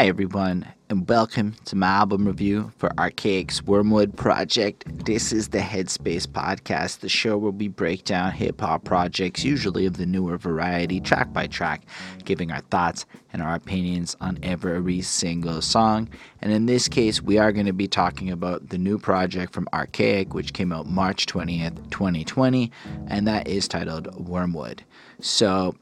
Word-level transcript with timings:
Hi, 0.00 0.06
everyone, 0.06 0.64
and 0.88 1.06
welcome 1.10 1.56
to 1.66 1.76
my 1.76 1.88
album 1.88 2.26
review 2.26 2.72
for 2.78 2.88
Archaic's 2.96 3.62
Wormwood 3.62 4.16
Project. 4.16 4.84
This 5.04 5.30
is 5.30 5.48
the 5.48 5.58
Headspace 5.58 6.26
podcast, 6.26 7.00
the 7.00 7.10
show 7.10 7.36
where 7.36 7.50
we 7.50 7.68
break 7.68 8.04
down 8.04 8.32
hip 8.32 8.62
hop 8.62 8.82
projects, 8.84 9.44
usually 9.44 9.84
of 9.84 9.98
the 9.98 10.06
newer 10.06 10.38
variety, 10.38 11.00
track 11.00 11.34
by 11.34 11.48
track, 11.48 11.82
giving 12.24 12.50
our 12.50 12.62
thoughts 12.70 13.04
and 13.34 13.42
our 13.42 13.54
opinions 13.54 14.16
on 14.22 14.38
every 14.42 15.02
single 15.02 15.60
song. 15.60 16.08
And 16.40 16.50
in 16.50 16.64
this 16.64 16.88
case, 16.88 17.20
we 17.20 17.36
are 17.36 17.52
going 17.52 17.66
to 17.66 17.74
be 17.74 17.86
talking 17.86 18.30
about 18.30 18.70
the 18.70 18.78
new 18.78 18.96
project 18.96 19.52
from 19.52 19.68
Archaic, 19.74 20.32
which 20.32 20.54
came 20.54 20.72
out 20.72 20.86
March 20.86 21.26
20th, 21.26 21.90
2020, 21.90 22.72
and 23.08 23.28
that 23.28 23.46
is 23.46 23.68
titled 23.68 24.08
Wormwood. 24.14 24.82
So, 25.20 25.74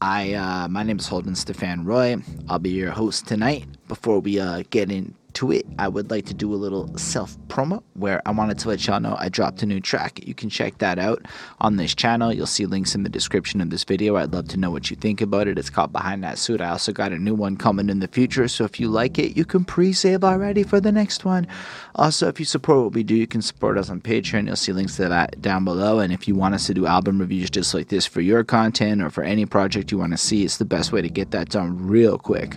I 0.00 0.34
uh, 0.34 0.68
my 0.68 0.82
name 0.82 0.98
is 0.98 1.08
Holden 1.08 1.34
Stefan 1.34 1.84
Roy. 1.84 2.16
I'll 2.48 2.58
be 2.58 2.70
your 2.70 2.90
host 2.90 3.26
tonight. 3.26 3.64
Before 3.88 4.20
we 4.20 4.38
uh, 4.38 4.62
get 4.70 4.90
in 4.90 5.14
to 5.36 5.52
it, 5.52 5.66
I 5.78 5.86
would 5.86 6.10
like 6.10 6.24
to 6.26 6.34
do 6.34 6.52
a 6.52 6.56
little 6.56 6.96
self 6.96 7.36
promo 7.48 7.82
where 7.92 8.22
I 8.26 8.30
wanted 8.30 8.58
to 8.58 8.68
let 8.68 8.86
y'all 8.86 9.00
know 9.00 9.16
I 9.18 9.28
dropped 9.28 9.62
a 9.62 9.66
new 9.66 9.80
track. 9.80 10.26
You 10.26 10.34
can 10.34 10.48
check 10.48 10.78
that 10.78 10.98
out 10.98 11.24
on 11.60 11.76
this 11.76 11.94
channel. 11.94 12.32
You'll 12.32 12.46
see 12.46 12.64
links 12.64 12.94
in 12.94 13.02
the 13.02 13.10
description 13.10 13.60
of 13.60 13.68
this 13.68 13.84
video. 13.84 14.16
I'd 14.16 14.32
love 14.32 14.48
to 14.48 14.56
know 14.56 14.70
what 14.70 14.90
you 14.90 14.96
think 14.96 15.20
about 15.20 15.46
it. 15.46 15.58
It's 15.58 15.68
called 15.68 15.92
Behind 15.92 16.24
That 16.24 16.38
Suit. 16.38 16.62
I 16.62 16.70
also 16.70 16.90
got 16.90 17.12
a 17.12 17.18
new 17.18 17.34
one 17.34 17.56
coming 17.56 17.90
in 17.90 18.00
the 18.00 18.08
future, 18.08 18.48
so 18.48 18.64
if 18.64 18.80
you 18.80 18.88
like 18.88 19.18
it, 19.18 19.36
you 19.36 19.44
can 19.44 19.64
pre 19.64 19.92
save 19.92 20.24
already 20.24 20.62
for 20.62 20.80
the 20.80 20.90
next 20.90 21.26
one. 21.26 21.46
Also, 21.96 22.28
if 22.28 22.40
you 22.40 22.46
support 22.46 22.84
what 22.84 22.94
we 22.94 23.02
do, 23.02 23.14
you 23.14 23.26
can 23.26 23.42
support 23.42 23.76
us 23.76 23.90
on 23.90 24.00
Patreon. 24.00 24.46
You'll 24.46 24.56
see 24.56 24.72
links 24.72 24.96
to 24.96 25.08
that 25.08 25.42
down 25.42 25.64
below. 25.66 25.98
And 25.98 26.14
if 26.14 26.26
you 26.26 26.34
want 26.34 26.54
us 26.54 26.66
to 26.66 26.74
do 26.74 26.86
album 26.86 27.18
reviews 27.18 27.50
just 27.50 27.74
like 27.74 27.88
this 27.88 28.06
for 28.06 28.22
your 28.22 28.42
content 28.42 29.02
or 29.02 29.10
for 29.10 29.22
any 29.22 29.44
project 29.44 29.92
you 29.92 29.98
want 29.98 30.12
to 30.12 30.18
see, 30.18 30.44
it's 30.44 30.56
the 30.56 30.64
best 30.64 30.92
way 30.92 31.02
to 31.02 31.10
get 31.10 31.30
that 31.32 31.50
done 31.50 31.86
real 31.86 32.16
quick. 32.18 32.56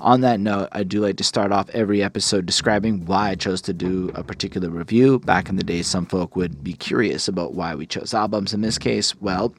On 0.00 0.20
that 0.20 0.40
note, 0.40 0.68
I 0.72 0.84
do 0.84 1.00
like 1.00 1.16
to 1.16 1.24
start 1.24 1.52
off 1.52 1.68
every 1.70 2.02
episode 2.02 2.17
describing 2.20 3.06
why 3.06 3.30
I 3.30 3.34
chose 3.34 3.60
to 3.62 3.72
do 3.72 4.10
a 4.14 4.22
particular 4.22 4.70
review. 4.70 5.18
Back 5.18 5.48
in 5.48 5.56
the 5.56 5.62
day, 5.62 5.82
some 5.82 6.06
folk 6.06 6.36
would 6.36 6.62
be 6.62 6.72
curious 6.72 7.28
about 7.28 7.54
why 7.54 7.74
we 7.74 7.86
chose 7.86 8.14
albums. 8.14 8.52
In 8.52 8.60
this 8.60 8.78
case, 8.78 9.14
well, 9.20 9.54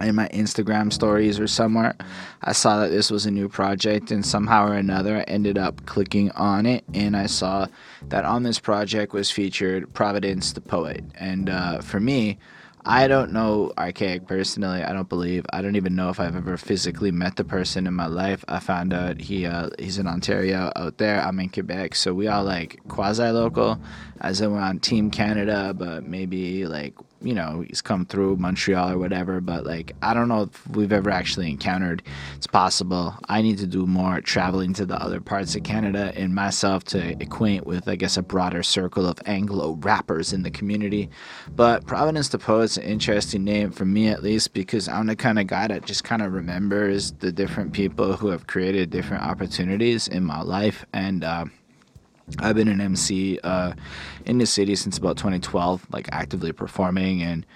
in 0.00 0.14
my 0.14 0.28
Instagram 0.28 0.92
stories 0.92 1.38
or 1.38 1.46
somewhere, 1.46 1.94
I 2.42 2.52
saw 2.52 2.78
that 2.80 2.88
this 2.90 3.10
was 3.10 3.26
a 3.26 3.30
new 3.30 3.48
project, 3.48 4.10
and 4.10 4.24
somehow 4.24 4.66
or 4.66 4.74
another, 4.74 5.18
I 5.18 5.22
ended 5.22 5.58
up 5.58 5.86
clicking 5.86 6.30
on 6.32 6.66
it, 6.66 6.84
and 6.94 7.16
I 7.16 7.26
saw 7.26 7.66
that 8.08 8.24
on 8.24 8.42
this 8.42 8.58
project 8.58 9.12
was 9.12 9.30
featured 9.30 9.92
Providence 9.94 10.52
the 10.52 10.60
Poet. 10.60 11.04
And 11.14 11.50
uh, 11.50 11.80
for 11.80 12.00
me, 12.00 12.38
I 12.84 13.06
don't 13.06 13.32
know 13.32 13.72
Archaic 13.78 14.26
personally. 14.26 14.82
I 14.82 14.92
don't 14.92 15.08
believe. 15.08 15.46
I 15.52 15.62
don't 15.62 15.76
even 15.76 15.94
know 15.94 16.10
if 16.10 16.18
I've 16.18 16.34
ever 16.34 16.56
physically 16.56 17.12
met 17.12 17.36
the 17.36 17.44
person 17.44 17.86
in 17.86 17.94
my 17.94 18.06
life. 18.06 18.44
I 18.48 18.58
found 18.58 18.92
out 18.92 19.20
he 19.20 19.46
uh, 19.46 19.70
he's 19.78 19.98
in 19.98 20.08
Ontario 20.08 20.72
out 20.74 20.98
there. 20.98 21.20
I'm 21.20 21.38
in 21.38 21.48
Quebec, 21.48 21.94
so 21.94 22.12
we 22.12 22.26
all 22.26 22.42
like 22.42 22.80
quasi 22.88 23.22
local, 23.30 23.78
as 24.20 24.40
in 24.40 24.52
we're 24.52 24.58
on 24.58 24.80
Team 24.80 25.12
Canada, 25.12 25.72
but 25.72 26.04
maybe 26.04 26.66
like 26.66 26.94
you 27.22 27.34
know 27.34 27.64
he's 27.66 27.82
come 27.82 28.04
through 28.06 28.36
Montreal 28.36 28.90
or 28.92 28.98
whatever. 28.98 29.40
But 29.40 29.64
like 29.64 29.94
I 30.02 30.14
don't 30.14 30.28
know 30.28 30.42
if 30.42 30.68
we've 30.68 30.92
ever 30.92 31.10
actually 31.10 31.50
encountered. 31.50 32.02
It's 32.36 32.46
possible. 32.46 33.14
I 33.28 33.42
need 33.42 33.58
to 33.58 33.66
do 33.66 33.86
more 33.86 34.20
traveling 34.20 34.72
to 34.74 34.86
the 34.86 34.96
other 34.96 35.20
parts 35.20 35.54
of 35.54 35.62
Canada 35.62 36.12
and 36.16 36.34
myself 36.34 36.84
to 36.84 37.16
acquaint 37.20 37.66
with 37.66 37.88
I 37.88 37.96
guess 37.96 38.16
a 38.16 38.22
broader 38.22 38.62
circle 38.62 39.06
of 39.06 39.18
Anglo 39.26 39.78
rappers 39.80 40.32
in 40.32 40.42
the 40.42 40.50
community. 40.50 41.10
But 41.54 41.86
Providence 41.86 42.28
the 42.28 42.38
Poet's 42.38 42.76
an 42.76 42.84
interesting 42.84 43.44
name 43.44 43.70
for 43.70 43.84
me 43.84 44.08
at 44.08 44.22
least 44.22 44.52
because 44.52 44.88
I'm 44.88 45.06
the 45.06 45.16
kind 45.16 45.38
of 45.38 45.46
guy 45.46 45.66
that 45.68 45.86
just 45.86 46.04
kind 46.04 46.22
of 46.22 46.32
remembers 46.32 47.12
the 47.12 47.32
different 47.32 47.72
people 47.72 48.16
who 48.16 48.28
have 48.28 48.46
created 48.46 48.90
different 48.90 49.24
opportunities 49.24 50.08
in 50.08 50.24
my 50.24 50.42
life 50.42 50.84
and. 50.92 51.24
Uh, 51.24 51.46
I've 52.38 52.56
been 52.56 52.68
an 52.68 52.80
MC 52.80 53.38
uh, 53.42 53.72
in 54.24 54.38
the 54.38 54.46
city 54.46 54.74
since 54.76 54.98
about 54.98 55.16
2012, 55.16 55.86
like 55.92 56.08
actively 56.12 56.52
performing. 56.52 57.22
And 57.22 57.46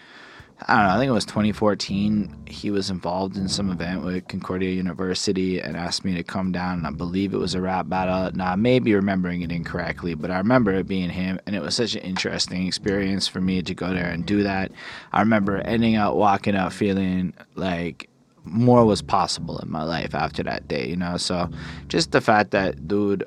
I 0.68 0.76
don't 0.76 0.86
know, 0.86 0.94
I 0.94 0.98
think 0.98 1.08
it 1.10 1.12
was 1.12 1.26
2014. 1.26 2.44
He 2.46 2.70
was 2.70 2.88
involved 2.88 3.36
in 3.36 3.48
some 3.48 3.70
event 3.70 4.04
with 4.04 4.26
Concordia 4.28 4.70
University 4.70 5.60
and 5.60 5.76
asked 5.76 6.04
me 6.04 6.14
to 6.14 6.22
come 6.22 6.50
down. 6.50 6.78
And 6.78 6.86
I 6.86 6.90
believe 6.90 7.34
it 7.34 7.38
was 7.38 7.54
a 7.54 7.60
rap 7.60 7.88
battle. 7.88 8.34
Now, 8.36 8.52
I 8.52 8.56
may 8.56 8.78
be 8.78 8.94
remembering 8.94 9.42
it 9.42 9.52
incorrectly, 9.52 10.14
but 10.14 10.30
I 10.30 10.38
remember 10.38 10.72
it 10.72 10.88
being 10.88 11.10
him. 11.10 11.38
And 11.46 11.54
it 11.54 11.62
was 11.62 11.74
such 11.74 11.94
an 11.94 12.02
interesting 12.02 12.66
experience 12.66 13.28
for 13.28 13.40
me 13.40 13.62
to 13.62 13.74
go 13.74 13.92
there 13.92 14.08
and 14.08 14.24
do 14.24 14.42
that. 14.44 14.72
I 15.12 15.20
remember 15.20 15.58
ending 15.58 15.96
up 15.96 16.14
walking 16.14 16.56
out 16.56 16.72
feeling 16.72 17.34
like 17.54 18.08
more 18.44 18.84
was 18.84 19.02
possible 19.02 19.58
in 19.58 19.70
my 19.70 19.82
life 19.82 20.14
after 20.14 20.42
that 20.44 20.68
day, 20.68 20.88
you 20.88 20.96
know? 20.96 21.16
So 21.16 21.50
just 21.88 22.12
the 22.12 22.20
fact 22.20 22.52
that 22.52 22.88
dude 22.88 23.24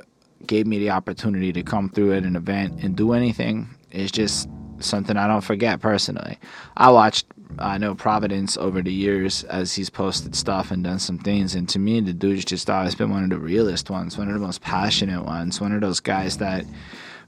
gave 0.50 0.66
me 0.66 0.80
the 0.80 0.90
opportunity 0.90 1.54
to 1.54 1.62
come 1.62 1.90
through 1.90 2.12
at 2.12 2.24
an 2.24 2.36
event 2.36 2.84
and 2.84 2.96
do 2.96 3.14
anything 3.14 3.70
is 3.92 4.12
just 4.12 4.50
something 4.80 5.16
I 5.16 5.28
don't 5.28 5.44
forget 5.44 5.80
personally. 5.80 6.40
I 6.76 6.90
watched 6.90 7.28
I 7.60 7.78
know 7.78 7.94
Providence 7.94 8.58
over 8.58 8.82
the 8.82 8.92
years 8.92 9.44
as 9.46 9.76
he's 9.76 9.92
posted 9.92 10.36
stuff 10.36 10.72
and 10.72 10.84
done 10.84 10.98
some 10.98 11.20
things 11.20 11.54
and 11.54 11.70
to 11.70 11.78
me 11.78 12.02
the 12.02 12.14
dude's 12.14 12.46
just 12.46 12.68
always 12.68 12.96
been 12.96 13.12
one 13.12 13.24
of 13.24 13.30
the 13.30 13.38
realest 13.38 13.92
ones, 13.92 14.18
one 14.18 14.28
of 14.28 14.34
the 14.34 14.40
most 14.40 14.62
passionate 14.62 15.24
ones, 15.24 15.62
one 15.62 15.72
of 15.72 15.82
those 15.82 16.00
guys 16.00 16.38
that 16.38 16.66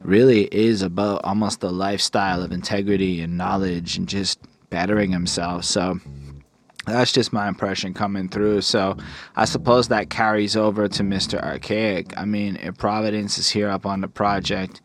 really 0.01 0.45
is 0.45 0.81
about 0.81 1.21
almost 1.23 1.59
the 1.59 1.71
lifestyle 1.71 2.41
of 2.41 2.51
integrity 2.51 3.21
and 3.21 3.37
knowledge 3.37 3.97
and 3.97 4.09
just 4.09 4.39
bettering 4.71 5.11
himself. 5.11 5.63
So 5.63 5.99
that's 6.85 7.11
just 7.11 7.31
my 7.31 7.47
impression 7.47 7.93
coming 7.93 8.27
through. 8.27 8.61
So 8.61 8.97
I 9.35 9.45
suppose 9.45 9.87
that 9.89 10.09
carries 10.09 10.55
over 10.55 10.87
to 10.87 11.03
Mr. 11.03 11.41
Archaic. 11.41 12.17
I 12.17 12.25
mean, 12.25 12.57
if 12.57 12.77
Providence 12.77 13.37
is 13.37 13.49
here 13.49 13.69
up 13.69 13.85
on 13.85 14.01
the 14.01 14.07
project, 14.07 14.81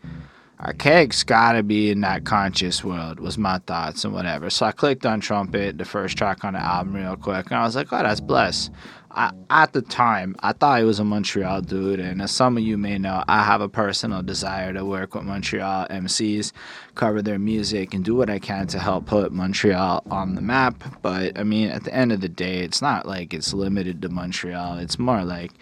Archaic's 0.58 1.22
gotta 1.22 1.62
be 1.62 1.90
in 1.90 2.00
that 2.00 2.24
conscious 2.24 2.82
world, 2.82 3.20
was 3.20 3.36
my 3.36 3.58
thoughts 3.58 4.04
and 4.04 4.14
whatever. 4.14 4.48
So 4.48 4.66
I 4.66 4.72
clicked 4.72 5.04
on 5.04 5.20
Trumpet, 5.20 5.76
the 5.76 5.84
first 5.84 6.16
track 6.16 6.44
on 6.44 6.54
the 6.54 6.60
album, 6.60 6.94
real 6.94 7.16
quick, 7.16 7.46
and 7.46 7.56
I 7.58 7.64
was 7.64 7.76
like, 7.76 7.92
oh, 7.92 8.02
that's 8.02 8.20
blessed. 8.20 8.70
I, 9.16 9.32
at 9.48 9.72
the 9.72 9.80
time, 9.80 10.36
I 10.40 10.52
thought 10.52 10.78
he 10.78 10.84
was 10.84 10.98
a 10.98 11.04
Montreal 11.04 11.62
dude, 11.62 12.00
and 12.00 12.20
as 12.20 12.30
some 12.30 12.58
of 12.58 12.62
you 12.62 12.76
may 12.76 12.98
know, 12.98 13.24
I 13.26 13.42
have 13.44 13.62
a 13.62 13.68
personal 13.68 14.22
desire 14.22 14.74
to 14.74 14.84
work 14.84 15.14
with 15.14 15.24
Montreal 15.24 15.86
MCs, 15.88 16.52
cover 16.94 17.22
their 17.22 17.38
music, 17.38 17.94
and 17.94 18.04
do 18.04 18.14
what 18.14 18.28
I 18.28 18.38
can 18.38 18.66
to 18.68 18.78
help 18.78 19.06
put 19.06 19.32
Montreal 19.32 20.02
on 20.10 20.34
the 20.34 20.42
map. 20.42 21.00
But 21.00 21.38
I 21.38 21.44
mean, 21.44 21.70
at 21.70 21.84
the 21.84 21.94
end 21.94 22.12
of 22.12 22.20
the 22.20 22.28
day, 22.28 22.58
it's 22.58 22.82
not 22.82 23.06
like 23.06 23.32
it's 23.32 23.54
limited 23.54 24.02
to 24.02 24.10
Montreal. 24.10 24.78
It's 24.78 24.98
more 24.98 25.24
like 25.24 25.52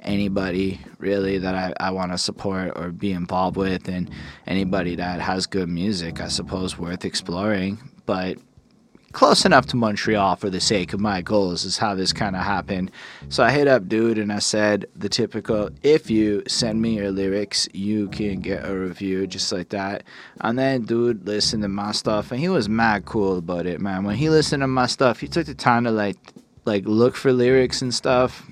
anybody 0.00 0.80
really 0.98 1.36
that 1.38 1.54
I, 1.54 1.88
I 1.88 1.90
want 1.90 2.12
to 2.12 2.18
support 2.18 2.72
or 2.76 2.92
be 2.92 3.12
involved 3.12 3.58
with, 3.58 3.88
and 3.88 4.10
anybody 4.46 4.96
that 4.96 5.20
has 5.20 5.46
good 5.46 5.68
music, 5.68 6.22
I 6.22 6.28
suppose, 6.28 6.78
worth 6.78 7.04
exploring. 7.04 7.78
But 8.06 8.38
close 9.12 9.44
enough 9.44 9.66
to 9.66 9.76
Montreal 9.76 10.36
for 10.36 10.50
the 10.50 10.60
sake 10.60 10.92
of 10.92 11.00
my 11.00 11.22
goals 11.22 11.64
is 11.64 11.78
how 11.78 11.94
this 11.94 12.12
kind 12.12 12.34
of 12.34 12.42
happened. 12.42 12.90
So 13.28 13.44
I 13.44 13.50
hit 13.50 13.68
up 13.68 13.88
dude 13.88 14.18
and 14.18 14.32
I 14.32 14.38
said 14.38 14.86
the 14.96 15.08
typical 15.08 15.70
if 15.82 16.10
you 16.10 16.42
send 16.48 16.80
me 16.82 16.96
your 16.96 17.10
lyrics, 17.10 17.68
you 17.72 18.08
can 18.08 18.40
get 18.40 18.68
a 18.68 18.76
review 18.76 19.26
just 19.26 19.52
like 19.52 19.68
that. 19.70 20.04
And 20.40 20.58
then 20.58 20.82
dude 20.82 21.26
listened 21.26 21.62
to 21.62 21.68
my 21.68 21.92
stuff 21.92 22.30
and 22.30 22.40
he 22.40 22.48
was 22.48 22.68
mad 22.68 23.04
cool 23.04 23.38
about 23.38 23.66
it, 23.66 23.80
man. 23.80 24.04
When 24.04 24.16
he 24.16 24.30
listened 24.30 24.62
to 24.62 24.66
my 24.66 24.86
stuff, 24.86 25.20
he 25.20 25.28
took 25.28 25.46
the 25.46 25.54
time 25.54 25.84
to 25.84 25.90
like 25.90 26.18
like 26.64 26.84
look 26.86 27.16
for 27.16 27.32
lyrics 27.32 27.82
and 27.82 27.92
stuff 27.92 28.46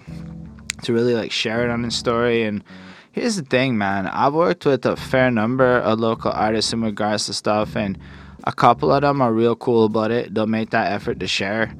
to 0.82 0.92
really 0.92 1.15
like 1.15 1.31
share 1.31 1.65
it 1.65 1.71
on 1.71 1.84
his 1.84 1.94
story 1.94 2.42
and 2.42 2.65
here's 3.12 3.37
the 3.37 3.42
thing, 3.42 3.77
man. 3.77 4.06
I've 4.06 4.34
worked 4.34 4.65
with 4.65 4.87
a 4.87 4.97
fair 4.97 5.31
number 5.31 5.78
of 5.78 5.98
local 5.98 6.31
artists 6.31 6.72
in 6.72 6.82
regards 6.82 7.27
to 7.27 7.32
stuff 7.32 7.77
and 7.77 7.98
a 8.44 8.52
couple 8.52 8.92
of 8.92 9.02
them 9.02 9.20
are 9.20 9.32
real 9.32 9.56
cool 9.56 9.84
about 9.84 10.10
it. 10.10 10.34
They'll 10.34 10.46
make 10.46 10.70
that 10.70 10.92
effort 10.92 11.20
to 11.20 11.26
share. 11.26 11.74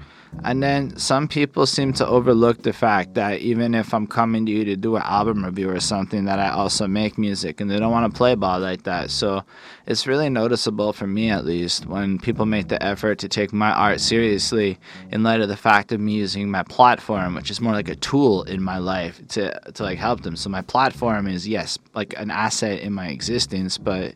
And 0.45 0.63
then 0.63 0.97
some 0.97 1.27
people 1.27 1.67
seem 1.67 1.93
to 1.95 2.07
overlook 2.07 2.63
the 2.63 2.73
fact 2.73 3.15
that 3.15 3.41
even 3.41 3.75
if 3.75 3.93
I'm 3.93 4.07
coming 4.07 4.47
to 4.47 4.53
you 4.53 4.65
to 4.65 4.77
do 4.77 4.95
an 4.97 5.03
album 5.05 5.45
review 5.45 5.69
or 5.71 5.81
something, 5.81 6.25
that 6.27 6.39
I 6.39 6.51
also 6.51 6.87
make 6.87 7.19
music 7.19 7.61
and 7.61 7.69
they 7.69 7.79
don't 7.79 7.91
want 7.91 8.11
to 8.11 8.17
play 8.17 8.37
ball 8.37 8.61
like 8.61 8.85
that. 8.85 9.11
So 9.11 9.43
it's 9.87 10.07
really 10.07 10.31
noticeable 10.31 10.93
for 10.93 11.07
me 11.07 11.31
at 11.31 11.45
least 11.45 11.87
when 11.87 12.19
people 12.19 12.47
make 12.47 12.69
the 12.69 12.83
effort 12.83 13.19
to 13.19 13.29
take 13.29 13.53
my 13.53 13.73
art 13.73 14.01
seriously 14.01 14.79
in 15.11 15.25
light 15.25 15.41
of 15.41 15.49
the 15.49 15.57
fact 15.57 15.91
of 15.91 16.01
me 16.01 16.13
using 16.13 16.49
my 16.49 16.63
platform, 16.63 17.35
which 17.35 17.51
is 17.51 17.61
more 17.61 17.73
like 17.73 17.89
a 17.89 17.97
tool 17.97 18.45
in 18.45 18.63
my 18.63 18.79
life 18.79 19.21
to, 19.29 19.59
to 19.73 19.83
like 19.83 19.99
help 19.99 20.23
them. 20.23 20.37
So 20.37 20.49
my 20.49 20.63
platform 20.63 21.27
is 21.27 21.47
yes, 21.47 21.77
like 21.93 22.15
an 22.17 22.31
asset 22.31 22.81
in 22.81 22.93
my 22.93 23.09
existence, 23.09 23.79
but 23.79 24.15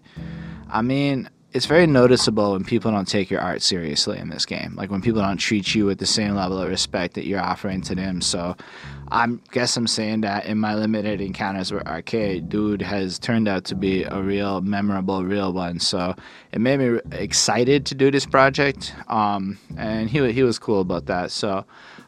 I 0.71 0.81
mean, 0.81 1.29
it's 1.55 1.67
very 1.67 1.87
noticeable 1.87 2.53
when 2.53 2.65
people 2.65 2.91
don't 2.91 3.07
take 3.07 3.31
your 3.31 3.41
art 3.41 3.63
seriously 3.63 4.19
in 4.19 4.29
this 4.29 4.45
game. 4.45 4.75
Like 4.75 4.91
when 4.91 5.01
people 5.01 5.23
don't 5.23 5.37
treat 5.37 5.73
you 5.73 5.87
with 5.87 5.99
the 5.99 6.07
same 6.07 6.35
level 6.35 6.61
of 6.61 6.69
respect 6.69 7.15
that 7.15 7.27
you're 7.27 7.41
offering 7.41 7.81
to 7.83 7.95
them. 7.95 8.21
So 8.21 8.57
I 9.13 9.29
guess 9.53 9.77
I'm 9.77 9.87
saying 9.87 10.23
that 10.23 10.47
in 10.47 10.59
my 10.59 10.75
limited 10.75 11.21
encounters 11.21 11.71
with 11.73 11.87
Archaic, 11.87 12.49
dude 12.49 12.83
has 12.83 13.21
turned 13.21 13.47
out 13.47 13.65
to 13.67 13.77
be 13.77 14.03
a 14.03 14.21
real 14.21 14.63
memorable, 14.63 15.25
real 15.25 15.53
one. 15.53 15.79
So 15.79 16.17
it 16.51 16.61
made 16.61 16.81
me 16.81 16.99
excited 17.13 17.87
to 17.87 17.95
do 17.95 18.11
this 18.11 18.27
project. 18.27 18.93
Um, 19.07 19.57
and 19.77 20.11
he, 20.11 20.33
he 20.33 20.43
was 20.43 20.59
cool 20.59 20.81
about 20.81 21.07
that. 21.07 21.31
So, 21.31 21.65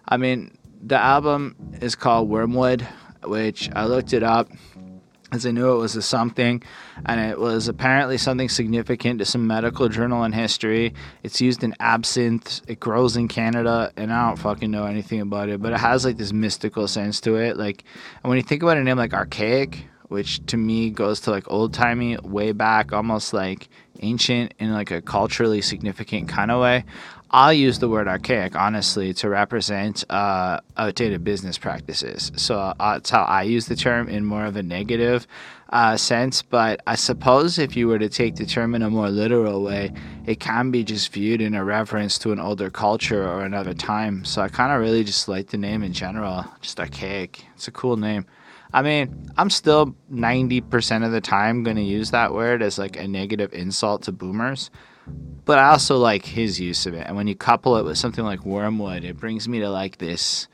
I 0.08 0.16
mean, 0.16 0.58
the 0.82 0.98
album 0.98 1.54
is 1.80 1.94
called 1.94 2.28
Wormwood 2.28 2.86
which 3.26 3.70
I 3.74 3.86
looked 3.86 4.12
it 4.12 4.22
up 4.22 4.48
as 5.32 5.44
I 5.44 5.50
knew 5.50 5.72
it 5.72 5.78
was 5.78 5.96
a 5.96 6.02
something, 6.02 6.62
and 7.04 7.20
it 7.20 7.38
was 7.38 7.68
apparently 7.68 8.18
something 8.18 8.48
significant 8.48 9.18
to 9.18 9.24
some 9.24 9.46
medical 9.46 9.88
journal 9.88 10.24
in 10.24 10.32
history. 10.32 10.94
It's 11.22 11.40
used 11.40 11.62
in 11.62 11.74
absinthe. 11.80 12.62
It 12.66 12.80
grows 12.80 13.16
in 13.16 13.28
Canada, 13.28 13.92
and 13.96 14.12
I 14.12 14.28
don't 14.28 14.36
fucking 14.36 14.70
know 14.70 14.86
anything 14.86 15.20
about 15.20 15.48
it, 15.48 15.60
but 15.60 15.72
it 15.72 15.78
has 15.78 16.04
like 16.04 16.16
this 16.16 16.32
mystical 16.32 16.88
sense 16.88 17.20
to 17.22 17.36
it. 17.36 17.56
Like, 17.56 17.84
and 18.22 18.30
when 18.30 18.38
you 18.38 18.42
think 18.42 18.62
about 18.62 18.78
a 18.78 18.82
name 18.82 18.96
like 18.96 19.14
archaic, 19.14 19.86
which 20.08 20.44
to 20.46 20.56
me 20.56 20.90
goes 20.90 21.20
to 21.20 21.30
like 21.30 21.44
old 21.50 21.74
timey, 21.74 22.16
way 22.18 22.52
back, 22.52 22.92
almost 22.92 23.32
like 23.32 23.68
ancient 24.00 24.54
in 24.58 24.72
like 24.72 24.90
a 24.90 25.02
culturally 25.02 25.60
significant 25.60 26.28
kind 26.28 26.50
of 26.50 26.60
way. 26.60 26.84
I'll 27.30 27.52
use 27.52 27.80
the 27.80 27.88
word 27.88 28.06
archaic, 28.06 28.54
honestly, 28.54 29.12
to 29.14 29.28
represent 29.28 30.04
uh, 30.10 30.60
outdated 30.76 31.24
business 31.24 31.58
practices. 31.58 32.30
So 32.36 32.58
uh, 32.58 32.74
that's 32.78 33.10
how 33.10 33.24
I 33.24 33.42
use 33.42 33.66
the 33.66 33.76
term 33.76 34.08
in 34.08 34.24
more 34.24 34.44
of 34.44 34.56
a 34.56 34.62
negative 34.62 35.26
uh, 35.70 35.96
sense. 35.96 36.42
But 36.42 36.80
I 36.86 36.94
suppose 36.94 37.58
if 37.58 37.76
you 37.76 37.88
were 37.88 37.98
to 37.98 38.08
take 38.08 38.36
the 38.36 38.46
term 38.46 38.74
in 38.74 38.82
a 38.82 38.90
more 38.90 39.10
literal 39.10 39.62
way, 39.62 39.92
it 40.24 40.38
can 40.38 40.70
be 40.70 40.84
just 40.84 41.12
viewed 41.12 41.40
in 41.40 41.54
a 41.54 41.64
reference 41.64 42.16
to 42.18 42.32
an 42.32 42.38
older 42.38 42.70
culture 42.70 43.28
or 43.28 43.42
another 43.42 43.74
time. 43.74 44.24
So 44.24 44.42
I 44.42 44.48
kind 44.48 44.72
of 44.72 44.80
really 44.80 45.02
just 45.02 45.28
like 45.28 45.48
the 45.48 45.58
name 45.58 45.82
in 45.82 45.92
general, 45.92 46.44
just 46.60 46.78
archaic. 46.78 47.44
It's 47.56 47.66
a 47.66 47.72
cool 47.72 47.96
name. 47.96 48.24
I 48.72 48.82
mean, 48.82 49.30
I'm 49.36 49.50
still 49.50 49.94
90% 50.12 51.04
of 51.04 51.12
the 51.12 51.20
time 51.20 51.62
going 51.62 51.76
to 51.76 51.82
use 51.82 52.10
that 52.10 52.32
word 52.32 52.62
as 52.62 52.78
like 52.78 52.96
a 52.96 53.06
negative 53.06 53.52
insult 53.52 54.02
to 54.02 54.12
boomers 54.12 54.70
but 55.44 55.58
I 55.58 55.68
also 55.70 55.96
like 55.96 56.24
his 56.24 56.60
use 56.60 56.86
of 56.86 56.94
it. 56.94 57.06
And 57.06 57.16
when 57.16 57.28
you 57.28 57.36
couple 57.36 57.76
it 57.76 57.84
with 57.84 57.98
something 57.98 58.24
like 58.24 58.44
Wormwood, 58.44 59.04
it 59.04 59.18
brings 59.18 59.48
me 59.48 59.60
to 59.60 59.70
like 59.70 59.98
this, 59.98 60.48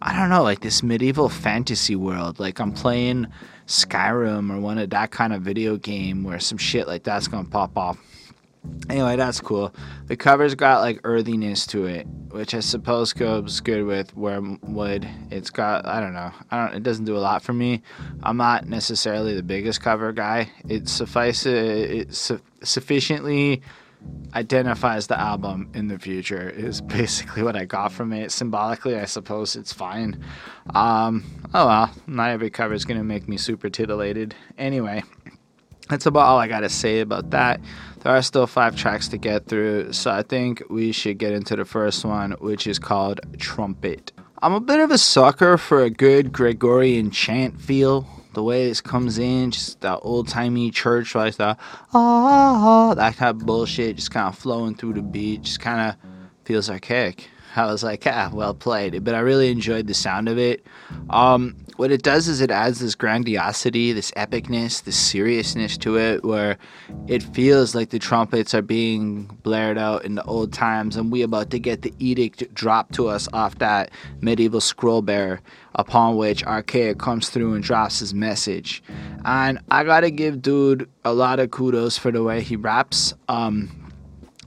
I 0.00 0.16
don't 0.16 0.30
know, 0.30 0.42
like 0.42 0.60
this 0.60 0.82
medieval 0.82 1.28
fantasy 1.28 1.96
world. 1.96 2.38
Like 2.38 2.60
I'm 2.60 2.72
playing 2.72 3.26
Skyrim 3.66 4.54
or 4.54 4.60
one 4.60 4.78
of 4.78 4.90
that 4.90 5.10
kind 5.10 5.32
of 5.32 5.42
video 5.42 5.76
game 5.76 6.22
where 6.22 6.38
some 6.38 6.58
shit 6.58 6.86
like 6.86 7.02
that's 7.02 7.26
gonna 7.26 7.48
pop 7.48 7.76
off. 7.76 7.98
Anyway, 8.88 9.16
that's 9.16 9.40
cool. 9.40 9.74
The 10.06 10.16
cover's 10.16 10.54
got 10.54 10.80
like 10.80 11.00
earthiness 11.04 11.66
to 11.68 11.84
it, 11.84 12.06
which 12.30 12.54
I 12.54 12.60
suppose 12.60 13.12
goes 13.12 13.60
good 13.60 13.84
with 13.84 14.16
Wormwood. 14.16 15.06
It's 15.30 15.50
got 15.50 15.86
I 15.86 16.00
don't 16.00 16.14
know. 16.14 16.32
I 16.50 16.66
don't. 16.66 16.76
It 16.76 16.82
doesn't 16.82 17.04
do 17.04 17.16
a 17.16 17.18
lot 17.18 17.42
for 17.42 17.52
me. 17.52 17.82
I'm 18.22 18.38
not 18.38 18.66
necessarily 18.66 19.34
the 19.34 19.42
biggest 19.42 19.82
cover 19.82 20.12
guy. 20.12 20.50
It 20.68 20.88
suffices. 20.88 21.90
It 21.90 22.14
su- 22.14 22.40
sufficiently 22.62 23.62
identifies 24.34 25.06
the 25.06 25.18
album 25.18 25.70
in 25.74 25.88
the 25.88 25.98
future 25.98 26.48
is 26.48 26.80
basically 26.98 27.42
what 27.42 27.56
I 27.56 27.64
got 27.64 27.92
from 27.92 28.12
it. 28.12 28.30
Symbolically, 28.32 28.96
I 28.96 29.04
suppose 29.04 29.56
it's 29.56 29.72
fine. 29.72 30.22
Um, 30.74 31.24
oh 31.54 31.66
well, 31.66 31.90
not 32.06 32.30
every 32.30 32.50
cover 32.50 32.74
is 32.74 32.84
gonna 32.84 33.04
make 33.04 33.28
me 33.28 33.36
super 33.36 33.68
titillated. 33.68 34.34
Anyway, 34.56 35.02
that's 35.88 36.06
about 36.06 36.26
all 36.26 36.38
I 36.38 36.48
gotta 36.48 36.68
say 36.68 37.00
about 37.00 37.30
that. 37.30 37.60
There 38.00 38.14
are 38.14 38.22
still 38.22 38.46
five 38.46 38.76
tracks 38.76 39.08
to 39.08 39.18
get 39.18 39.46
through, 39.46 39.92
so 39.92 40.10
I 40.10 40.22
think 40.22 40.62
we 40.70 40.92
should 40.92 41.18
get 41.18 41.32
into 41.32 41.56
the 41.56 41.64
first 41.64 42.04
one, 42.04 42.32
which 42.38 42.66
is 42.66 42.78
called 42.78 43.20
Trumpet. 43.38 44.12
I'm 44.40 44.52
a 44.52 44.60
bit 44.60 44.78
of 44.78 44.92
a 44.92 44.98
sucker 44.98 45.58
for 45.58 45.82
a 45.82 45.90
good 45.90 46.32
Gregorian 46.32 47.10
chant 47.10 47.60
feel 47.60 48.06
the 48.34 48.42
way 48.42 48.68
this 48.68 48.80
comes 48.80 49.18
in, 49.18 49.50
just 49.50 49.80
that 49.80 49.98
old 50.02 50.28
timey 50.28 50.70
church, 50.70 51.16
like 51.16 51.36
that, 51.36 51.58
ah, 51.92 52.94
that 52.94 53.16
kind 53.16 53.30
of 53.30 53.44
bullshit, 53.44 53.96
just 53.96 54.12
kind 54.12 54.28
of 54.28 54.38
flowing 54.38 54.76
through 54.76 54.92
the 54.92 55.02
beat, 55.02 55.42
just 55.42 55.58
kind 55.58 55.90
of 55.90 55.96
feels 56.44 56.70
archaic. 56.70 57.28
I 57.58 57.66
was 57.66 57.82
like, 57.82 58.06
ah, 58.06 58.30
well 58.32 58.54
played. 58.54 59.04
But 59.04 59.14
I 59.14 59.18
really 59.18 59.50
enjoyed 59.50 59.86
the 59.86 59.94
sound 59.94 60.28
of 60.28 60.38
it. 60.38 60.64
Um, 61.10 61.56
what 61.76 61.92
it 61.92 62.02
does 62.02 62.26
is 62.26 62.40
it 62.40 62.50
adds 62.50 62.80
this 62.80 62.96
grandiosity, 62.96 63.92
this 63.92 64.10
epicness, 64.12 64.82
this 64.82 64.96
seriousness 64.96 65.76
to 65.78 65.96
it, 65.96 66.24
where 66.24 66.58
it 67.06 67.22
feels 67.22 67.74
like 67.74 67.90
the 67.90 68.00
trumpets 68.00 68.52
are 68.52 68.62
being 68.62 69.24
blared 69.44 69.78
out 69.78 70.04
in 70.04 70.16
the 70.16 70.24
old 70.24 70.52
times, 70.52 70.96
and 70.96 71.12
we 71.12 71.22
about 71.22 71.50
to 71.50 71.58
get 71.60 71.82
the 71.82 71.94
edict 72.00 72.52
dropped 72.52 72.94
to 72.94 73.06
us 73.06 73.28
off 73.32 73.58
that 73.58 73.92
medieval 74.20 74.60
scroll 74.60 75.02
bearer, 75.02 75.40
upon 75.76 76.16
which 76.16 76.44
Archaic 76.44 76.98
comes 76.98 77.28
through 77.28 77.54
and 77.54 77.62
drops 77.62 78.00
his 78.00 78.12
message. 78.12 78.82
And 79.24 79.60
I 79.70 79.84
gotta 79.84 80.10
give 80.10 80.42
dude 80.42 80.88
a 81.04 81.12
lot 81.12 81.38
of 81.38 81.52
kudos 81.52 81.96
for 81.96 82.10
the 82.10 82.24
way 82.24 82.42
he 82.42 82.56
raps. 82.56 83.14
Um, 83.28 83.87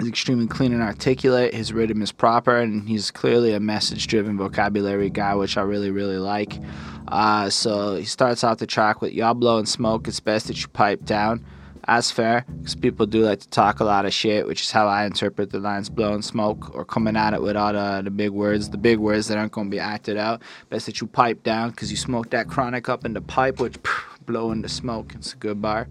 He's 0.01 0.09
extremely 0.09 0.47
clean 0.47 0.73
and 0.73 0.81
articulate. 0.81 1.53
His 1.53 1.71
rhythm 1.71 2.01
is 2.01 2.11
proper, 2.11 2.57
and 2.57 2.89
he's 2.89 3.11
clearly 3.11 3.53
a 3.53 3.59
message 3.59 4.07
driven 4.07 4.35
vocabulary 4.35 5.11
guy, 5.11 5.35
which 5.35 5.57
I 5.57 5.61
really, 5.61 5.91
really 5.91 6.17
like. 6.17 6.57
Uh, 7.07 7.51
so 7.51 7.97
he 7.97 8.05
starts 8.05 8.43
off 8.43 8.57
the 8.57 8.65
track 8.65 9.01
with 9.01 9.13
Y'all 9.13 9.35
blowing 9.35 9.67
smoke, 9.67 10.07
it's 10.07 10.19
best 10.19 10.47
that 10.47 10.59
you 10.59 10.67
pipe 10.69 11.05
down. 11.05 11.45
That's 11.85 12.09
fair, 12.09 12.45
because 12.47 12.73
people 12.73 13.05
do 13.05 13.21
like 13.21 13.41
to 13.41 13.49
talk 13.49 13.79
a 13.79 13.83
lot 13.83 14.05
of 14.05 14.13
shit, 14.13 14.47
which 14.47 14.61
is 14.61 14.71
how 14.71 14.87
I 14.87 15.05
interpret 15.05 15.51
the 15.51 15.59
lines 15.59 15.89
blowing 15.89 16.23
smoke 16.23 16.73
or 16.73 16.83
coming 16.83 17.15
at 17.15 17.33
it 17.33 17.41
with 17.41 17.55
all 17.55 17.73
the, 17.73 18.01
the 18.03 18.11
big 18.11 18.31
words, 18.31 18.69
the 18.69 18.77
big 18.77 18.97
words 18.97 19.27
that 19.27 19.37
aren't 19.37 19.51
going 19.51 19.67
to 19.67 19.71
be 19.71 19.79
acted 19.79 20.17
out. 20.17 20.41
Best 20.69 20.87
that 20.87 20.99
you 20.99 21.05
pipe 21.05 21.43
down, 21.43 21.71
because 21.71 21.91
you 21.91 21.97
smoke 21.97 22.31
that 22.31 22.47
chronic 22.47 22.89
up 22.89 23.05
in 23.05 23.13
the 23.13 23.21
pipe, 23.21 23.59
which 23.59 23.77
phew, 23.83 24.10
blowing 24.31 24.61
the 24.61 24.69
smoke. 24.69 25.13
It's 25.15 25.33
a 25.33 25.37
good 25.37 25.61
bar. 25.61 25.87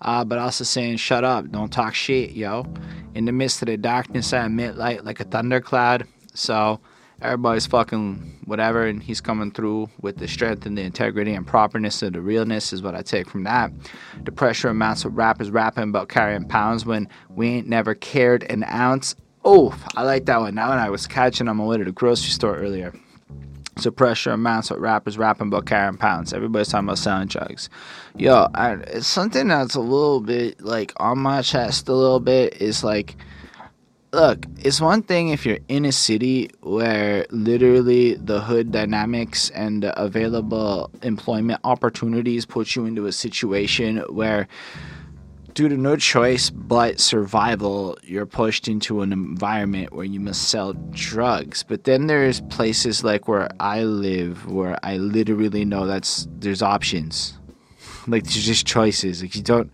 Uh, 0.00 0.24
but 0.24 0.38
also 0.38 0.64
saying, 0.64 0.96
shut 0.96 1.24
up, 1.24 1.50
don't 1.50 1.72
talk 1.72 1.94
shit, 1.94 2.32
yo. 2.32 2.66
In 3.14 3.24
the 3.24 3.32
midst 3.32 3.62
of 3.62 3.66
the 3.66 3.76
darkness, 3.76 4.32
I 4.32 4.46
emit 4.46 4.76
light 4.76 5.04
like 5.04 5.20
a 5.20 5.24
thundercloud. 5.24 6.06
So 6.34 6.80
everybody's 7.22 7.66
fucking 7.66 8.40
whatever, 8.46 8.84
and 8.84 9.02
he's 9.02 9.20
coming 9.20 9.52
through 9.52 9.88
with 10.00 10.18
the 10.18 10.26
strength 10.26 10.66
and 10.66 10.76
the 10.76 10.82
integrity 10.82 11.32
and 11.32 11.46
properness 11.46 12.02
of 12.02 12.14
the 12.14 12.20
realness 12.20 12.72
is 12.72 12.82
what 12.82 12.96
I 12.96 13.02
take 13.02 13.30
from 13.30 13.44
that. 13.44 13.72
The 14.24 14.32
pressure 14.32 14.68
amounts 14.68 15.04
of 15.04 15.16
rappers 15.16 15.50
rapping 15.50 15.84
about 15.84 16.08
carrying 16.08 16.46
pounds 16.48 16.84
when 16.84 17.08
we 17.30 17.48
ain't 17.48 17.68
never 17.68 17.94
cared 17.94 18.42
an 18.50 18.64
ounce. 18.64 19.14
Oh, 19.44 19.78
I 19.94 20.02
like 20.02 20.26
that 20.26 20.40
one. 20.40 20.56
That 20.56 20.68
one 20.68 20.78
I 20.78 20.90
was 20.90 21.06
catching 21.06 21.48
on 21.48 21.58
my 21.58 21.64
way 21.64 21.78
to 21.78 21.84
the 21.84 21.92
grocery 21.92 22.30
store 22.30 22.56
earlier. 22.56 22.92
So 23.78 23.90
pressure 23.90 24.30
amounts 24.30 24.70
of 24.70 24.80
rappers 24.80 25.18
rapping 25.18 25.48
about 25.48 25.66
carrying 25.66 25.96
pounds. 25.96 26.32
Everybody's 26.32 26.68
talking 26.68 26.88
about 26.88 26.98
selling 26.98 27.28
drugs. 27.28 27.68
Yo, 28.16 28.48
I, 28.54 28.74
it's 28.74 29.06
something 29.06 29.48
that's 29.48 29.74
a 29.74 29.80
little 29.80 30.20
bit 30.20 30.60
like 30.60 30.92
on 30.96 31.18
my 31.18 31.42
chest 31.42 31.88
a 31.88 31.94
little 31.94 32.20
bit 32.20 32.60
is 32.60 32.84
like 32.84 33.16
look, 34.14 34.46
it's 34.58 34.80
one 34.80 35.02
thing 35.02 35.28
if 35.28 35.44
you're 35.44 35.58
in 35.68 35.84
a 35.84 35.92
city 35.92 36.50
where 36.60 37.26
literally 37.30 38.14
the 38.14 38.40
hood 38.40 38.70
dynamics 38.70 39.50
and 39.50 39.92
available 39.96 40.90
employment 41.02 41.60
opportunities 41.64 42.46
put 42.46 42.76
you 42.76 42.86
into 42.86 43.06
a 43.06 43.12
situation 43.12 43.98
where 44.08 44.46
due 45.54 45.68
to 45.68 45.76
no 45.76 45.96
choice 45.96 46.50
but 46.50 47.00
survival, 47.00 47.96
you're 48.02 48.26
pushed 48.26 48.68
into 48.68 49.00
an 49.00 49.12
environment 49.12 49.92
where 49.92 50.04
you 50.04 50.20
must 50.20 50.48
sell 50.48 50.74
drugs. 50.90 51.62
But 51.62 51.84
then 51.84 52.08
there's 52.08 52.40
places 52.42 53.04
like 53.04 53.28
where 53.28 53.48
I 53.60 53.84
live 53.84 54.50
where 54.50 54.78
I 54.82 54.96
literally 54.96 55.64
know 55.64 55.86
that's 55.86 56.28
there's 56.38 56.62
options. 56.62 57.38
Like 58.06 58.24
there's 58.24 58.44
just 58.44 58.66
choices. 58.66 59.22
Like 59.22 59.34
you 59.34 59.40
don't 59.40 59.72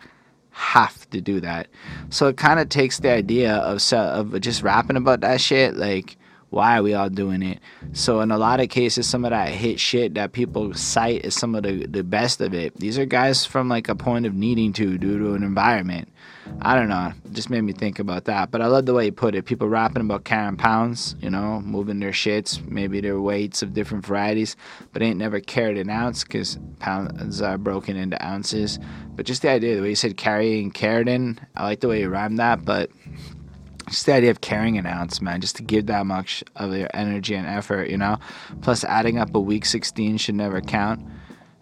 have 0.50 1.10
to 1.10 1.20
do 1.20 1.40
that. 1.40 1.66
So 2.10 2.28
it 2.28 2.36
kind 2.36 2.60
of 2.60 2.68
takes 2.68 3.00
the 3.00 3.10
idea 3.10 3.54
of 3.56 3.82
of 3.92 4.40
just 4.40 4.62
rapping 4.62 4.96
about 4.96 5.20
that 5.22 5.40
shit 5.40 5.74
like 5.74 6.16
why 6.50 6.78
are 6.78 6.82
we 6.82 6.94
all 6.94 7.08
doing 7.08 7.42
it? 7.42 7.60
So 7.92 8.20
in 8.20 8.30
a 8.30 8.38
lot 8.38 8.60
of 8.60 8.68
cases, 8.68 9.08
some 9.08 9.24
of 9.24 9.30
that 9.30 9.48
hit 9.48 9.80
shit 9.80 10.14
that 10.14 10.32
people 10.32 10.74
cite 10.74 11.24
is 11.24 11.34
some 11.34 11.54
of 11.54 11.62
the, 11.62 11.86
the 11.86 12.04
best 12.04 12.40
of 12.40 12.52
it. 12.52 12.76
These 12.76 12.98
are 12.98 13.06
guys 13.06 13.46
from 13.46 13.68
like 13.68 13.88
a 13.88 13.94
point 13.94 14.26
of 14.26 14.34
needing 14.34 14.72
to 14.74 14.98
due 14.98 15.18
to 15.18 15.34
an 15.34 15.42
environment. 15.42 16.08
I 16.62 16.74
don't 16.74 16.88
know. 16.88 17.12
Just 17.32 17.50
made 17.50 17.60
me 17.60 17.72
think 17.72 18.00
about 18.00 18.24
that. 18.24 18.50
But 18.50 18.60
I 18.60 18.66
love 18.66 18.86
the 18.86 18.94
way 18.94 19.04
he 19.04 19.10
put 19.12 19.36
it. 19.36 19.44
People 19.44 19.68
rapping 19.68 20.02
about 20.02 20.24
carrying 20.24 20.56
pounds, 20.56 21.14
you 21.20 21.30
know, 21.30 21.60
moving 21.60 22.00
their 22.00 22.10
shits, 22.10 22.66
maybe 22.66 23.00
their 23.00 23.20
weights 23.20 23.62
of 23.62 23.72
different 23.72 24.04
varieties, 24.04 24.56
but 24.92 25.02
ain't 25.02 25.18
never 25.18 25.38
carried 25.38 25.78
an 25.78 25.88
ounce 25.88 26.24
because 26.24 26.58
pounds 26.80 27.40
are 27.40 27.58
broken 27.58 27.96
into 27.96 28.22
ounces. 28.24 28.80
But 29.14 29.26
just 29.26 29.42
the 29.42 29.50
idea, 29.50 29.76
the 29.76 29.82
way 29.82 29.90
he 29.90 29.94
said 29.94 30.16
carrying 30.16 30.72
carried 30.72 31.08
in, 31.08 31.38
I 31.54 31.64
like 31.64 31.80
the 31.80 31.88
way 31.88 32.00
he 32.00 32.06
rhymed 32.06 32.38
that, 32.40 32.64
but 32.64 32.90
just 33.90 34.06
the 34.06 34.14
idea 34.14 34.30
of 34.30 34.40
carrying 34.40 34.78
an 34.78 34.86
ounce, 34.86 35.20
man, 35.20 35.40
just 35.40 35.56
to 35.56 35.62
give 35.62 35.86
that 35.86 36.06
much 36.06 36.44
of 36.56 36.74
your 36.74 36.88
energy 36.94 37.34
and 37.34 37.46
effort, 37.46 37.90
you 37.90 37.98
know. 37.98 38.18
Plus, 38.62 38.84
adding 38.84 39.18
up 39.18 39.34
a 39.34 39.40
weak 39.40 39.66
16 39.66 40.16
should 40.16 40.36
never 40.36 40.60
count. 40.60 41.04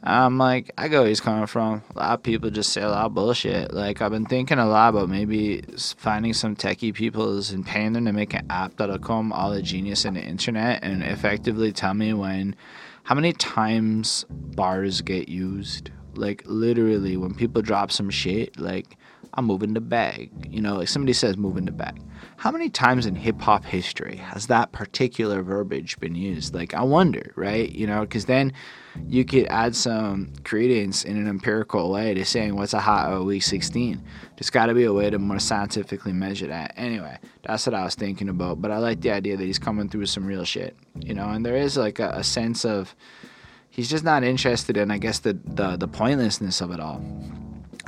I'm 0.03 0.39
like, 0.39 0.71
I 0.79 0.89
go 0.89 1.01
where 1.01 1.09
he's 1.09 1.21
coming 1.21 1.47
from. 1.47 1.83
A 1.97 1.99
lot 1.99 2.15
of 2.15 2.23
people 2.23 2.51
just 2.51 2.73
say 2.73 2.83
a 2.83 2.89
lot 2.89 3.07
of 3.07 3.15
bullshit. 3.15 3.73
Like, 3.73 4.01
I've 4.01 4.13
been 4.13 4.27
thinking 4.27 4.59
a 4.59 4.67
lot 4.67 4.91
about 4.91 5.09
maybe 5.09 5.63
finding 5.97 6.35
some 6.35 6.55
techie 6.55 6.95
people 6.95 7.37
and 7.37 7.67
paying 7.67 7.95
them 7.95 8.05
to 8.05 8.13
make 8.13 8.35
an 8.35 8.47
app 8.49 8.77
that'll 8.77 8.99
come 8.99 9.33
all 9.33 9.51
the 9.51 9.63
genius 9.63 10.05
in 10.05 10.15
the 10.15 10.23
internet 10.23 10.85
and 10.85 11.03
effectively 11.03 11.73
tell 11.73 11.95
me 11.95 12.13
when, 12.13 12.55
how 13.05 13.15
many 13.15 13.33
times 13.33 14.25
bars 14.31 15.01
get 15.01 15.29
used. 15.29 15.91
Like, 16.15 16.43
literally, 16.47 17.17
when 17.17 17.35
people 17.35 17.63
drop 17.63 17.91
some 17.91 18.11
shit, 18.11 18.59
like, 18.59 18.97
I'm 19.35 19.47
moving 19.47 19.75
the 19.75 19.81
bag. 19.81 20.31
You 20.51 20.61
know, 20.61 20.77
like 20.77 20.89
somebody 20.89 21.13
says 21.13 21.37
moving 21.37 21.65
the 21.65 21.73
bag. 21.73 22.01
How 22.39 22.53
many 22.53 22.71
times 22.71 23.05
in 23.05 23.17
hip 23.17 23.41
hop 23.41 23.65
history 23.65 24.15
has 24.15 24.47
that 24.47 24.71
particular 24.71 25.43
verbiage 25.43 25.99
been 25.99 26.15
used? 26.15 26.55
Like, 26.55 26.73
I 26.73 26.83
wonder, 26.83 27.33
right? 27.35 27.69
You 27.69 27.89
know, 27.89 28.03
because 28.03 28.27
then 28.27 28.53
you 29.09 29.25
could 29.25 29.49
add 29.49 29.75
some 29.75 30.33
credence 30.45 31.05
in 31.05 31.17
an 31.17 31.27
empirical 31.27 31.91
way 31.91 32.15
to 32.15 32.25
saying 32.25 32.55
what's 32.55 32.75
a 32.75 32.79
hot 32.79 33.25
week 33.25 33.43
16. 33.43 34.01
There's 34.37 34.51
got 34.51 34.67
to 34.67 34.75
be 34.75 34.85
a 34.85 34.93
way 34.93 35.11
to 35.11 35.19
more 35.19 35.41
scientifically 35.41 36.13
measure 36.13 36.47
that. 36.47 36.75
Anyway, 36.77 37.19
that's 37.43 37.67
what 37.67 37.75
I 37.75 37.83
was 37.83 37.97
thinking 37.97 38.29
about. 38.29 38.63
But 38.63 38.71
I 38.71 38.79
like 38.79 39.01
the 39.01 39.11
idea 39.11 39.37
that 39.37 39.45
he's 39.45 39.59
coming 39.59 39.89
through 39.89 40.07
some 40.07 40.25
real 40.25 40.45
shit, 40.45 40.77
you 41.01 41.15
know, 41.15 41.31
and 41.31 41.45
there 41.45 41.57
is 41.57 41.77
like 41.77 41.99
a, 41.99 42.11
a 42.11 42.23
sense 42.23 42.65
of 42.65 42.95
he's 43.69 43.91
just 43.91 44.05
not 44.05 44.23
interested 44.23 44.77
in, 44.77 44.93
I 44.93 44.99
guess, 44.99 45.19
the, 45.19 45.37
the, 45.45 45.77
the 45.77 45.89
pointlessness 45.89 46.61
of 46.61 46.71
it 46.71 46.79
all. 46.79 47.03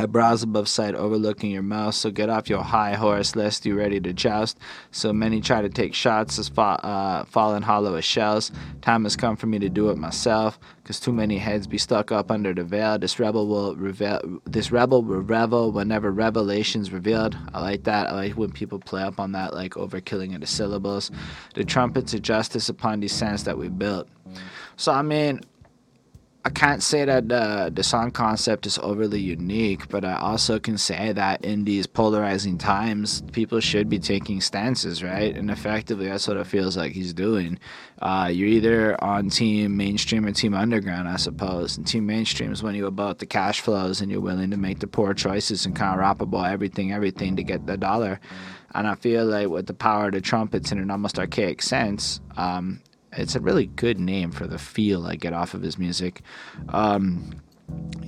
I 0.00 0.06
browse 0.06 0.42
above 0.42 0.66
sight, 0.66 0.94
overlooking 0.94 1.50
your 1.50 1.62
mouth. 1.62 1.94
So 1.94 2.10
get 2.10 2.30
off 2.30 2.48
your 2.48 2.62
high 2.62 2.94
horse, 2.94 3.36
lest 3.36 3.66
you 3.66 3.76
ready 3.76 4.00
to 4.00 4.14
joust. 4.14 4.58
So 4.92 5.12
many 5.12 5.42
try 5.42 5.60
to 5.60 5.68
take 5.68 5.92
shots 5.92 6.38
as 6.38 6.48
fa- 6.48 6.82
uh, 6.82 7.24
falling 7.26 7.60
hollow 7.60 7.96
as 7.96 8.04
shells. 8.06 8.50
Time 8.80 9.04
has 9.04 9.14
come 9.14 9.36
for 9.36 9.46
me 9.46 9.58
to 9.58 9.68
do 9.68 9.90
it 9.90 9.98
myself, 9.98 10.58
cause 10.84 11.00
too 11.00 11.12
many 11.12 11.36
heads 11.36 11.66
be 11.66 11.76
stuck 11.76 12.10
up 12.12 12.30
under 12.30 12.54
the 12.54 12.64
veil. 12.64 12.98
This 12.98 13.18
rebel 13.20 13.46
will 13.46 13.76
reveal. 13.76 14.40
This 14.46 14.72
rebel 14.72 15.02
will 15.02 15.20
revel 15.20 15.70
whenever 15.70 16.10
revelations 16.10 16.90
revealed. 16.90 17.36
I 17.52 17.60
like 17.60 17.84
that. 17.84 18.08
I 18.08 18.14
like 18.14 18.38
when 18.38 18.52
people 18.52 18.78
play 18.78 19.02
up 19.02 19.20
on 19.20 19.32
that, 19.32 19.52
like 19.52 19.74
overkilling 19.74 20.34
of 20.34 20.40
the 20.40 20.46
syllables. 20.46 21.10
The 21.54 21.64
trumpets 21.64 22.14
of 22.14 22.22
justice 22.22 22.70
upon 22.70 23.00
these 23.00 23.12
sands 23.12 23.44
that 23.44 23.58
we 23.58 23.68
built. 23.68 24.08
So 24.76 24.92
I 24.92 25.02
mean, 25.02 25.42
I 26.42 26.48
can't 26.48 26.82
say 26.82 27.04
that 27.04 27.28
the 27.28 27.82
song 27.82 28.12
concept 28.12 28.64
is 28.64 28.78
overly 28.78 29.20
unique, 29.20 29.88
but 29.88 30.06
I 30.06 30.16
also 30.16 30.58
can 30.58 30.78
say 30.78 31.12
that 31.12 31.44
in 31.44 31.64
these 31.64 31.86
polarizing 31.86 32.56
times, 32.56 33.22
people 33.32 33.60
should 33.60 33.90
be 33.90 33.98
taking 33.98 34.40
stances, 34.40 35.02
right? 35.02 35.36
And 35.36 35.50
effectively, 35.50 36.06
that's 36.06 36.26
what 36.26 36.38
it 36.38 36.46
feels 36.46 36.78
like 36.78 36.92
he's 36.92 37.12
doing. 37.12 37.58
Uh, 38.00 38.30
you're 38.32 38.48
either 38.48 39.04
on 39.04 39.28
team 39.28 39.76
mainstream 39.76 40.24
or 40.24 40.32
team 40.32 40.54
underground, 40.54 41.08
I 41.08 41.16
suppose. 41.16 41.76
And 41.76 41.86
team 41.86 42.06
mainstream 42.06 42.52
is 42.52 42.62
when 42.62 42.74
you're 42.74 42.88
about 42.88 43.18
the 43.18 43.26
cash 43.26 43.60
flows 43.60 44.00
and 44.00 44.10
you're 44.10 44.22
willing 44.22 44.50
to 44.50 44.56
make 44.56 44.78
the 44.78 44.86
poor 44.86 45.12
choices 45.12 45.66
and 45.66 45.76
kind 45.76 45.92
of 45.92 46.00
rap 46.00 46.22
about 46.22 46.50
everything, 46.50 46.90
everything 46.90 47.36
to 47.36 47.42
get 47.42 47.66
the 47.66 47.76
dollar. 47.76 48.18
And 48.74 48.86
I 48.86 48.94
feel 48.94 49.26
like 49.26 49.48
with 49.48 49.66
the 49.66 49.74
power 49.74 50.06
of 50.06 50.12
the 50.12 50.22
trumpets 50.22 50.72
in 50.72 50.78
an 50.78 50.90
almost 50.90 51.18
archaic 51.18 51.60
sense, 51.60 52.20
um, 52.38 52.80
it's 53.12 53.34
a 53.34 53.40
really 53.40 53.66
good 53.66 53.98
name 53.98 54.30
for 54.30 54.46
the 54.46 54.58
feel 54.58 55.06
I 55.06 55.16
get 55.16 55.32
off 55.32 55.54
of 55.54 55.62
his 55.62 55.78
music. 55.78 56.22
Um, 56.68 57.42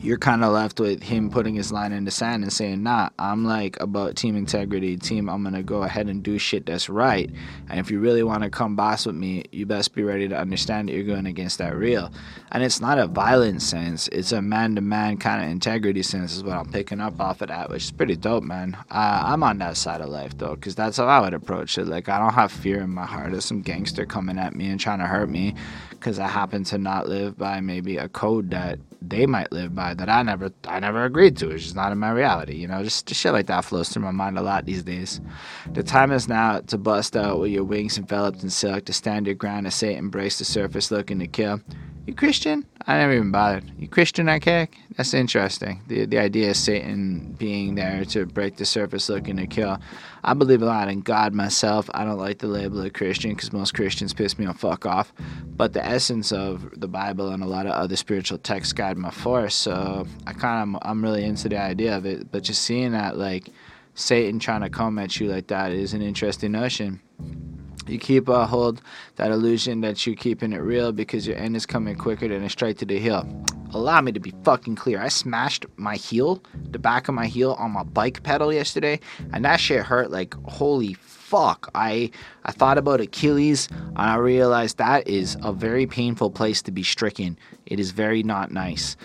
you're 0.02 0.18
kind 0.18 0.42
of 0.42 0.52
left 0.52 0.80
with 0.80 1.00
him 1.00 1.30
putting 1.30 1.54
his 1.54 1.70
line 1.70 1.92
in 1.92 2.04
the 2.04 2.10
sand 2.10 2.42
and 2.42 2.52
saying, 2.52 2.82
nah, 2.82 3.08
I'm 3.20 3.44
like 3.44 3.80
about 3.80 4.16
team 4.16 4.36
integrity, 4.36 4.96
team, 4.96 5.30
I'm 5.30 5.44
gonna 5.44 5.62
go 5.62 5.84
ahead 5.84 6.08
and 6.08 6.24
do 6.24 6.38
shit 6.38 6.66
that's 6.66 6.88
right. 6.88 7.30
And 7.70 7.78
if 7.78 7.88
you 7.88 8.00
really 8.00 8.24
wanna 8.24 8.50
come 8.50 8.74
boss 8.74 9.06
with 9.06 9.14
me, 9.14 9.44
you 9.52 9.64
best 9.64 9.94
be 9.94 10.02
ready 10.02 10.26
to 10.26 10.36
understand 10.36 10.88
that 10.88 10.94
you're 10.94 11.04
going 11.04 11.26
against 11.26 11.58
that 11.58 11.76
real. 11.76 12.12
And 12.50 12.64
it's 12.64 12.80
not 12.80 12.98
a 12.98 13.06
violent 13.06 13.62
sense, 13.62 14.08
it's 14.08 14.32
a 14.32 14.42
man 14.42 14.74
to 14.74 14.80
man 14.80 15.18
kind 15.18 15.44
of 15.44 15.48
integrity 15.48 16.02
sense, 16.02 16.34
is 16.34 16.42
what 16.42 16.56
I'm 16.56 16.72
picking 16.72 17.00
up 17.00 17.20
off 17.20 17.40
of 17.40 17.48
that, 17.48 17.70
which 17.70 17.84
is 17.84 17.92
pretty 17.92 18.16
dope, 18.16 18.42
man. 18.42 18.76
Uh, 18.90 19.22
I'm 19.24 19.44
on 19.44 19.58
that 19.58 19.76
side 19.76 20.00
of 20.00 20.08
life 20.08 20.36
though, 20.36 20.56
because 20.56 20.74
that's 20.74 20.96
how 20.96 21.06
I 21.06 21.20
would 21.20 21.34
approach 21.34 21.78
it. 21.78 21.86
Like, 21.86 22.08
I 22.08 22.18
don't 22.18 22.34
have 22.34 22.50
fear 22.50 22.80
in 22.80 22.90
my 22.90 23.06
heart 23.06 23.34
of 23.34 23.44
some 23.44 23.62
gangster 23.62 24.04
coming 24.04 24.36
at 24.36 24.56
me 24.56 24.68
and 24.68 24.80
trying 24.80 24.98
to 24.98 25.06
hurt 25.06 25.30
me 25.30 25.54
because 25.90 26.18
I 26.18 26.26
happen 26.26 26.64
to 26.64 26.78
not 26.78 27.08
live 27.08 27.38
by 27.38 27.60
maybe 27.60 27.98
a 27.98 28.08
code 28.08 28.50
that 28.50 28.80
they 29.08 29.26
might 29.26 29.52
live 29.52 29.74
by 29.74 29.94
that 29.94 30.08
I 30.08 30.22
never 30.22 30.52
I 30.66 30.80
never 30.80 31.04
agreed 31.04 31.36
to. 31.38 31.50
It's 31.50 31.64
just 31.64 31.76
not 31.76 31.92
in 31.92 31.98
my 31.98 32.10
reality, 32.10 32.54
you 32.56 32.68
know. 32.68 32.82
Just, 32.82 33.06
just 33.06 33.20
shit 33.20 33.32
like 33.32 33.46
that 33.46 33.64
flows 33.64 33.88
through 33.88 34.02
my 34.02 34.10
mind 34.10 34.38
a 34.38 34.42
lot 34.42 34.64
these 34.64 34.82
days. 34.82 35.20
The 35.72 35.82
time 35.82 36.12
is 36.12 36.28
now 36.28 36.60
to 36.60 36.78
bust 36.78 37.16
out 37.16 37.40
with 37.40 37.50
your 37.50 37.64
wings 37.64 37.98
enveloped 37.98 38.42
in 38.42 38.50
silk, 38.50 38.84
to 38.86 38.92
stand 38.92 39.26
your 39.26 39.34
ground, 39.34 39.66
and 39.66 39.72
say 39.72 39.96
embrace 39.96 40.38
the 40.38 40.44
surface 40.44 40.90
looking 40.90 41.18
to 41.18 41.26
kill. 41.26 41.60
You 42.04 42.14
Christian? 42.14 42.66
I 42.84 42.98
never 42.98 43.12
even 43.12 43.30
bothered. 43.30 43.70
You 43.78 43.86
Christian 43.86 44.28
archaic? 44.28 44.76
That's 44.96 45.14
interesting. 45.14 45.82
The 45.86 46.04
the 46.04 46.18
idea 46.18 46.50
of 46.50 46.56
Satan 46.56 47.36
being 47.38 47.76
there 47.76 48.04
to 48.06 48.26
break 48.26 48.56
the 48.56 48.64
surface 48.64 49.08
looking 49.08 49.36
to 49.36 49.46
kill. 49.46 49.78
I 50.24 50.34
believe 50.34 50.62
a 50.62 50.66
lot 50.66 50.88
in 50.88 51.02
God 51.02 51.32
myself. 51.32 51.88
I 51.94 52.04
don't 52.04 52.18
like 52.18 52.38
the 52.38 52.48
label 52.48 52.80
of 52.84 52.92
Christian 52.92 53.30
because 53.30 53.52
most 53.52 53.74
Christians 53.74 54.12
piss 54.12 54.36
me 54.36 54.46
on 54.46 54.54
fuck 54.54 54.84
off. 54.84 55.12
But 55.46 55.74
the 55.74 55.84
essence 55.84 56.32
of 56.32 56.80
the 56.80 56.88
Bible 56.88 57.28
and 57.28 57.40
a 57.40 57.46
lot 57.46 57.66
of 57.66 57.72
other 57.72 57.94
spiritual 57.94 58.38
texts 58.38 58.72
guide 58.72 58.96
my 58.98 59.10
force. 59.10 59.54
So 59.54 60.04
I 60.26 60.32
kind 60.32 60.74
of 60.74 60.82
I'm 60.84 61.04
really 61.04 61.24
into 61.24 61.48
the 61.48 61.58
idea 61.58 61.96
of 61.96 62.04
it. 62.04 62.32
But 62.32 62.42
just 62.42 62.62
seeing 62.62 62.92
that 62.92 63.16
like 63.16 63.48
Satan 63.94 64.40
trying 64.40 64.62
to 64.62 64.70
come 64.70 64.98
at 64.98 65.20
you 65.20 65.28
like 65.28 65.46
that 65.46 65.70
is 65.70 65.94
an 65.94 66.02
interesting 66.02 66.50
notion 66.50 67.00
you 67.86 67.98
keep 67.98 68.28
a 68.28 68.46
hold 68.46 68.80
that 69.16 69.30
illusion 69.30 69.80
that 69.80 70.06
you're 70.06 70.16
keeping 70.16 70.52
it 70.52 70.58
real 70.58 70.92
because 70.92 71.26
your 71.26 71.36
end 71.36 71.56
is 71.56 71.66
coming 71.66 71.96
quicker 71.96 72.28
than 72.28 72.42
a 72.42 72.50
straight 72.50 72.78
to 72.78 72.84
the 72.84 72.98
heel. 72.98 73.26
Allow 73.74 74.00
me 74.02 74.12
to 74.12 74.20
be 74.20 74.34
fucking 74.44 74.76
clear. 74.76 75.00
I 75.00 75.08
smashed 75.08 75.64
my 75.76 75.96
heel, 75.96 76.42
the 76.70 76.78
back 76.78 77.08
of 77.08 77.14
my 77.14 77.26
heel, 77.26 77.52
on 77.58 77.70
my 77.70 77.82
bike 77.82 78.22
pedal 78.22 78.52
yesterday, 78.52 79.00
and 79.32 79.44
that 79.44 79.56
shit 79.56 79.84
hurt 79.84 80.10
like 80.10 80.34
holy 80.44 80.94
fuck. 80.94 81.70
I 81.74 82.10
I 82.44 82.52
thought 82.52 82.76
about 82.76 83.00
Achilles 83.00 83.68
and 83.70 83.96
I 83.96 84.16
realized 84.16 84.76
that 84.76 85.08
is 85.08 85.38
a 85.42 85.52
very 85.52 85.86
painful 85.86 86.30
place 86.30 86.60
to 86.62 86.70
be 86.70 86.82
stricken. 86.82 87.38
It 87.66 87.78
is 87.78 87.90
very 87.90 88.22
not 88.22 88.50
nice. 88.50 88.96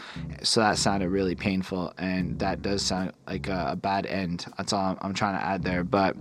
So 0.43 0.61
that 0.61 0.77
sounded 0.77 1.09
really 1.09 1.35
painful 1.35 1.93
and 1.97 2.39
that 2.39 2.61
does 2.61 2.81
sound 2.81 3.13
like 3.27 3.47
a, 3.47 3.69
a 3.71 3.75
bad 3.75 4.05
end. 4.05 4.45
That's 4.57 4.73
all 4.73 4.97
I'm, 5.01 5.13
trying 5.13 5.39
to 5.39 5.45
add 5.45 5.63
there. 5.63 5.83
But 5.83 6.15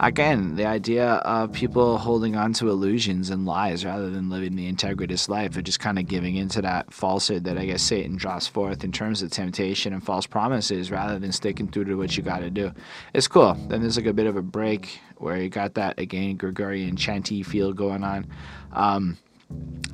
again, 0.00 0.56
the 0.56 0.66
idea 0.66 1.06
of 1.06 1.52
people 1.52 1.98
holding 1.98 2.36
on 2.36 2.52
to 2.54 2.68
illusions 2.68 3.30
and 3.30 3.46
lies 3.46 3.84
rather 3.84 4.10
than 4.10 4.30
living 4.30 4.56
the 4.56 4.70
integritous 4.70 5.28
life 5.28 5.56
or 5.56 5.62
just 5.62 5.80
kind 5.80 5.98
of 5.98 6.06
giving 6.06 6.36
into 6.36 6.62
that 6.62 6.92
falsehood 6.92 7.44
that 7.44 7.58
I 7.58 7.66
guess 7.66 7.82
Satan 7.82 8.16
draws 8.16 8.46
forth 8.46 8.84
in 8.84 8.92
terms 8.92 9.22
of 9.22 9.30
temptation 9.30 9.92
and 9.92 10.02
false 10.04 10.26
promises 10.26 10.90
rather 10.90 11.18
than 11.18 11.32
sticking 11.32 11.68
through 11.68 11.86
to 11.86 11.94
what 11.94 12.16
you 12.16 12.22
got 12.22 12.40
to 12.40 12.50
do. 12.50 12.72
It's 13.14 13.28
cool. 13.28 13.54
Then 13.68 13.80
there's 13.80 13.96
like 13.96 14.06
a 14.06 14.12
bit 14.12 14.26
of 14.26 14.36
a 14.36 14.42
break 14.42 15.00
where 15.16 15.36
you 15.36 15.48
got 15.48 15.74
that 15.74 15.98
again 15.98 16.36
Gregorian 16.36 16.96
chanty 16.96 17.42
feel 17.42 17.72
going 17.72 18.04
on. 18.04 18.26
Um, 18.72 19.18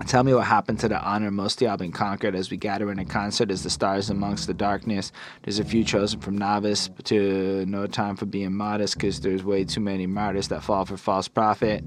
Tell 0.07 0.25
me 0.25 0.35
what 0.35 0.45
happened 0.45 0.81
to 0.81 0.89
the 0.89 1.01
honor 1.01 1.31
most 1.31 1.63
y'all 1.63 1.77
been 1.77 1.93
conquered 1.93 2.35
as 2.35 2.51
we 2.51 2.57
gather 2.57 2.91
in 2.91 2.99
a 2.99 3.05
concert 3.05 3.51
as 3.51 3.63
the 3.63 3.71
stars 3.71 4.11
amongst 4.11 4.47
the 4.47 4.55
darkness. 4.55 5.13
There's 5.43 5.61
a 5.61 5.65
few 5.65 5.85
chosen 5.85 6.21
from 6.21 6.37
novice 6.37 6.91
to 7.05 7.65
no 7.67 7.87
time 7.87 8.17
for 8.17 8.27
being 8.27 8.53
modest 8.53 8.95
because 8.95 9.21
there's 9.21 9.45
way 9.45 9.65
too 9.65 9.81
many 9.81 10.07
martyrs 10.07 10.49
that 10.49 10.63
fall 10.65 10.85
for 10.85 10.97
false 10.97 11.29
prophet. 11.29 11.85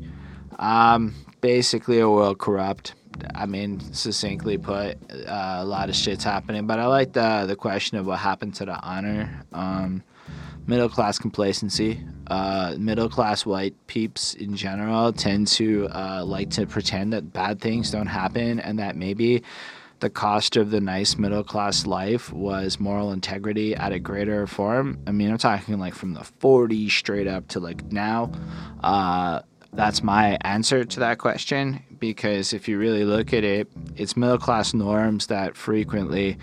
Um, 0.58 1.14
basically, 1.42 2.00
a 2.00 2.10
world 2.10 2.40
corrupt. 2.40 2.96
I 3.36 3.46
mean, 3.46 3.80
succinctly 3.94 4.58
put, 4.58 4.98
uh, 5.12 5.58
a 5.60 5.66
lot 5.66 5.90
of 5.90 5.96
shit's 5.96 6.24
happening. 6.24 6.66
But 6.66 6.80
I 6.80 6.86
like 6.86 7.14
the 7.14 7.46
the 7.46 7.56
question 7.56 7.98
of 7.98 8.08
what 8.08 8.20
happened 8.20 8.56
to 8.56 8.66
the 8.66 8.80
honor. 8.80 9.44
Um, 9.52 10.04
middle 10.68 10.90
class 10.90 11.18
complacency. 11.18 12.02
Uh, 12.28 12.76
middle 12.78 13.10
class 13.10 13.46
white 13.46 13.74
peeps 13.88 14.34
in 14.34 14.56
general 14.56 15.14
tend 15.14 15.48
to 15.48 15.88
uh, 15.90 16.24
like 16.26 16.50
to 16.52 16.68
pretend 16.68 17.14
that 17.14 17.32
bad 17.34 17.60
things 17.60 17.90
don't 17.90 18.08
happen 18.08 18.60
and 18.60 18.78
that 18.78 18.96
maybe 18.96 19.42
the 20.00 20.10
cost 20.10 20.58
of 20.58 20.70
the 20.70 20.80
nice 20.80 21.18
middle 21.18 21.44
class 21.44 21.88
life 21.88 22.32
was 22.32 22.80
moral 22.80 23.12
integrity 23.12 23.76
at 23.76 23.92
a 23.92 24.00
greater 24.00 24.46
form. 24.46 25.00
I 25.08 25.12
mean, 25.12 25.32
I'm 25.32 25.38
talking 25.38 25.80
like 25.80 25.96
from 25.96 26.14
the 26.14 26.22
40s 26.40 26.92
straight 26.92 27.28
up 27.28 27.48
to 27.50 27.60
like 27.60 27.92
now. 27.92 28.32
Uh, 28.84 29.42
that's 29.74 30.04
my 30.04 30.38
answer 30.42 30.84
to 30.84 31.00
that 31.00 31.18
question 31.18 31.84
because 32.00 32.54
if 32.54 32.68
you 32.68 32.78
really 32.78 33.06
look 33.06 33.34
at 33.34 33.44
it, 33.44 33.70
it's 33.96 34.16
middle 34.16 34.38
class 34.38 34.74
norms 34.74 35.28
that 35.28 35.56
frequently 35.56 36.38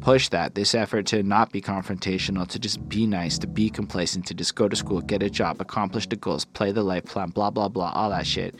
push 0.00 0.28
that 0.28 0.54
this 0.54 0.74
effort 0.74 1.06
to 1.06 1.22
not 1.22 1.52
be 1.52 1.60
confrontational 1.60 2.46
to 2.46 2.58
just 2.58 2.88
be 2.88 3.06
nice 3.06 3.38
to 3.38 3.46
be 3.46 3.70
complacent 3.70 4.26
to 4.26 4.34
just 4.34 4.54
go 4.54 4.68
to 4.68 4.76
school 4.76 5.00
get 5.00 5.22
a 5.22 5.30
job 5.30 5.60
accomplish 5.60 6.06
the 6.08 6.16
goals 6.16 6.44
play 6.44 6.72
the 6.72 6.82
life 6.82 7.04
plan 7.04 7.30
blah 7.30 7.50
blah 7.50 7.68
blah 7.68 7.90
all 7.94 8.10
that 8.10 8.26
shit. 8.26 8.54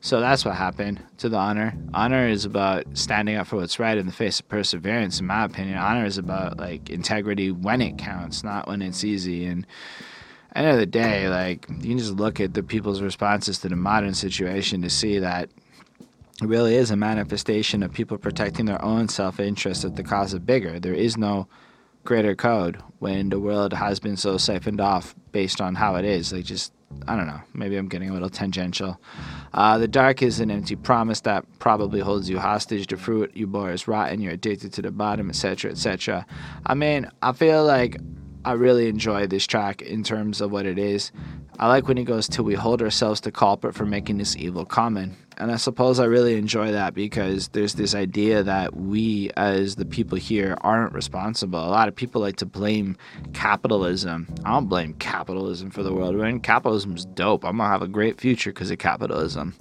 So 0.00 0.20
that's 0.20 0.44
what 0.44 0.54
happened 0.54 1.02
to 1.18 1.28
the 1.28 1.36
honor. 1.36 1.74
Honor 1.94 2.28
is 2.28 2.44
about 2.44 2.84
standing 2.94 3.36
up 3.36 3.46
for 3.46 3.56
what's 3.56 3.78
right 3.78 3.96
in 3.96 4.06
the 4.06 4.12
face 4.12 4.40
of 4.40 4.48
perseverance 4.48 5.20
in 5.20 5.26
my 5.26 5.44
opinion. 5.44 5.78
Honor 5.78 6.04
is 6.04 6.18
about 6.18 6.58
like 6.58 6.90
integrity 6.90 7.50
when 7.50 7.80
it 7.80 7.98
counts 7.98 8.42
not 8.42 8.66
when 8.66 8.82
it's 8.82 9.04
easy. 9.04 9.46
And 9.46 9.66
end 10.54 10.66
of 10.66 10.78
the 10.78 10.86
day 10.86 11.28
like 11.28 11.66
you 11.68 11.90
can 11.90 11.98
just 11.98 12.12
look 12.12 12.40
at 12.40 12.54
the 12.54 12.62
people's 12.62 13.02
responses 13.02 13.58
to 13.60 13.68
the 13.68 13.76
modern 13.76 14.14
situation 14.14 14.82
to 14.82 14.90
see 14.90 15.18
that 15.18 15.48
it 16.40 16.46
really 16.46 16.74
is 16.74 16.90
a 16.90 16.96
manifestation 16.96 17.82
of 17.82 17.92
people 17.92 18.16
protecting 18.18 18.66
their 18.66 18.82
own 18.84 19.08
self 19.08 19.38
interest 19.40 19.84
at 19.84 19.96
the 19.96 20.02
cost 20.02 20.34
of 20.34 20.46
bigger. 20.46 20.80
There 20.80 20.94
is 20.94 21.16
no 21.16 21.48
greater 22.04 22.34
code 22.34 22.82
when 22.98 23.28
the 23.28 23.38
world 23.38 23.72
has 23.72 24.00
been 24.00 24.16
so 24.16 24.38
siphoned 24.38 24.80
off 24.80 25.14
based 25.32 25.60
on 25.60 25.74
how 25.74 25.96
it 25.96 26.04
is. 26.04 26.32
Like, 26.32 26.44
just, 26.44 26.72
I 27.06 27.16
don't 27.16 27.26
know, 27.26 27.40
maybe 27.52 27.76
I'm 27.76 27.88
getting 27.88 28.10
a 28.10 28.12
little 28.12 28.30
tangential. 28.30 28.98
Uh, 29.52 29.78
the 29.78 29.88
dark 29.88 30.22
is 30.22 30.40
an 30.40 30.50
empty 30.50 30.76
promise 30.76 31.20
that 31.22 31.44
probably 31.58 32.00
holds 32.00 32.30
you 32.30 32.38
hostage. 32.38 32.86
The 32.86 32.96
fruit 32.96 33.32
you 33.34 33.46
bore 33.46 33.70
is 33.70 33.86
rotten, 33.86 34.20
you're 34.20 34.32
addicted 34.32 34.72
to 34.74 34.82
the 34.82 34.90
bottom, 34.90 35.28
etc., 35.28 35.72
etc. 35.72 36.26
I 36.64 36.74
mean, 36.74 37.10
I 37.20 37.32
feel 37.32 37.64
like 37.64 37.98
I 38.44 38.52
really 38.52 38.88
enjoy 38.88 39.26
this 39.26 39.46
track 39.46 39.82
in 39.82 40.02
terms 40.02 40.40
of 40.40 40.50
what 40.50 40.64
it 40.64 40.78
is. 40.78 41.12
I 41.58 41.68
like 41.68 41.86
when 41.86 41.98
he 41.98 42.04
goes 42.04 42.26
till 42.26 42.44
we 42.44 42.54
hold 42.54 42.80
ourselves 42.80 43.20
to 43.22 43.30
culprit 43.30 43.74
for 43.74 43.84
making 43.84 44.16
this 44.16 44.34
evil 44.36 44.64
common. 44.64 45.16
And 45.40 45.50
I 45.50 45.56
suppose 45.56 45.98
I 45.98 46.04
really 46.04 46.36
enjoy 46.36 46.70
that 46.72 46.92
because 46.92 47.48
there's 47.48 47.72
this 47.72 47.94
idea 47.94 48.42
that 48.42 48.76
we, 48.76 49.30
as 49.38 49.76
the 49.76 49.86
people 49.86 50.18
here, 50.18 50.54
aren't 50.60 50.92
responsible. 50.92 51.58
A 51.58 51.70
lot 51.70 51.88
of 51.88 51.96
people 51.96 52.20
like 52.20 52.36
to 52.36 52.46
blame 52.46 52.94
capitalism. 53.32 54.28
I 54.44 54.50
don't 54.52 54.68
blame 54.68 54.92
capitalism 54.94 55.70
for 55.70 55.82
the 55.82 55.94
world. 55.94 56.14
I 56.20 56.30
mean, 56.30 56.40
capitalism's 56.40 57.06
dope. 57.06 57.46
I'm 57.46 57.56
gonna 57.56 57.70
have 57.70 57.80
a 57.80 57.88
great 57.88 58.20
future 58.20 58.50
because 58.50 58.70
of 58.70 58.78
capitalism. 58.78 59.56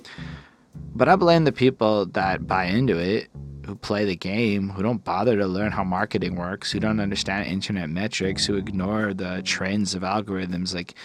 But 0.94 1.08
I 1.08 1.16
blame 1.16 1.46
the 1.46 1.54
people 1.54 2.08
that 2.08 2.46
buy 2.46 2.66
into 2.66 2.98
it, 2.98 3.30
who 3.66 3.76
play 3.76 4.04
the 4.04 4.18
game, 4.18 4.68
who 4.70 4.84
don't 4.84 5.06
bother 5.06 5.38
to 5.38 5.48
learn 5.48 5.72
how 5.72 5.86
marketing 5.86 6.36
works, 6.36 6.74
who 6.74 6.82
don't 6.82 7.00
understand 7.00 7.48
internet 7.48 7.90
metrics, 7.90 8.46
who 8.46 8.56
ignore 8.56 9.14
the 9.14 9.42
trends 9.44 9.96
of 9.96 10.02
algorithms. 10.02 10.76
Like, 10.76 10.96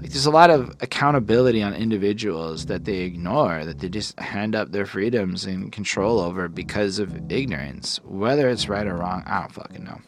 like 0.00 0.10
there's 0.10 0.26
a 0.26 0.30
lot 0.30 0.50
of 0.50 0.76
accountability 0.80 1.62
on 1.62 1.74
individuals 1.74 2.66
that 2.66 2.84
they 2.84 2.98
ignore, 3.00 3.64
that 3.64 3.78
they 3.78 3.88
just 3.88 4.18
hand 4.18 4.54
up 4.54 4.72
their 4.72 4.86
freedoms 4.86 5.44
and 5.44 5.72
control 5.72 6.20
over 6.20 6.48
because 6.48 6.98
of 6.98 7.30
ignorance. 7.30 8.00
Whether 8.04 8.48
it's 8.48 8.68
right 8.68 8.86
or 8.86 8.96
wrong, 8.96 9.22
I 9.26 9.40
don't 9.40 9.52
fucking 9.52 9.84
know. 9.84 10.00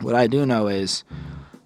What 0.00 0.14
I 0.14 0.26
do 0.26 0.44
know 0.44 0.68
is 0.68 1.04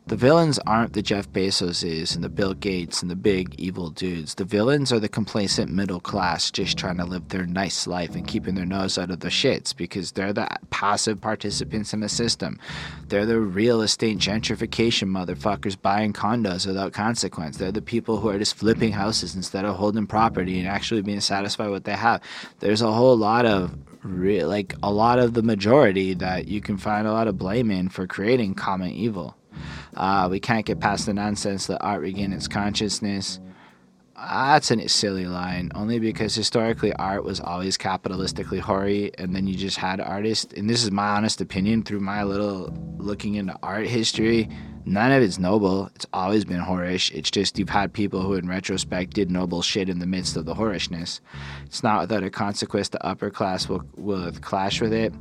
the 0.09 0.17
villains 0.17 0.59
aren't 0.61 0.95
the 0.95 1.03
Jeff 1.03 1.31
Bezoses 1.31 2.15
and 2.15 2.25
the 2.25 2.31
Bill 2.31 2.55
Gates 2.55 3.03
and 3.03 3.11
the 3.11 3.17
big 3.17 3.55
evil 3.61 3.91
dudes. 3.91 4.37
The 4.37 4.45
villains 4.47 4.91
are 4.91 4.99
the 4.99 5.09
complacent 5.09 5.71
middle 5.71 6.01
class 6.01 6.51
just 6.51 6.79
trying 6.79 6.97
to 6.97 7.05
live 7.05 7.29
their 7.29 7.47
nice 7.47 7.87
life 7.87 8.15
and 8.15 8.27
keeping 8.27 8.55
their 8.55 8.65
nose 8.65 8.97
out 8.97 9.11
of 9.11 9.21
the 9.21 9.29
shits 9.29 9.77
because 9.77 10.13
they're 10.13 10.33
the 10.33 10.49
passive 10.71 11.21
participants 11.21 11.93
in 11.93 12.01
the 12.01 12.09
system. 12.09 12.59
They're 13.09 13.27
the 13.27 13.39
real 13.39 13.83
estate 13.83 14.17
gentrification 14.17 15.09
motherfuckers 15.11 15.81
buying 15.81 16.15
condos 16.15 16.67
without 16.67 16.95
consequence. 16.95 17.59
They're 17.59 17.71
the 17.71 17.83
people 17.83 18.17
who 18.17 18.31
are 18.31 18.39
just 18.39 18.55
flipping 18.55 18.93
houses 18.93 19.35
instead 19.35 19.67
of 19.67 19.77
holding 19.77 20.07
property 20.07 20.59
and 20.59 20.69
actually 20.69 21.03
being 21.03 21.21
satisfied 21.21 21.67
with 21.67 21.73
what 21.73 21.85
they 21.85 21.93
have. 21.93 22.23
There's 22.61 22.81
a 22.81 22.93
whole 22.93 23.17
lot 23.17 23.45
of 23.45 23.77
like 24.05 24.75
a 24.83 24.91
lot 24.91 25.19
of 25.19 25.35
the 25.35 25.43
majority 25.43 26.15
that 26.15 26.49
you 26.49 26.63
can 26.63 26.79
find 26.79 27.07
a 27.07 27.13
lot 27.13 27.29
of 27.29 27.37
blame 27.37 27.71
in 27.71 27.91
for 27.91 28.07
creating 28.07 28.55
common 28.55 28.91
evil. 28.91 29.38
Uh, 29.99 30.29
we 30.31 30.39
can't 30.39 30.65
get 30.65 30.79
past 30.79 31.07
the 31.07 31.13
nonsense 31.13 31.67
that 31.67 31.83
art 31.83 32.01
regain 32.01 32.33
its 32.33 32.47
consciousness. 32.47 33.41
That's 34.17 34.71
a 34.71 34.89
silly 34.89 35.27
line, 35.27 35.73
only 35.75 35.99
because 35.99 36.37
historically 36.37 36.93
art 36.93 37.25
was 37.25 37.41
always 37.41 37.77
capitalistically 37.77 38.61
hoary, 38.61 39.11
and 39.19 39.35
then 39.35 39.49
you 39.49 39.57
just 39.57 39.77
had 39.77 40.01
artists, 40.01 40.53
and 40.55 40.71
this 40.71 40.85
is 40.85 40.93
my 40.93 41.09
honest 41.09 41.41
opinion 41.41 41.83
through 41.83 42.01
my 42.01 42.23
little 42.23 42.73
looking 42.97 43.35
into 43.35 43.57
art 43.61 43.89
history 43.89 44.49
None 44.89 45.13
of 45.13 45.23
it's 45.23 45.39
noble. 45.39 45.91
It's 45.95 46.07
always 46.15 46.47
been 46.47 46.63
whorish. 46.63 47.13
It's 47.13 47.31
just 47.31 47.59
you've 47.59 47.69
had 47.69 47.93
people 47.93 48.23
who, 48.23 48.33
in 48.33 48.49
retrospect, 48.49 49.13
did 49.13 49.31
noble 49.31 49.61
shit 49.61 49.91
in 49.91 49.99
the 49.99 50.07
midst 50.07 50.35
of 50.35 50.47
the 50.47 50.55
whorishness. 50.55 51.21
It's 51.67 51.83
not 51.83 52.01
without 52.01 52.23
a 52.23 52.31
consequence 52.31 52.89
the 52.89 53.07
upper 53.07 53.29
class 53.29 53.69
will, 53.69 53.85
will 53.97 54.33
clash 54.41 54.81
with 54.81 54.95
it. 54.95 55.13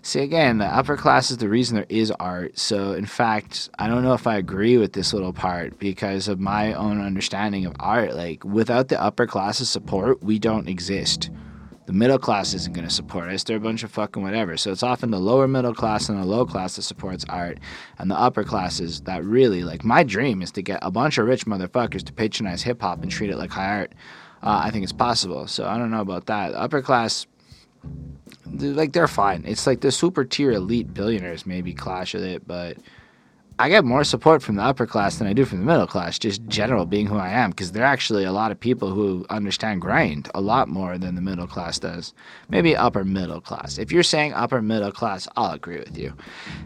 See, 0.00 0.20
again, 0.20 0.56
the 0.56 0.64
upper 0.64 0.96
class 0.96 1.30
is 1.30 1.36
the 1.36 1.50
reason 1.50 1.76
there 1.76 1.86
is 1.90 2.10
art. 2.12 2.58
So, 2.58 2.92
in 2.92 3.04
fact, 3.04 3.68
I 3.78 3.86
don't 3.86 4.02
know 4.02 4.14
if 4.14 4.26
I 4.26 4.36
agree 4.36 4.78
with 4.78 4.94
this 4.94 5.12
little 5.12 5.34
part 5.34 5.78
because 5.78 6.26
of 6.26 6.40
my 6.40 6.72
own 6.72 6.98
understanding 6.98 7.66
of 7.66 7.76
art. 7.80 8.14
Like, 8.14 8.42
without 8.44 8.88
the 8.88 8.98
upper 8.98 9.26
class's 9.26 9.68
support, 9.68 10.22
we 10.22 10.38
don't 10.38 10.70
exist 10.70 11.28
the 11.92 11.98
middle 11.98 12.18
class 12.18 12.54
isn't 12.54 12.72
going 12.72 12.88
to 12.88 12.94
support 12.94 13.28
us. 13.28 13.44
They're 13.44 13.58
a 13.58 13.60
bunch 13.60 13.82
of 13.82 13.90
fucking 13.90 14.22
whatever. 14.22 14.56
So 14.56 14.72
it's 14.72 14.82
often 14.82 15.10
the 15.10 15.18
lower 15.18 15.46
middle 15.46 15.74
class 15.74 16.08
and 16.08 16.18
the 16.18 16.24
low 16.24 16.46
class 16.46 16.76
that 16.76 16.82
supports 16.82 17.26
art, 17.28 17.58
and 17.98 18.10
the 18.10 18.18
upper 18.18 18.44
classes 18.44 19.02
that 19.02 19.22
really 19.24 19.62
like. 19.62 19.84
My 19.84 20.02
dream 20.02 20.40
is 20.40 20.50
to 20.52 20.62
get 20.62 20.78
a 20.80 20.90
bunch 20.90 21.18
of 21.18 21.26
rich 21.26 21.44
motherfuckers 21.44 22.02
to 22.04 22.12
patronize 22.14 22.62
hip 22.62 22.80
hop 22.80 23.02
and 23.02 23.10
treat 23.10 23.28
it 23.28 23.36
like 23.36 23.50
high 23.50 23.80
art. 23.80 23.92
Uh, 24.42 24.62
I 24.64 24.70
think 24.70 24.84
it's 24.84 24.92
possible. 24.92 25.46
So 25.46 25.66
I 25.66 25.76
don't 25.76 25.90
know 25.90 26.00
about 26.00 26.24
that. 26.26 26.52
The 26.52 26.60
upper 26.60 26.80
class, 26.80 27.26
like 28.50 28.94
they're 28.94 29.06
fine. 29.06 29.44
It's 29.46 29.66
like 29.66 29.82
the 29.82 29.92
super 29.92 30.24
tier 30.24 30.52
elite 30.52 30.94
billionaires 30.94 31.44
maybe 31.44 31.74
clash 31.74 32.14
with 32.14 32.24
it, 32.24 32.48
but 32.48 32.78
I 33.62 33.68
get 33.68 33.84
more 33.84 34.02
support 34.02 34.42
from 34.42 34.56
the 34.56 34.62
upper 34.64 34.88
class 34.88 35.18
than 35.18 35.28
I 35.28 35.34
do 35.34 35.44
from 35.44 35.60
the 35.60 35.64
middle 35.64 35.86
class, 35.86 36.18
just 36.18 36.44
general 36.48 36.84
being 36.84 37.06
who 37.06 37.16
I 37.16 37.28
am, 37.28 37.50
because 37.50 37.70
there 37.70 37.84
are 37.84 37.92
actually 37.92 38.24
a 38.24 38.32
lot 38.32 38.50
of 38.50 38.58
people 38.58 38.90
who 38.90 39.24
understand 39.30 39.80
grind 39.80 40.28
a 40.34 40.40
lot 40.40 40.68
more 40.68 40.98
than 40.98 41.14
the 41.14 41.20
middle 41.20 41.46
class 41.46 41.78
does. 41.78 42.12
Maybe 42.48 42.74
upper 42.74 43.04
middle 43.04 43.40
class. 43.40 43.78
If 43.78 43.92
you're 43.92 44.02
saying 44.02 44.32
upper 44.32 44.60
middle 44.60 44.90
class, 44.90 45.28
I'll 45.36 45.52
agree 45.52 45.78
with 45.78 45.96
you. 45.96 46.12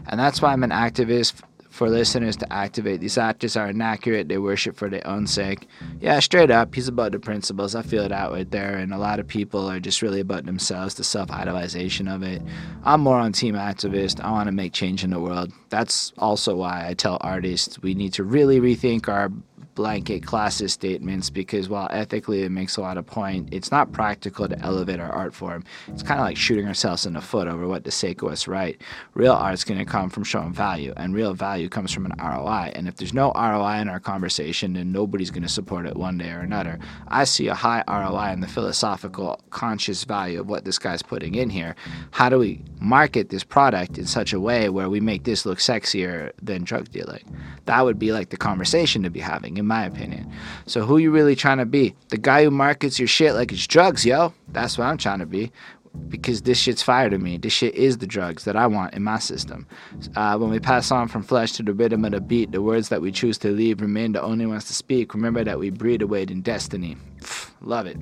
And 0.07 0.19
that's 0.19 0.41
why 0.41 0.51
I'm 0.51 0.63
an 0.63 0.71
activist 0.71 1.35
for 1.77 1.89
listeners 1.89 2.35
to 2.35 2.51
activate. 2.51 3.01
These 3.01 3.19
actors 3.19 3.55
are 3.55 3.67
inaccurate. 3.67 4.27
They 4.27 4.39
worship 4.39 4.75
for 4.75 4.89
their 4.89 5.05
own 5.05 5.27
sake. 5.27 5.67
Yeah, 6.01 6.19
straight 6.19 6.49
up, 6.49 6.73
he's 6.73 6.87
about 6.87 7.11
the 7.11 7.19
principles. 7.19 7.75
I 7.75 7.83
feel 7.83 8.03
it 8.03 8.11
out 8.11 8.31
right 8.31 8.49
there. 8.49 8.77
And 8.77 8.91
a 8.91 8.97
lot 8.97 9.19
of 9.19 9.27
people 9.27 9.69
are 9.69 9.79
just 9.79 10.01
really 10.01 10.19
about 10.19 10.47
themselves, 10.47 10.95
the 10.95 11.03
self 11.03 11.29
idolization 11.29 12.13
of 12.13 12.23
it. 12.23 12.41
I'm 12.83 13.01
more 13.01 13.17
on 13.19 13.31
team 13.31 13.53
activist. 13.53 14.19
I 14.23 14.31
want 14.31 14.47
to 14.47 14.51
make 14.51 14.73
change 14.73 15.03
in 15.03 15.11
the 15.11 15.19
world. 15.19 15.53
That's 15.69 16.13
also 16.17 16.55
why 16.55 16.87
I 16.87 16.95
tell 16.95 17.19
artists 17.21 17.79
we 17.79 17.93
need 17.93 18.13
to 18.13 18.23
really 18.23 18.59
rethink 18.59 19.07
our 19.07 19.31
blanket 19.77 20.23
classist 20.23 20.71
statements 20.71 21.29
because 21.29 21.69
while 21.69 21.87
ethically 21.91 22.41
it 22.41 22.49
makes 22.49 22.77
a 22.77 22.81
lot 22.81 22.97
of 22.97 23.05
point, 23.05 23.47
it's 23.51 23.71
not 23.71 23.91
practical 23.91 24.49
to 24.49 24.59
elevate 24.61 24.99
our 24.99 25.11
art 25.11 25.35
form. 25.35 25.63
It's 25.87 26.01
kind 26.01 26.19
of 26.19 26.25
like 26.25 26.35
shooting 26.35 26.67
ourselves 26.67 27.05
in 27.05 27.13
the 27.13 27.21
foot 27.21 27.47
over 27.47 27.67
what 27.67 27.83
to 27.85 28.27
us 28.27 28.47
right. 28.47 28.81
Real 29.13 29.33
art's 29.33 29.63
going 29.63 29.77
to 29.77 29.85
come 29.85 30.09
from 30.09 30.23
showing 30.23 30.51
value, 30.51 30.93
and 30.97 31.13
real 31.13 31.35
value 31.35 31.69
comes 31.69 31.91
from 31.91 32.07
an 32.07 32.13
ROI. 32.17 32.71
And 32.73 32.87
if 32.87 32.95
there's 32.95 33.13
no 33.13 33.31
ROI 33.35 33.75
in 33.81 33.87
our 33.87 33.99
conversation, 33.99 34.73
then 34.73 34.91
nobody's 34.91 35.29
going 35.29 35.43
to 35.43 35.49
support 35.49 35.85
it 35.85 35.95
one 35.95 36.17
day 36.17 36.31
or 36.31 36.39
another. 36.39 36.79
I 37.07 37.25
see 37.25 37.47
a 37.47 37.53
high 37.53 37.83
ROI 37.87 38.33
in 38.33 38.39
the 38.39 38.47
philosophical, 38.47 39.39
conscious 39.51 40.03
value 40.05 40.39
of 40.39 40.49
what 40.49 40.65
this 40.65 40.79
guy's 40.79 41.03
putting 41.03 41.35
in 41.35 41.51
here. 41.51 41.75
How 42.09 42.29
do 42.29 42.39
we 42.39 42.63
market 42.79 43.29
this 43.29 43.43
product 43.43 43.99
in 43.99 44.07
such 44.07 44.33
a 44.33 44.39
way 44.39 44.69
where 44.69 44.89
we 44.89 44.99
make 44.99 45.23
this 45.23 45.45
look 45.45 45.59
sexier 45.59 46.31
than 46.41 46.63
drug 46.63 46.89
dealing? 46.89 47.23
That 47.65 47.85
would 47.85 47.99
be 47.99 48.11
like 48.11 48.29
the 48.29 48.37
conversation 48.37 49.03
to 49.03 49.11
be 49.11 49.19
having 49.19 49.59
my 49.67 49.85
opinion. 49.85 50.31
So 50.65 50.85
who 50.85 50.97
you 50.97 51.11
really 51.11 51.35
trying 51.35 51.57
to 51.57 51.65
be? 51.65 51.95
The 52.09 52.17
guy 52.17 52.43
who 52.43 52.51
markets 52.51 52.97
your 52.97 53.07
shit 53.07 53.33
like 53.33 53.51
it's 53.51 53.67
drugs, 53.67 54.05
yo. 54.05 54.33
That's 54.47 54.77
what 54.77 54.85
I'm 54.85 54.97
trying 54.97 55.19
to 55.19 55.25
be. 55.25 55.51
Because 56.09 56.43
this 56.43 56.59
shit's 56.59 56.83
fire 56.83 57.09
to 57.09 57.17
me. 57.17 57.37
This 57.37 57.53
shit 57.53 57.73
is 57.73 57.97
the 57.97 58.05
drugs 58.05 58.43
that 58.43 58.55
I 58.55 58.67
want 58.67 58.93
in 58.93 59.03
my 59.03 59.17
system. 59.17 59.65
Uh, 60.15 60.37
when 60.37 60.51
we 60.51 60.59
pass 60.59 60.91
on 60.91 61.07
from 61.07 61.23
flesh 61.23 61.53
to 61.53 61.63
the 61.63 61.73
rhythm 61.73 62.05
of 62.05 62.11
the 62.11 62.21
beat, 62.21 62.51
the 62.51 62.61
words 62.61 62.89
that 62.89 63.01
we 63.01 63.11
choose 63.11 63.37
to 63.39 63.49
leave 63.49 63.81
remain 63.81 64.11
the 64.11 64.21
only 64.21 64.45
ones 64.45 64.65
to 64.65 64.73
speak. 64.73 65.15
Remember 65.15 65.43
that 65.43 65.57
we 65.57 65.71
breed 65.71 66.03
away 66.03 66.23
in 66.23 66.41
destiny. 66.41 66.97
Love 67.61 67.87
it. 67.87 67.97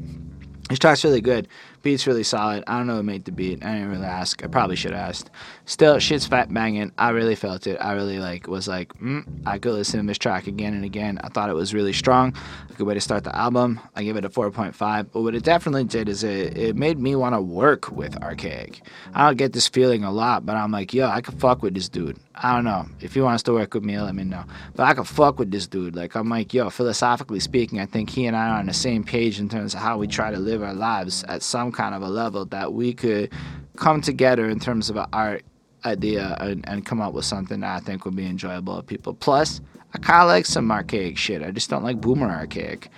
This 0.67 0.79
track's 0.79 1.03
really 1.03 1.21
good. 1.21 1.47
Beat's 1.85 2.07
really 2.07 2.23
solid. 2.23 2.63
I 2.65 2.79
don't 2.79 2.87
know 2.87 2.95
who 2.95 3.03
made 3.03 3.25
the 3.25 3.31
beat. 3.31 3.63
I 3.63 3.73
didn't 3.73 3.91
really 3.91 4.07
ask. 4.07 4.43
I 4.43 4.47
probably 4.47 4.75
should 4.75 4.89
have 4.89 5.07
asked. 5.07 5.29
Still, 5.65 5.99
shit's 5.99 6.25
fat 6.25 6.51
banging. 6.51 6.91
I 6.97 7.09
really 7.11 7.35
felt 7.35 7.67
it. 7.67 7.77
I 7.79 7.93
really 7.93 8.17
like 8.17 8.47
was 8.47 8.67
like, 8.67 8.91
mm, 8.95 9.23
I 9.45 9.59
could 9.59 9.73
listen 9.73 9.99
to 9.99 10.07
this 10.07 10.17
track 10.17 10.47
again 10.47 10.73
and 10.73 10.83
again. 10.83 11.19
I 11.23 11.29
thought 11.29 11.51
it 11.51 11.53
was 11.53 11.75
really 11.75 11.93
strong. 11.93 12.35
A 12.71 12.73
good 12.73 12.87
way 12.87 12.95
to 12.95 13.01
start 13.01 13.23
the 13.23 13.35
album. 13.35 13.79
I 13.95 14.03
give 14.03 14.17
it 14.17 14.25
a 14.25 14.29
4.5. 14.29 14.73
But 15.13 15.21
what 15.21 15.35
it 15.35 15.43
definitely 15.43 15.83
did 15.83 16.09
is 16.09 16.23
it, 16.23 16.57
it 16.57 16.75
made 16.75 16.97
me 16.97 17.15
want 17.15 17.35
to 17.35 17.41
work 17.41 17.91
with 17.91 18.17
Archaic. 18.23 18.81
I 19.13 19.27
don't 19.27 19.37
get 19.37 19.53
this 19.53 19.67
feeling 19.67 20.03
a 20.03 20.11
lot, 20.11 20.43
but 20.43 20.55
I'm 20.55 20.71
like, 20.71 20.91
yo, 20.91 21.07
I 21.07 21.21
could 21.21 21.39
fuck 21.39 21.61
with 21.61 21.75
this 21.75 21.87
dude. 21.87 22.17
I 22.37 22.55
don't 22.55 22.65
know. 22.65 22.85
If 22.99 23.13
he 23.13 23.21
wants 23.21 23.43
to 23.43 23.53
work 23.53 23.73
with 23.73 23.83
me, 23.83 23.99
let 23.99 24.13
me 24.13 24.23
know. 24.23 24.43
But 24.75 24.83
I 24.83 24.93
could 24.93 25.07
fuck 25.07 25.39
with 25.39 25.51
this 25.51 25.67
dude. 25.67 25.95
Like, 25.95 26.15
I'm 26.15 26.29
like, 26.29 26.53
yo, 26.53 26.69
philosophically 26.69 27.39
speaking, 27.39 27.79
I 27.79 27.85
think 27.85 28.09
he 28.09 28.25
and 28.25 28.35
I 28.35 28.49
are 28.49 28.59
on 28.59 28.65
the 28.65 28.73
same 28.73 29.03
page 29.03 29.39
in 29.39 29.47
terms 29.47 29.73
of 29.73 29.79
how 29.79 29.97
we 29.97 30.07
try 30.07 30.31
to 30.31 30.37
live 30.37 30.61
our 30.61 30.73
lives 30.73 31.23
at 31.29 31.41
some 31.41 31.71
kind 31.71 31.95
of 31.95 32.01
a 32.01 32.09
level 32.09 32.45
that 32.47 32.73
we 32.73 32.93
could 32.93 33.31
come 33.77 34.01
together 34.01 34.49
in 34.49 34.59
terms 34.59 34.89
of 34.89 34.97
an 34.97 35.05
art 35.13 35.43
idea 35.85 36.35
and, 36.39 36.67
and 36.67 36.85
come 36.85 36.99
up 36.99 37.13
with 37.13 37.25
something 37.25 37.61
that 37.61 37.75
I 37.75 37.79
think 37.79 38.03
would 38.05 38.15
be 38.15 38.25
enjoyable 38.25 38.77
to 38.77 38.83
people. 38.83 39.13
Plus, 39.13 39.61
I 39.93 39.97
kind 39.99 40.21
of 40.21 40.27
like 40.27 40.45
some 40.45 40.71
archaic 40.71 41.17
shit. 41.17 41.41
I 41.41 41.51
just 41.51 41.69
don't 41.69 41.83
like 41.83 42.01
boomer 42.01 42.29
archaic. 42.29 42.89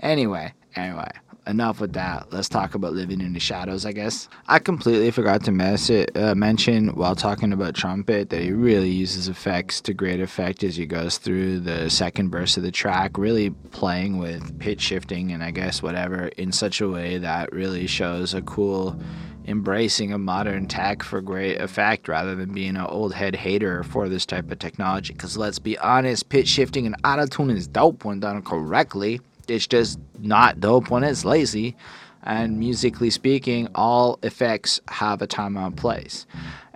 Anyway, 0.00 0.52
anyway, 0.76 1.10
enough 1.46 1.80
with 1.80 1.92
that. 1.94 2.32
Let's 2.32 2.48
talk 2.48 2.74
about 2.74 2.92
living 2.92 3.20
in 3.20 3.32
the 3.32 3.40
shadows, 3.40 3.84
I 3.84 3.92
guess. 3.92 4.28
I 4.48 4.58
completely 4.58 5.10
forgot 5.10 5.44
to 5.44 5.52
mess 5.52 5.90
it, 5.90 6.16
uh, 6.16 6.34
mention 6.34 6.88
while 6.94 7.14
talking 7.14 7.52
about 7.52 7.74
trumpet 7.74 8.30
that 8.30 8.42
he 8.42 8.52
really 8.52 8.90
uses 8.90 9.28
effects 9.28 9.80
to 9.82 9.94
great 9.94 10.20
effect 10.20 10.62
as 10.62 10.76
he 10.76 10.86
goes 10.86 11.18
through 11.18 11.60
the 11.60 11.90
second 11.90 12.30
verse 12.30 12.56
of 12.56 12.62
the 12.62 12.72
track, 12.72 13.18
really 13.18 13.50
playing 13.70 14.18
with 14.18 14.58
pitch 14.58 14.80
shifting 14.80 15.32
and 15.32 15.42
I 15.42 15.50
guess 15.50 15.82
whatever 15.82 16.26
in 16.28 16.52
such 16.52 16.80
a 16.80 16.88
way 16.88 17.18
that 17.18 17.52
really 17.52 17.86
shows 17.86 18.34
a 18.34 18.42
cool 18.42 19.00
embracing 19.46 20.12
of 20.12 20.20
modern 20.20 20.66
tech 20.66 21.02
for 21.02 21.20
great 21.20 21.60
effect 21.60 22.08
rather 22.08 22.34
than 22.34 22.52
being 22.52 22.76
an 22.76 22.86
old 22.86 23.12
head 23.12 23.34
hater 23.34 23.82
for 23.82 24.08
this 24.08 24.26
type 24.26 24.50
of 24.50 24.58
technology. 24.58 25.12
Because 25.12 25.36
let's 25.36 25.58
be 25.58 25.76
honest, 25.78 26.28
pitch 26.28 26.48
shifting 26.48 26.86
and 26.86 26.96
auto 27.04 27.26
tuning 27.26 27.56
is 27.56 27.66
dope 27.66 28.04
when 28.04 28.20
done 28.20 28.42
correctly. 28.42 29.20
It's 29.48 29.66
just 29.66 29.98
not 30.18 30.60
dope 30.60 30.90
when 30.90 31.04
it's 31.04 31.24
lazy. 31.24 31.76
And 32.22 32.58
musically 32.58 33.10
speaking, 33.10 33.68
all 33.74 34.18
effects 34.22 34.80
have 34.88 35.22
a 35.22 35.26
time 35.26 35.56
and 35.56 35.76
place. 35.76 36.24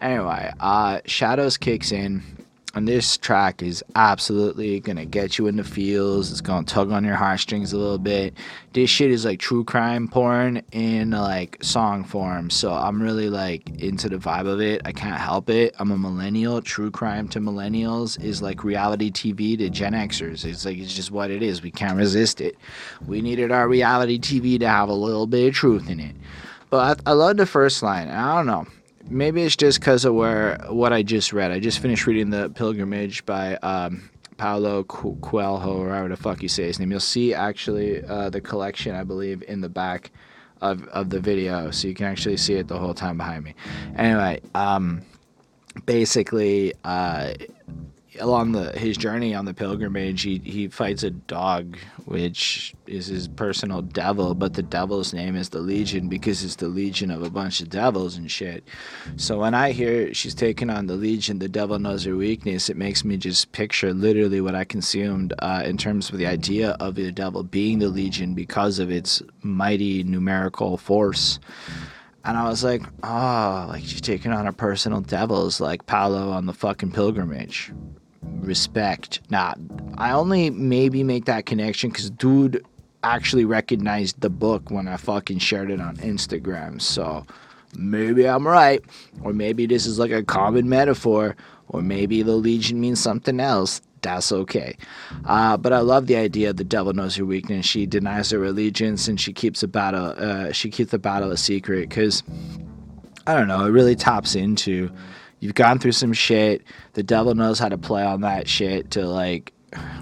Anyway, 0.00 0.52
uh, 0.58 1.00
Shadows 1.06 1.56
kicks 1.56 1.92
in. 1.92 2.35
And 2.76 2.86
this 2.86 3.16
track 3.16 3.62
is 3.62 3.82
absolutely 3.94 4.80
gonna 4.80 5.06
get 5.06 5.38
you 5.38 5.46
in 5.46 5.56
the 5.56 5.64
feels. 5.64 6.30
It's 6.30 6.42
gonna 6.42 6.66
tug 6.66 6.92
on 6.92 7.04
your 7.04 7.14
heartstrings 7.14 7.72
a 7.72 7.78
little 7.78 7.96
bit. 7.96 8.34
This 8.74 8.90
shit 8.90 9.10
is 9.10 9.24
like 9.24 9.40
true 9.40 9.64
crime 9.64 10.08
porn 10.08 10.60
in 10.72 11.12
like 11.12 11.56
song 11.62 12.04
form. 12.04 12.50
So 12.50 12.74
I'm 12.74 13.00
really 13.00 13.30
like 13.30 13.66
into 13.80 14.10
the 14.10 14.18
vibe 14.18 14.46
of 14.46 14.60
it. 14.60 14.82
I 14.84 14.92
can't 14.92 15.18
help 15.18 15.48
it. 15.48 15.74
I'm 15.78 15.90
a 15.90 15.96
millennial. 15.96 16.60
True 16.60 16.90
crime 16.90 17.28
to 17.28 17.40
millennials 17.40 18.22
is 18.22 18.42
like 18.42 18.62
reality 18.62 19.10
TV 19.10 19.56
to 19.56 19.70
Gen 19.70 19.94
Xers. 19.94 20.44
It's 20.44 20.66
like 20.66 20.76
it's 20.76 20.94
just 20.94 21.10
what 21.10 21.30
it 21.30 21.42
is. 21.42 21.62
We 21.62 21.70
can't 21.70 21.96
resist 21.96 22.42
it. 22.42 22.58
We 23.06 23.22
needed 23.22 23.52
our 23.52 23.66
reality 23.66 24.18
TV 24.18 24.60
to 24.60 24.68
have 24.68 24.90
a 24.90 24.94
little 24.94 25.26
bit 25.26 25.48
of 25.48 25.54
truth 25.54 25.88
in 25.88 25.98
it. 25.98 26.14
But 26.68 27.00
I, 27.06 27.10
I 27.10 27.14
love 27.14 27.38
the 27.38 27.46
first 27.46 27.82
line. 27.82 28.08
I 28.08 28.36
don't 28.36 28.46
know 28.46 28.66
maybe 29.08 29.42
it's 29.42 29.56
just 29.56 29.80
because 29.80 30.04
of 30.04 30.14
where 30.14 30.58
what 30.68 30.92
I 30.92 31.02
just 31.02 31.32
read. 31.32 31.50
I 31.50 31.60
just 31.60 31.78
finished 31.78 32.06
reading 32.06 32.30
the 32.30 32.50
Pilgrimage 32.50 33.24
by 33.26 33.56
um, 33.56 34.10
Paulo 34.36 34.84
Coelho, 34.84 35.78
or 35.78 35.88
however 35.90 36.08
the 36.08 36.16
fuck 36.16 36.42
you 36.42 36.48
say 36.48 36.64
his 36.64 36.78
name. 36.78 36.90
You'll 36.90 37.00
see 37.00 37.34
actually 37.34 38.04
uh, 38.04 38.30
the 38.30 38.40
collection, 38.40 38.94
I 38.94 39.04
believe, 39.04 39.42
in 39.46 39.60
the 39.60 39.68
back 39.68 40.10
of, 40.60 40.86
of 40.88 41.10
the 41.10 41.20
video, 41.20 41.70
so 41.70 41.88
you 41.88 41.94
can 41.94 42.06
actually 42.06 42.36
see 42.36 42.54
it 42.54 42.68
the 42.68 42.78
whole 42.78 42.94
time 42.94 43.16
behind 43.16 43.44
me. 43.44 43.54
Anyway, 43.96 44.40
um, 44.54 45.02
basically, 45.84 46.72
uh, 46.84 47.34
along 48.18 48.52
the 48.52 48.72
his 48.72 48.96
journey 48.96 49.34
on 49.34 49.44
the 49.44 49.54
pilgrimage, 49.54 50.22
he 50.22 50.40
he 50.44 50.68
fights 50.68 51.02
a 51.02 51.10
dog, 51.10 51.76
which 52.04 52.74
is 52.86 53.06
his 53.06 53.28
personal 53.28 53.82
devil. 53.82 54.34
But 54.34 54.54
the 54.54 54.62
devil's 54.62 55.12
name 55.12 55.36
is 55.36 55.50
the 55.50 55.60
Legion 55.60 56.08
because 56.08 56.44
it's 56.44 56.56
the 56.56 56.68
legion 56.68 57.10
of 57.10 57.22
a 57.22 57.30
bunch 57.30 57.60
of 57.60 57.70
devils 57.70 58.16
and 58.16 58.30
shit. 58.30 58.64
So 59.16 59.40
when 59.40 59.54
I 59.54 59.72
hear 59.72 60.12
she's 60.14 60.34
taking 60.34 60.70
on 60.70 60.86
the 60.86 60.96
Legion, 60.96 61.38
the 61.38 61.48
devil 61.48 61.78
knows 61.78 62.04
her 62.04 62.16
weakness. 62.16 62.68
It 62.68 62.76
makes 62.76 63.04
me 63.04 63.16
just 63.16 63.52
picture 63.52 63.92
literally 63.92 64.40
what 64.40 64.54
I 64.54 64.64
consumed 64.64 65.34
uh, 65.40 65.62
in 65.64 65.76
terms 65.76 66.10
of 66.10 66.18
the 66.18 66.26
idea 66.26 66.70
of 66.80 66.94
the 66.94 67.12
devil 67.12 67.42
being 67.42 67.78
the 67.78 67.88
Legion 67.88 68.34
because 68.34 68.78
of 68.78 68.90
its 68.90 69.22
mighty 69.42 70.02
numerical 70.02 70.76
force. 70.76 71.38
And 72.24 72.36
I 72.36 72.48
was 72.48 72.64
like, 72.64 72.82
oh, 73.04 73.66
like 73.68 73.84
she's 73.84 74.00
taking 74.00 74.32
on 74.32 74.46
her 74.46 74.52
personal 74.52 75.00
devils 75.00 75.60
like 75.60 75.86
Paulo 75.86 76.30
on 76.30 76.46
the 76.46 76.52
fucking 76.52 76.90
pilgrimage 76.90 77.72
respect. 78.40 79.20
Now, 79.30 79.54
I 79.98 80.12
only 80.12 80.50
maybe 80.50 81.02
make 81.02 81.24
that 81.26 81.46
connection 81.46 81.90
because 81.90 82.10
dude 82.10 82.64
actually 83.02 83.44
recognized 83.44 84.20
the 84.20 84.30
book 84.30 84.70
when 84.70 84.88
I 84.88 84.96
fucking 84.96 85.38
shared 85.38 85.70
it 85.70 85.80
on 85.80 85.96
Instagram. 85.98 86.80
So 86.80 87.24
maybe 87.76 88.28
I'm 88.28 88.46
right, 88.46 88.82
or 89.22 89.32
maybe 89.32 89.66
this 89.66 89.86
is 89.86 89.98
like 89.98 90.10
a 90.10 90.22
common 90.22 90.68
metaphor, 90.68 91.36
or 91.68 91.82
maybe 91.82 92.22
the 92.22 92.36
Legion 92.36 92.80
means 92.80 93.00
something 93.00 93.40
else. 93.40 93.80
That's 94.02 94.30
okay. 94.30 94.76
Uh, 95.24 95.56
but 95.56 95.72
I 95.72 95.80
love 95.80 96.06
the 96.06 96.16
idea 96.16 96.52
the 96.52 96.62
devil 96.62 96.92
knows 96.92 97.16
her 97.16 97.24
weakness. 97.24 97.66
She 97.66 97.86
denies 97.86 98.30
her 98.30 98.44
allegiance 98.44 99.08
and 99.08 99.20
she 99.20 99.32
keeps 99.32 99.62
the 99.62 99.68
battle. 99.68 100.14
Uh, 100.16 100.52
she 100.52 100.70
keeps 100.70 100.92
the 100.92 100.98
battle 100.98 101.32
a 101.32 101.36
secret 101.36 101.88
because 101.88 102.22
I 103.26 103.34
don't 103.34 103.48
know. 103.48 103.64
It 103.66 103.70
really 103.70 103.96
taps 103.96 104.36
into 104.36 104.92
you've 105.40 105.54
gone 105.54 105.78
through 105.78 105.92
some 105.92 106.12
shit. 106.12 106.62
The 106.94 107.02
devil 107.02 107.34
knows 107.34 107.58
how 107.58 107.68
to 107.68 107.78
play 107.78 108.02
on 108.02 108.22
that 108.22 108.48
shit 108.48 108.90
to 108.92 109.06
like 109.06 109.52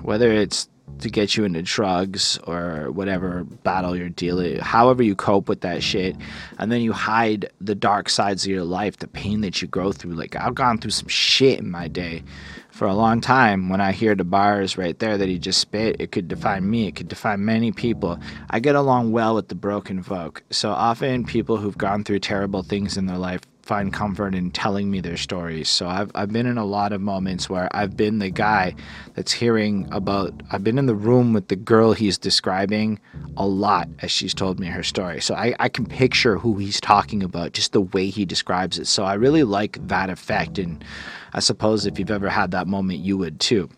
whether 0.03 0.31
it's 0.31 0.68
to 1.01 1.11
get 1.11 1.37
you 1.37 1.44
into 1.44 1.61
drugs 1.61 2.38
or 2.44 2.90
whatever 2.92 3.42
battle 3.44 3.97
you're 3.97 4.09
dealing 4.11 4.59
however 4.59 5.03
you 5.03 5.16
cope 5.16 5.49
with 5.49 5.62
that 5.62 5.83
shit. 5.83 6.16
And 6.59 6.70
then 6.70 6.83
you 6.83 6.92
hide 6.92 7.51
the 7.61 7.75
dark 7.75 8.09
sides 8.09 8.44
of 8.44 8.51
your 8.51 8.64
life 8.64 8.99
the 8.99 9.09
pain 9.09 9.40
that 9.40 9.61
you 9.61 9.68
go 9.68 9.92
through. 9.92 10.12
Like 10.12 10.37
i've 10.37 10.55
gone 10.55 10.79
through 10.79 10.92
some 10.92 11.09
shit 11.09 11.59
in 11.59 11.70
my 11.70 11.88
day 11.88 12.23
for 12.70 12.87
a 12.87 12.94
long 12.94 13.20
time. 13.20 13.68
When 13.68 13.81
i 13.81 13.92
hear 13.92 14.14
the 14.14 14.25
bars 14.25 14.79
right 14.79 14.99
there 14.99 15.18
that 15.18 15.29
he 15.29 15.38
just 15.38 15.61
spit 15.61 15.97
it 15.99 16.12
could 16.12 16.29
define 16.29 16.70
me. 16.70 16.87
It 16.87 16.97
could 16.97 17.09
define 17.09 17.44
many 17.44 17.73
people. 17.73 18.18
I 18.51 18.61
get 18.61 18.77
along 18.77 19.11
well 19.11 19.35
with 19.35 19.49
the 19.49 19.57
broken 19.57 20.03
folk. 20.03 20.44
So 20.51 20.70
often 20.70 21.25
people 21.25 21.57
who've 21.57 21.77
gone 21.77 22.05
through 22.05 22.20
terrible 22.20 22.62
things 22.62 22.97
in 22.97 23.07
their 23.07 23.18
life 23.18 23.40
find 23.64 23.92
comfort 23.92 24.35
in 24.35 24.50
telling 24.50 24.90
me 24.90 25.00
their 25.00 25.16
stories. 25.16 25.68
So 25.68 25.88
I've, 25.88 26.11
I've 26.14 26.33
been 26.33 26.46
in 26.46 26.59
a 26.59 26.64
lot 26.64 26.92
of 26.92 27.00
moments 27.00 27.48
where 27.48 27.68
I've 27.74 27.96
been 27.96 28.18
the 28.18 28.31
guy 28.31 28.74
that's 29.14 29.33
hearing 29.33 29.88
about, 29.90 30.35
I've 30.50 30.62
been 30.62 30.79
in 30.79 30.87
the 30.87 30.94
room 30.94 31.33
with 31.33 31.48
the 31.48 31.57
girl 31.57 31.92
he's 31.92 32.18
describing 32.18 33.00
a 33.37 33.46
lot 33.46 33.88
as 34.00 34.11
she's 34.11 34.35
told 34.35 34.61
me 34.61 34.66
her 34.66 34.83
story. 34.83 35.20
So 35.20 35.35
I, 35.35 35.55
I 35.59 35.68
can 35.68 35.87
picture 35.87 36.38
who 36.38 36.59
he's 36.59 36.81
talking 36.81 37.22
about, 37.22 37.53
just 37.53 37.72
the 37.72 37.81
way 37.81 38.11
he 38.11 38.24
describes 38.24 38.79
it. 38.79 38.87
So 38.87 39.05
I 39.05 39.14
really 39.14 39.44
like 39.44 39.79
that 39.88 40.11
effect. 40.11 40.59
And 40.59 40.85
I 41.33 41.40
suppose 41.40 41.87
if 41.87 41.98
you've 41.98 42.11
ever 42.11 42.29
had 42.29 42.50
that 42.50 42.66
moment, 42.66 43.00
you 43.00 43.16
would 43.16 43.40
too. 43.40 43.70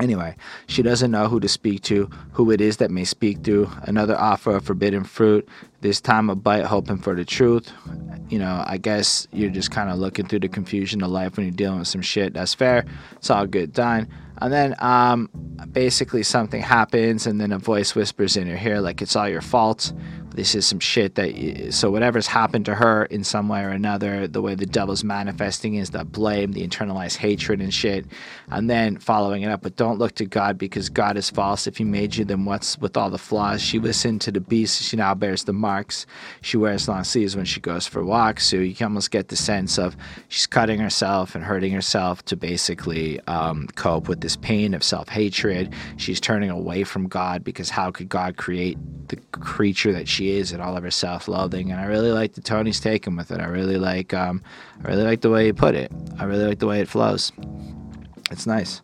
Anyway, 0.00 0.34
she 0.66 0.82
doesn't 0.82 1.12
know 1.12 1.28
who 1.28 1.38
to 1.38 1.48
speak 1.48 1.82
to, 1.82 2.10
who 2.32 2.50
it 2.50 2.60
is 2.60 2.78
that 2.78 2.90
may 2.90 3.04
speak 3.04 3.44
through. 3.44 3.70
Another 3.82 4.18
offer 4.18 4.56
of 4.56 4.64
forbidden 4.64 5.04
fruit, 5.04 5.48
this 5.82 6.00
time 6.00 6.28
a 6.30 6.34
bite 6.34 6.64
hoping 6.64 6.98
for 6.98 7.14
the 7.14 7.24
truth. 7.24 7.70
You 8.28 8.40
know, 8.40 8.64
I 8.66 8.76
guess 8.76 9.28
you're 9.32 9.50
just 9.50 9.70
kind 9.70 9.90
of 9.90 9.98
looking 9.98 10.26
through 10.26 10.40
the 10.40 10.48
confusion 10.48 11.02
of 11.04 11.10
life 11.10 11.36
when 11.36 11.46
you're 11.46 11.54
dealing 11.54 11.78
with 11.78 11.88
some 11.88 12.02
shit. 12.02 12.34
That's 12.34 12.54
fair. 12.54 12.84
It's 13.12 13.30
all 13.30 13.46
good, 13.46 13.72
done. 13.72 14.08
And 14.38 14.52
then 14.52 14.74
um, 14.78 15.30
basically 15.72 16.22
something 16.22 16.60
happens, 16.60 17.26
and 17.26 17.40
then 17.40 17.52
a 17.52 17.58
voice 17.58 17.94
whispers 17.94 18.36
in 18.36 18.46
your 18.46 18.58
ear, 18.58 18.80
like, 18.80 19.00
it's 19.00 19.16
all 19.16 19.28
your 19.28 19.40
fault. 19.40 19.92
This 20.34 20.56
is 20.56 20.66
some 20.66 20.80
shit 20.80 21.14
that 21.14 21.36
You, 21.36 21.70
so 21.70 21.92
whatever's 21.92 22.26
happened 22.26 22.64
to 22.64 22.74
her 22.74 23.04
in 23.04 23.22
some 23.22 23.48
way 23.48 23.62
or 23.62 23.68
another 23.68 24.26
the 24.26 24.42
way 24.42 24.56
the 24.56 24.66
devil's 24.66 25.04
manifesting 25.04 25.76
is 25.76 25.90
the 25.90 26.04
blame 26.04 26.52
the 26.52 26.66
internalized 26.66 27.18
hatred 27.18 27.60
and 27.60 27.72
shit. 27.72 28.06
And 28.50 28.68
then 28.68 28.96
following 28.98 29.42
it 29.42 29.50
up 29.50 29.62
but 29.62 29.76
don't 29.76 30.00
look 30.00 30.16
to 30.16 30.26
god 30.26 30.58
because 30.58 30.88
god 30.88 31.16
is 31.16 31.30
false. 31.30 31.68
If 31.68 31.76
he 31.76 31.84
made 31.84 32.16
you 32.16 32.24
then 32.24 32.46
what's 32.46 32.76
with 32.78 32.96
all 32.96 33.10
the 33.10 33.18
flaws? 33.18 33.62
She 33.62 33.78
listened 33.78 34.22
to 34.22 34.32
the 34.32 34.40
beast. 34.40 34.82
She 34.82 34.96
now 34.96 35.14
bears 35.14 35.44
the 35.44 35.52
marks. 35.52 36.04
She 36.40 36.56
wears 36.56 36.88
long 36.88 37.04
sleeves 37.04 37.36
when 37.36 37.44
she 37.44 37.60
goes 37.60 37.86
for 37.86 38.04
walks. 38.04 38.44
So 38.44 38.56
you 38.56 38.74
can 38.74 38.86
almost 38.86 39.12
get 39.12 39.28
the 39.28 39.36
sense 39.36 39.78
of 39.78 39.96
she's 40.26 40.48
cutting 40.48 40.80
herself 40.80 41.36
and 41.36 41.44
hurting 41.44 41.72
herself 41.72 42.24
to 42.24 42.36
basically 42.36 43.20
um, 43.28 43.68
cope 43.76 44.08
with 44.08 44.20
this 44.24 44.36
pain 44.36 44.72
of 44.74 44.82
self-hatred. 44.82 45.72
She's 45.98 46.18
turning 46.18 46.50
away 46.50 46.82
from 46.82 47.06
god 47.08 47.44
because 47.44 47.70
how 47.70 47.90
could 47.90 48.08
god 48.08 48.36
create 48.36 48.78
the 49.08 49.16
creature 49.32 49.92
that 49.92 50.08
she 50.08 50.30
is 50.30 50.50
and 50.50 50.62
all 50.62 50.76
of 50.76 50.82
her 50.82 50.90
self-loathing? 50.90 51.70
And 51.70 51.78
i 51.78 51.84
really 51.84 52.10
like 52.10 52.32
the 52.32 52.40
tony's 52.40 52.80
taken 52.80 53.16
with 53.16 53.30
it. 53.30 53.40
I 53.40 53.46
really 53.46 53.76
like 53.76 54.14
um, 54.14 54.42
i 54.82 54.88
really 54.88 55.04
like 55.04 55.20
the 55.20 55.30
way 55.30 55.44
he 55.44 55.52
put 55.52 55.74
it. 55.74 55.92
I 56.18 56.24
really 56.24 56.46
like 56.46 56.58
the 56.58 56.66
way 56.66 56.80
it 56.80 56.88
flows. 56.88 57.30
It's 58.30 58.46
nice. 58.46 58.80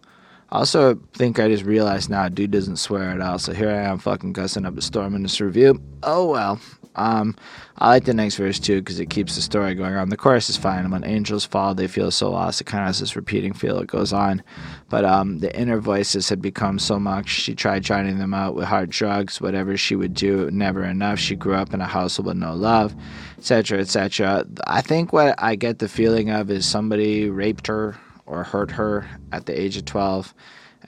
I 0.51 0.59
also 0.59 0.97
think 1.15 1.41
I 1.41 1.49
just 1.49 1.65
realized 1.65 2.11
now 2.11 2.29
dude 2.29 2.51
doesn't 2.51 2.77
swear 2.77 3.11
at 3.11 3.21
all, 3.21 3.39
so 3.39 3.53
here 3.53 3.71
I 3.71 3.89
am 3.89 3.99
fucking 3.99 4.35
cussing 4.35 4.67
up 4.67 4.77
a 4.77 4.83
storm 4.83 5.15
in 5.15 5.23
this 5.23 5.41
review. 5.41 5.81
Oh 6.03 6.27
well. 6.27 6.61
Um, 7.01 7.35
I 7.79 7.89
like 7.89 8.05
the 8.05 8.13
next 8.13 8.37
verse 8.37 8.59
too 8.59 8.83
because 8.83 9.01
it 9.01 9.09
keeps 9.09 9.35
the 9.35 9.41
story 9.41 9.75
going 9.75 9.95
on. 9.95 10.11
The 10.11 10.17
chorus 10.17 10.51
is 10.51 10.57
fine. 10.59 10.91
When 10.91 11.03
angels 11.05 11.47
fall, 11.47 11.75
they 11.75 11.89
feel 11.89 12.11
so 12.11 12.31
lost. 12.31 12.61
It 12.61 12.65
kind 12.65 12.83
of 12.83 12.89
has 12.89 13.01
this 13.01 13.17
repeating 13.17 13.55
feel. 13.55 13.79
It 13.79 13.87
goes 13.87 14.13
on, 14.13 14.43
but 14.91 15.05
um, 15.07 15.39
the 15.39 15.57
inner 15.59 15.81
voices 15.81 16.29
had 16.29 16.43
become 16.43 16.79
so 16.79 16.99
much. 16.99 17.29
She 17.29 17.55
tried 17.55 17.83
drowning 17.83 18.19
them 18.19 18.35
out 18.35 18.55
with 18.55 18.67
hard 18.67 18.91
drugs. 18.91 19.41
Whatever 19.41 19.79
she 19.79 19.97
would 19.97 20.13
do, 20.13 20.51
never 20.51 20.85
enough. 20.85 21.19
She 21.19 21.37
grew 21.37 21.55
up 21.55 21.73
in 21.73 21.81
a 21.81 21.87
household 21.87 22.27
with 22.27 22.37
no 22.37 22.55
love, 22.55 22.95
etc., 23.39 23.81
etc. 23.81 24.47
I 24.67 24.83
think 24.83 25.13
what 25.13 25.35
I 25.43 25.57
get 25.57 25.79
the 25.79 25.89
feeling 25.89 26.29
of 26.29 26.51
is 26.51 26.67
somebody 26.67 27.31
raped 27.31 27.67
her 27.67 27.97
or 28.27 28.45
hurt 28.45 28.71
her 28.73 29.09
at 29.33 29.47
the 29.47 29.59
age 29.59 29.79
of 29.79 29.87
twelve 29.87 30.35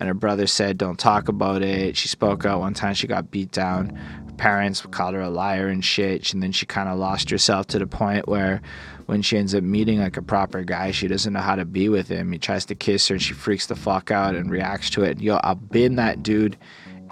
and 0.03 0.09
her 0.09 0.15
brother 0.15 0.49
said, 0.49 0.79
Don't 0.79 0.99
talk 0.99 1.29
about 1.29 1.63
it. 1.63 1.97
She 1.97 2.09
spoke 2.09 2.45
out 2.45 2.59
one 2.59 2.75
time, 2.75 2.95
she 2.95 3.07
got 3.07 3.31
beat 3.31 3.53
down 3.53 3.91
Her 4.27 4.33
parents 4.37 4.85
called 4.91 5.15
her 5.15 5.21
a 5.21 5.31
liar 5.31 5.69
and 5.69 5.85
shit. 5.85 6.35
And 6.35 6.43
then 6.43 6.51
she 6.51 6.67
kind 6.67 6.89
of 6.89 6.99
lost 6.99 7.31
herself 7.31 7.69
to 7.69 7.79
the 7.79 7.87
point 7.87 8.27
where 8.27 8.61
when 9.07 9.23
she 9.23 9.39
ends 9.39 9.55
up 9.55 9.63
meeting 9.63 10.01
like 10.01 10.17
a 10.17 10.23
proper 10.23 10.65
guy, 10.65 10.91
she 10.91 11.07
doesn't 11.07 11.33
know 11.33 11.41
how 11.41 11.55
to 11.55 11.65
be 11.65 11.89
with 11.89 12.09
him. 12.09 12.33
He 12.33 12.39
tries 12.41 12.67
to 12.67 12.75
kiss 12.75 13.07
her 13.07 13.15
and 13.15 13.23
she 13.23 13.33
freaks 13.33 13.67
the 13.67 13.77
fuck 13.77 14.11
out 14.11 14.35
and 14.35 14.51
reacts 14.51 14.91
to 14.91 15.05
it. 15.05 15.21
Yo, 15.21 15.39
I've 15.45 15.71
been 15.71 15.95
that 15.95 16.25
dude 16.25 16.57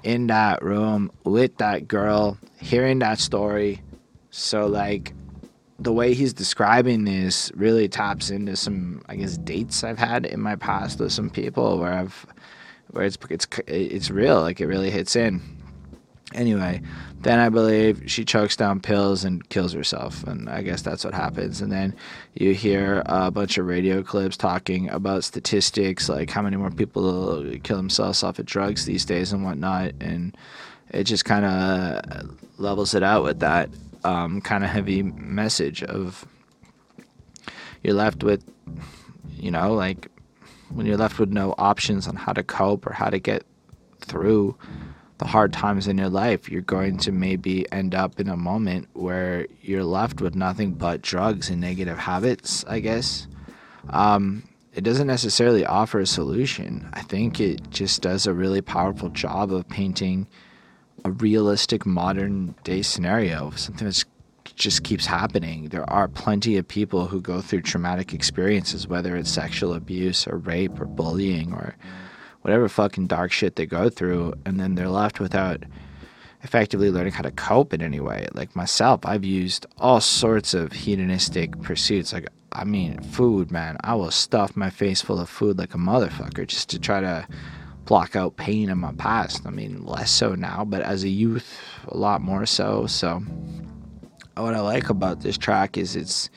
in 0.03 0.27
that 0.27 0.61
room 0.61 1.13
with 1.23 1.59
that 1.59 1.87
girl, 1.87 2.39
hearing 2.59 2.99
that 2.99 3.21
story. 3.21 3.83
So, 4.31 4.67
like, 4.67 5.13
the 5.79 5.93
way 5.93 6.13
he's 6.13 6.33
describing 6.33 7.05
this 7.05 7.53
really 7.55 7.89
taps 7.89 8.31
into 8.31 8.57
some, 8.57 9.01
I 9.09 9.15
guess, 9.15 9.39
dates 9.39 9.85
I've 9.85 9.99
had 9.99 10.27
in 10.27 10.41
my 10.41 10.57
past 10.57 10.99
with 10.99 11.13
some 11.13 11.31
people 11.31 11.79
where 11.79 11.93
I've, 11.93 12.27
where 12.93 13.05
it's 13.05 13.19
it's 13.29 13.47
it's 13.67 14.11
real, 14.11 14.41
like 14.41 14.61
it 14.61 14.67
really 14.67 14.91
hits 14.91 15.17
in. 15.17 15.41
Anyway, 16.33 16.81
then 17.23 17.41
I 17.41 17.49
believe 17.49 18.05
she 18.07 18.25
chokes 18.25 18.55
down 18.57 18.81
pills 18.81 19.25
and 19.25 19.47
kills 19.49 19.73
herself, 19.73 20.23
and 20.25 20.49
I 20.49 20.63
guess 20.63 20.81
that's 20.81 21.05
what 21.05 21.13
happens. 21.13 21.61
And 21.61 21.73
then 21.73 21.95
you 22.35 22.55
hear 22.55 23.03
a 23.07 23.33
bunch 23.33 23.59
of 23.59 23.67
radio 23.67 24.03
clips 24.03 24.37
talking 24.37 24.89
about 24.91 25.25
statistics, 25.25 26.09
like 26.09 26.31
how 26.31 26.43
many 26.43 26.57
more 26.57 26.71
people 26.71 27.45
kill 27.65 27.77
themselves 27.77 28.23
off 28.23 28.39
of 28.39 28.47
drugs 28.47 28.85
these 28.85 29.05
days 29.05 29.33
and 29.33 29.45
whatnot, 29.45 29.93
and 30.01 30.37
it 30.91 31.05
just 31.05 31.25
kind 31.25 31.45
of 31.45 32.39
levels 32.59 32.95
it 32.95 33.03
out 33.03 33.25
with 33.25 33.41
that 33.41 33.71
um, 34.05 34.41
kind 34.41 34.65
of 34.65 34.71
heavy 34.71 35.03
message 35.03 35.83
of 35.83 36.25
you're 37.83 37.95
left 37.95 38.23
with, 38.23 38.45
you 39.37 39.51
know, 39.51 39.75
like 39.75 40.09
when 40.73 40.87
you're 40.87 40.97
left 40.97 41.19
with 41.19 41.31
no 41.31 41.55
options 41.59 42.07
on 42.07 42.17
how 42.17 42.33
to 42.33 42.43
cope 42.43 42.87
or 42.87 42.93
how 42.93 43.11
to 43.11 43.19
get 43.19 43.45
through 44.01 44.57
the 45.19 45.27
hard 45.27 45.53
times 45.53 45.87
in 45.87 45.99
your 45.99 46.09
life, 46.09 46.49
you're 46.49 46.63
going 46.63 46.97
to 46.97 47.13
maybe 47.13 47.71
end 47.73 47.95
up 47.95 48.19
in 48.19 48.29
a 48.29 48.37
moment 48.37 48.89
where 48.95 49.47
you're 49.61 49.85
left 49.85 50.21
with 50.21 50.35
nothing 50.35 50.73
but 50.73 51.03
drugs 51.03 51.51
and 51.51 51.61
negative 51.61 51.99
habits, 51.99 52.65
I 52.67 52.81
guess. 52.81 53.27
Um, 53.91 54.45
it 54.73 54.83
doesn't 54.83 55.07
necessarily 55.07 55.67
offer 55.67 56.01
a 56.01 56.07
solution. 56.07 56.89
I 56.93 57.03
think 57.03 57.41
it 57.41 57.71
just 57.71 58.01
does 58.01 58.27
a 58.27 58.33
really 58.33 58.63
powerful 58.63 59.11
job 59.11 59.53
of 59.53 59.69
painting 59.69 60.27
a 61.05 61.11
realistic 61.11 61.85
modern 61.85 62.55
day 62.65 62.83
scenario, 62.83 63.51
something 63.51 63.87
that 63.87 64.05
just 64.61 64.85
keeps 64.85 65.07
happening. 65.07 65.71
There 65.71 65.89
are 65.91 66.07
plenty 66.07 66.57
of 66.57 66.69
people 66.69 67.07
who 67.07 67.21
go 67.21 67.41
through 67.41 67.63
traumatic 67.63 68.15
experiences, 68.15 68.87
whether 68.87 69.17
it's 69.17 69.31
sexual 69.31 69.75
abuse 69.75 70.27
or 70.27 70.37
rape 70.37 70.79
or 70.81 70.85
bullying 70.85 71.53
or 71.53 71.75
whatever 72.43 72.69
fucking 72.69 73.07
dark 73.07 73.33
shit 73.33 73.57
they 73.57 73.67
go 73.67 73.89
through, 73.89 74.35
and 74.45 74.61
then 74.61 74.75
they're 74.75 74.89
left 74.89 75.19
without 75.19 75.65
effectively 76.43 76.91
learning 76.91 77.13
how 77.13 77.23
to 77.23 77.31
cope 77.31 77.73
in 77.73 77.83
any 77.83 78.01
way. 78.01 78.29
Like 78.33 78.55
myself, 78.55 79.01
I've 79.05 79.25
used 79.25 79.67
all 79.79 80.01
sorts 80.01 80.55
of 80.55 80.73
hedonistic 80.73 81.61
pursuits. 81.63 82.13
Like, 82.13 82.29
I 82.53 82.65
mean, 82.65 83.01
food, 83.01 83.51
man. 83.51 83.77
I 83.83 83.95
will 83.95 84.11
stuff 84.11 84.57
my 84.57 84.71
face 84.71 85.01
full 85.01 85.21
of 85.21 85.29
food 85.29 85.59
like 85.59 85.75
a 85.75 85.79
motherfucker 85.79 86.47
just 86.47 86.69
to 86.71 86.79
try 86.79 87.01
to 87.01 87.27
block 87.85 88.15
out 88.15 88.37
pain 88.37 88.71
in 88.71 88.79
my 88.79 88.93
past. 88.93 89.47
I 89.47 89.51
mean, 89.51 89.85
less 89.85 90.11
so 90.11 90.35
now, 90.35 90.65
but 90.65 90.83
as 90.83 91.03
a 91.03 91.09
youth, 91.09 91.61
a 91.89 91.97
lot 91.97 92.21
more 92.21 92.47
so. 92.47 92.87
So, 92.87 93.23
what 94.35 94.55
I 94.55 94.61
like 94.61 94.91
about 94.91 95.21
this 95.21 95.39
track 95.39 95.77
is 95.77 95.97
its 95.97 96.31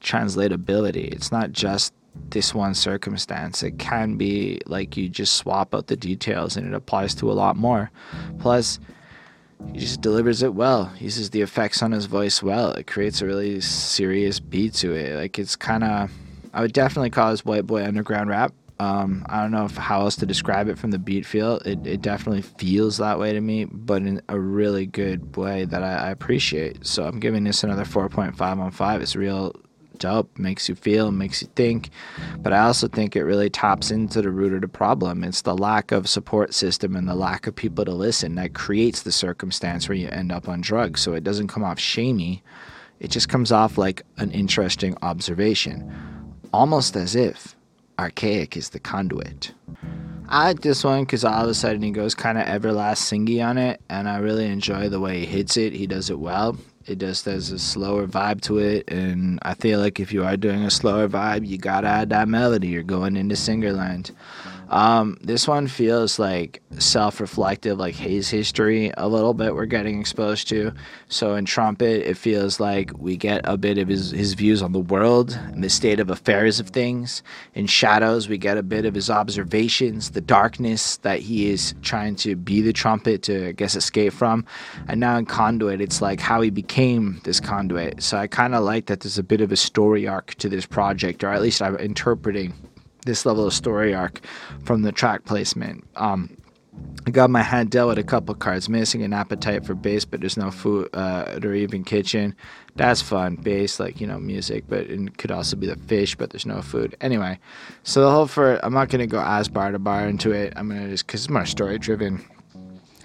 translatability. 0.00 1.12
It's 1.12 1.32
not 1.32 1.52
just 1.52 1.92
this 2.30 2.54
one 2.54 2.74
circumstance. 2.74 3.62
It 3.62 3.78
can 3.78 4.16
be 4.16 4.60
like 4.66 4.96
you 4.96 5.08
just 5.08 5.36
swap 5.36 5.74
out 5.74 5.86
the 5.86 5.96
details 5.96 6.56
and 6.56 6.66
it 6.66 6.74
applies 6.74 7.14
to 7.16 7.30
a 7.30 7.34
lot 7.34 7.56
more. 7.56 7.90
Plus, 8.38 8.78
he 9.72 9.78
just 9.78 10.00
delivers 10.00 10.42
it 10.42 10.54
well. 10.54 10.86
He 10.86 11.04
Uses 11.04 11.30
the 11.30 11.42
effects 11.42 11.82
on 11.82 11.92
his 11.92 12.06
voice 12.06 12.42
well. 12.42 12.72
It 12.72 12.86
creates 12.86 13.20
a 13.22 13.26
really 13.26 13.60
serious 13.60 14.40
beat 14.40 14.74
to 14.74 14.92
it. 14.92 15.16
Like 15.16 15.38
it's 15.38 15.56
kind 15.56 15.84
of, 15.84 16.10
I 16.52 16.60
would 16.60 16.72
definitely 16.72 17.10
call 17.10 17.30
this 17.30 17.44
white 17.44 17.66
boy 17.66 17.84
underground 17.84 18.30
rap. 18.30 18.52
Um, 18.78 19.24
I 19.28 19.40
don't 19.40 19.52
know 19.52 19.64
if, 19.64 19.76
how 19.76 20.00
else 20.00 20.16
to 20.16 20.26
describe 20.26 20.68
it 20.68 20.78
from 20.78 20.90
the 20.90 20.98
beat 20.98 21.24
feel. 21.24 21.56
It, 21.64 21.86
it 21.86 22.02
definitely 22.02 22.42
feels 22.42 22.98
that 22.98 23.18
way 23.18 23.32
to 23.32 23.40
me, 23.40 23.64
but 23.64 24.02
in 24.02 24.20
a 24.28 24.38
really 24.38 24.84
good 24.84 25.36
way 25.36 25.64
that 25.64 25.82
I, 25.82 25.94
I 25.94 26.10
appreciate. 26.10 26.86
So 26.86 27.04
I'm 27.04 27.18
giving 27.18 27.44
this 27.44 27.64
another 27.64 27.84
4.5 27.84 28.40
on 28.40 28.70
5. 28.70 29.00
It's 29.00 29.16
real 29.16 29.54
dope, 29.98 30.38
makes 30.38 30.68
you 30.68 30.74
feel, 30.74 31.10
makes 31.10 31.42
you 31.42 31.48
think. 31.56 31.90
But 32.38 32.52
I 32.52 32.60
also 32.60 32.86
think 32.86 33.16
it 33.16 33.24
really 33.24 33.50
taps 33.50 33.90
into 33.90 34.20
the 34.22 34.30
root 34.30 34.52
of 34.52 34.60
the 34.60 34.68
problem. 34.68 35.24
It's 35.24 35.42
the 35.42 35.56
lack 35.56 35.90
of 35.90 36.08
support 36.08 36.54
system 36.54 36.96
and 36.96 37.08
the 37.08 37.14
lack 37.14 37.46
of 37.46 37.56
people 37.56 37.84
to 37.84 37.92
listen 37.92 38.34
that 38.34 38.54
creates 38.54 39.02
the 39.02 39.12
circumstance 39.12 39.88
where 39.88 39.96
you 39.96 40.08
end 40.08 40.32
up 40.32 40.48
on 40.48 40.60
drugs. 40.60 41.00
So 41.00 41.14
it 41.14 41.24
doesn't 41.24 41.48
come 41.48 41.64
off 41.64 41.78
shamey, 41.78 42.42
it 43.00 43.10
just 43.10 43.28
comes 43.28 43.52
off 43.52 43.76
like 43.76 44.02
an 44.18 44.30
interesting 44.32 44.96
observation, 45.02 45.92
almost 46.52 46.96
as 46.96 47.14
if 47.14 47.55
archaic 47.98 48.56
is 48.56 48.70
the 48.70 48.80
conduit. 48.80 49.52
I 50.28 50.48
like 50.48 50.62
this 50.62 50.82
one 50.82 51.04
because 51.04 51.24
all 51.24 51.44
of 51.44 51.50
a 51.50 51.54
sudden 51.54 51.82
he 51.82 51.90
goes 51.92 52.14
kind 52.14 52.36
of 52.36 52.46
everlast 52.46 52.98
singy 52.98 53.44
on 53.46 53.58
it, 53.58 53.80
and 53.88 54.08
I 54.08 54.18
really 54.18 54.46
enjoy 54.46 54.88
the 54.88 55.00
way 55.00 55.20
he 55.20 55.26
hits 55.26 55.56
it. 55.56 55.72
He 55.72 55.86
does 55.86 56.10
it 56.10 56.18
well. 56.18 56.58
It 56.86 56.98
just 56.98 57.24
has 57.24 57.50
a 57.50 57.58
slower 57.58 58.06
vibe 58.06 58.40
to 58.42 58.58
it, 58.58 58.88
and 58.88 59.38
I 59.42 59.54
feel 59.54 59.80
like 59.80 59.98
if 60.00 60.12
you 60.12 60.24
are 60.24 60.36
doing 60.36 60.62
a 60.64 60.70
slower 60.70 61.08
vibe, 61.08 61.46
you 61.46 61.58
gotta 61.58 61.88
add 61.88 62.10
that 62.10 62.28
melody. 62.28 62.68
You're 62.68 62.82
going 62.82 63.16
into 63.16 63.34
Singerland. 63.34 64.12
Um, 64.68 65.18
this 65.22 65.46
one 65.46 65.68
feels 65.68 66.18
like 66.18 66.60
self-reflective, 66.78 67.78
like 67.78 67.94
his 67.94 68.28
history 68.28 68.92
a 68.96 69.08
little 69.08 69.34
bit. 69.34 69.54
We're 69.54 69.66
getting 69.66 70.00
exposed 70.00 70.48
to. 70.48 70.72
So 71.08 71.34
in 71.36 71.44
trumpet, 71.44 72.08
it 72.08 72.16
feels 72.16 72.58
like 72.58 72.90
we 72.98 73.16
get 73.16 73.42
a 73.44 73.56
bit 73.56 73.78
of 73.78 73.88
his 73.88 74.10
his 74.10 74.34
views 74.34 74.62
on 74.62 74.72
the 74.72 74.80
world 74.80 75.38
and 75.52 75.62
the 75.62 75.70
state 75.70 76.00
of 76.00 76.10
affairs 76.10 76.58
of 76.58 76.70
things. 76.70 77.22
In 77.54 77.66
shadows, 77.66 78.28
we 78.28 78.38
get 78.38 78.58
a 78.58 78.62
bit 78.62 78.84
of 78.84 78.94
his 78.94 79.08
observations, 79.08 80.10
the 80.10 80.20
darkness 80.20 80.96
that 80.98 81.20
he 81.20 81.50
is 81.50 81.74
trying 81.82 82.16
to 82.16 82.34
be 82.34 82.60
the 82.60 82.72
trumpet 82.72 83.22
to, 83.24 83.48
I 83.48 83.52
guess, 83.52 83.76
escape 83.76 84.12
from. 84.12 84.44
And 84.88 85.00
now 85.00 85.16
in 85.16 85.26
conduit, 85.26 85.80
it's 85.80 86.02
like 86.02 86.20
how 86.20 86.40
he 86.40 86.50
became 86.50 87.20
this 87.24 87.40
conduit. 87.40 88.02
So 88.02 88.18
I 88.18 88.26
kind 88.26 88.54
of 88.54 88.64
like 88.64 88.86
that. 88.86 89.00
There's 89.00 89.18
a 89.18 89.22
bit 89.22 89.40
of 89.40 89.52
a 89.52 89.56
story 89.56 90.08
arc 90.08 90.34
to 90.36 90.48
this 90.48 90.66
project, 90.66 91.22
or 91.22 91.28
at 91.28 91.40
least 91.40 91.62
I'm 91.62 91.76
interpreting 91.76 92.52
this 93.06 93.24
level 93.24 93.46
of 93.46 93.54
story 93.54 93.94
arc 93.94 94.20
from 94.64 94.82
the 94.82 94.92
track 94.92 95.24
placement. 95.24 95.84
Um, 95.96 96.36
I 97.06 97.10
got 97.10 97.30
my 97.30 97.42
hand 97.42 97.70
dealt 97.70 97.88
with 97.88 97.98
a 97.98 98.02
couple 98.02 98.34
cards, 98.34 98.68
missing 98.68 99.02
an 99.02 99.12
appetite 99.12 99.64
for 99.64 99.74
bass, 99.74 100.04
but 100.04 100.20
there's 100.20 100.36
no 100.36 100.50
food 100.50 100.90
uh, 100.92 101.38
or 101.42 101.54
even 101.54 101.84
kitchen. 101.84 102.34
That's 102.74 103.00
fun, 103.00 103.36
bass, 103.36 103.80
like 103.80 104.00
you 104.00 104.06
know, 104.06 104.18
music, 104.18 104.64
but 104.68 104.80
it 104.80 105.16
could 105.16 105.30
also 105.30 105.56
be 105.56 105.66
the 105.66 105.76
fish, 105.76 106.16
but 106.16 106.30
there's 106.30 106.44
no 106.44 106.60
food. 106.60 106.96
Anyway, 107.00 107.38
so 107.84 108.02
the 108.02 108.10
whole 108.10 108.26
for 108.26 108.62
I'm 108.64 108.74
not 108.74 108.88
gonna 108.88 109.06
go 109.06 109.22
as 109.24 109.48
bar 109.48 109.70
to 109.70 109.78
bar 109.78 110.06
into 110.06 110.32
it. 110.32 110.52
I'm 110.56 110.68
gonna 110.68 110.88
just 110.88 111.06
because 111.06 111.22
it's 111.22 111.30
more 111.30 111.46
story 111.46 111.78
driven 111.78 112.24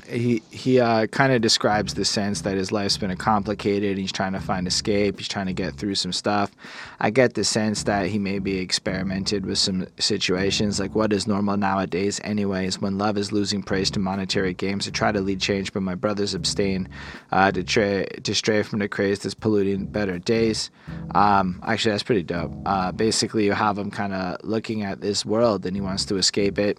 he 0.07 0.41
he 0.51 0.79
uh, 0.79 1.07
kind 1.07 1.33
of 1.33 1.41
describes 1.41 1.93
the 1.93 2.05
sense 2.05 2.41
that 2.41 2.57
his 2.57 2.71
life's 2.71 2.97
been 2.97 3.15
complicated. 3.17 3.97
He's 3.97 4.11
trying 4.11 4.33
to 4.33 4.39
find 4.39 4.67
escape. 4.67 5.17
He's 5.17 5.27
trying 5.27 5.47
to 5.47 5.53
get 5.53 5.75
through 5.75 5.95
some 5.95 6.13
stuff. 6.13 6.51
I 6.99 7.09
get 7.09 7.33
the 7.33 7.43
sense 7.43 7.83
that 7.83 8.07
he 8.07 8.19
maybe 8.19 8.57
experimented 8.59 9.45
with 9.45 9.57
some 9.57 9.87
situations 9.99 10.79
like 10.79 10.95
what 10.95 11.13
is 11.13 11.27
normal 11.27 11.57
nowadays, 11.57 12.19
anyways. 12.23 12.79
When 12.79 12.97
love 12.97 13.17
is 13.17 13.31
losing 13.31 13.63
praise 13.63 13.89
to 13.91 13.99
monetary 13.99 14.53
games, 14.53 14.87
I 14.87 14.91
try 14.91 15.11
to 15.11 15.21
lead 15.21 15.39
change, 15.39 15.73
but 15.73 15.81
my 15.81 15.95
brothers 15.95 16.33
abstain 16.33 16.89
uh, 17.31 17.51
to 17.51 17.63
tray 17.63 18.05
to 18.23 18.35
stray 18.35 18.63
from 18.63 18.79
the 18.79 18.87
craze 18.87 19.19
that's 19.19 19.35
polluting 19.35 19.85
better 19.85 20.19
days. 20.19 20.69
Um, 21.15 21.61
actually, 21.65 21.91
that's 21.91 22.03
pretty 22.03 22.23
dope. 22.23 22.51
Uh, 22.65 22.91
basically, 22.91 23.45
you 23.45 23.53
have 23.53 23.77
him 23.77 23.91
kind 23.91 24.13
of 24.13 24.37
looking 24.43 24.83
at 24.83 25.01
this 25.01 25.25
world 25.25 25.65
and 25.65 25.75
he 25.75 25.81
wants 25.81 26.05
to 26.05 26.17
escape 26.17 26.59
it 26.59 26.77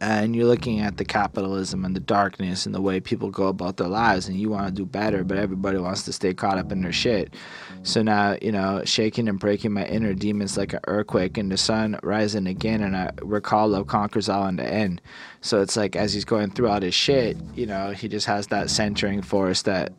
and 0.00 0.36
you're 0.36 0.46
looking 0.46 0.80
at 0.80 0.96
the 0.96 1.04
capitalism 1.04 1.84
and 1.84 1.96
the 1.96 2.00
darkness 2.00 2.66
and 2.66 2.74
the 2.74 2.80
way 2.80 3.00
people 3.00 3.30
go 3.30 3.46
about 3.48 3.76
their 3.76 3.88
lives 3.88 4.28
and 4.28 4.36
you 4.38 4.50
want 4.50 4.66
to 4.66 4.72
do 4.72 4.84
better 4.84 5.24
but 5.24 5.38
everybody 5.38 5.78
wants 5.78 6.02
to 6.02 6.12
stay 6.12 6.34
caught 6.34 6.58
up 6.58 6.70
in 6.72 6.82
their 6.82 6.92
shit. 6.92 7.34
So 7.82 8.02
now 8.02 8.36
you 8.42 8.52
know 8.52 8.82
shaking 8.84 9.28
and 9.28 9.38
breaking 9.38 9.72
my 9.72 9.84
inner 9.86 10.14
demons 10.14 10.56
like 10.56 10.72
an 10.72 10.80
earthquake 10.86 11.38
and 11.38 11.50
the 11.50 11.56
sun 11.56 11.98
rising 12.02 12.46
again 12.46 12.82
and 12.82 12.96
i 12.96 13.10
recall 13.22 13.68
love 13.68 13.86
conquers 13.86 14.28
all 14.28 14.46
in 14.46 14.56
the 14.56 14.66
end. 14.66 15.00
So 15.40 15.62
it's 15.62 15.76
like 15.76 15.96
as 15.96 16.12
he's 16.12 16.24
going 16.24 16.50
through 16.50 16.68
all 16.68 16.80
his 16.80 16.94
shit 16.94 17.36
you 17.54 17.66
know 17.66 17.90
he 17.92 18.08
just 18.08 18.26
has 18.26 18.48
that 18.48 18.70
centering 18.70 19.22
force 19.22 19.62
that 19.62 19.92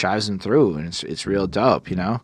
drives 0.00 0.28
him 0.28 0.38
through 0.38 0.74
and 0.76 0.86
it's, 0.88 1.02
it's 1.04 1.26
real 1.26 1.46
dope 1.46 1.90
you 1.90 1.96
know 1.96 2.20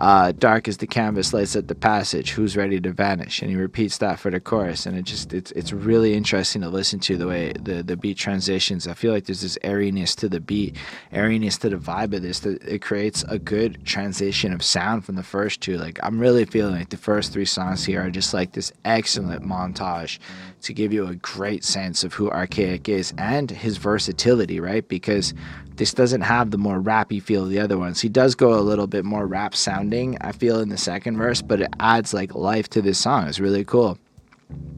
uh, 0.00 0.32
dark 0.32 0.66
as 0.66 0.78
the 0.78 0.86
canvas 0.86 1.34
lights 1.34 1.54
up 1.54 1.66
the 1.66 1.74
passage. 1.74 2.30
Who's 2.30 2.56
ready 2.56 2.80
to 2.80 2.90
vanish? 2.90 3.42
And 3.42 3.50
he 3.50 3.56
repeats 3.56 3.98
that 3.98 4.18
for 4.18 4.30
the 4.30 4.40
chorus, 4.40 4.86
and 4.86 4.96
it 4.96 5.02
just 5.02 5.34
it's 5.34 5.52
it's 5.52 5.74
really 5.74 6.14
interesting 6.14 6.62
to 6.62 6.70
listen 6.70 6.98
to 7.00 7.18
the 7.18 7.26
way 7.26 7.52
the 7.52 7.82
the 7.82 7.98
beat 7.98 8.16
transitions. 8.16 8.88
I 8.88 8.94
feel 8.94 9.12
like 9.12 9.26
there's 9.26 9.42
this 9.42 9.58
airiness 9.62 10.14
to 10.16 10.28
the 10.30 10.40
beat, 10.40 10.76
airiness 11.12 11.58
to 11.58 11.68
the 11.68 11.76
vibe 11.76 12.14
of 12.14 12.22
this 12.22 12.40
that 12.40 12.62
it 12.62 12.80
creates 12.80 13.24
a 13.28 13.38
good 13.38 13.84
transition 13.84 14.54
of 14.54 14.62
sound 14.62 15.04
from 15.04 15.16
the 15.16 15.22
first 15.22 15.60
two. 15.60 15.76
Like 15.76 15.98
I'm 16.02 16.18
really 16.18 16.46
feeling 16.46 16.76
like 16.76 16.88
the 16.88 16.96
first 16.96 17.34
three 17.34 17.44
songs 17.44 17.84
here 17.84 18.00
are 18.00 18.10
just 18.10 18.32
like 18.32 18.52
this 18.52 18.72
excellent 18.86 19.44
montage 19.44 20.18
to 20.62 20.72
give 20.72 20.94
you 20.94 21.06
a 21.06 21.14
great 21.16 21.62
sense 21.62 22.04
of 22.04 22.14
who 22.14 22.30
Archaic 22.30 22.88
is 22.88 23.12
and 23.18 23.50
his 23.50 23.76
versatility, 23.76 24.60
right? 24.60 24.86
Because 24.88 25.34
this 25.80 25.94
doesn't 25.94 26.20
have 26.20 26.50
the 26.50 26.58
more 26.58 26.78
rappy 26.78 27.22
feel 27.22 27.44
of 27.44 27.48
the 27.48 27.58
other 27.58 27.78
ones. 27.78 28.02
He 28.02 28.10
does 28.10 28.34
go 28.34 28.52
a 28.52 28.60
little 28.60 28.86
bit 28.86 29.02
more 29.02 29.26
rap 29.26 29.54
sounding, 29.54 30.18
I 30.20 30.32
feel, 30.32 30.60
in 30.60 30.68
the 30.68 30.76
second 30.76 31.16
verse, 31.16 31.40
but 31.40 31.62
it 31.62 31.72
adds 31.80 32.12
like 32.12 32.34
life 32.34 32.68
to 32.70 32.82
this 32.82 32.98
song. 32.98 33.26
It's 33.26 33.40
really 33.40 33.64
cool. 33.64 33.96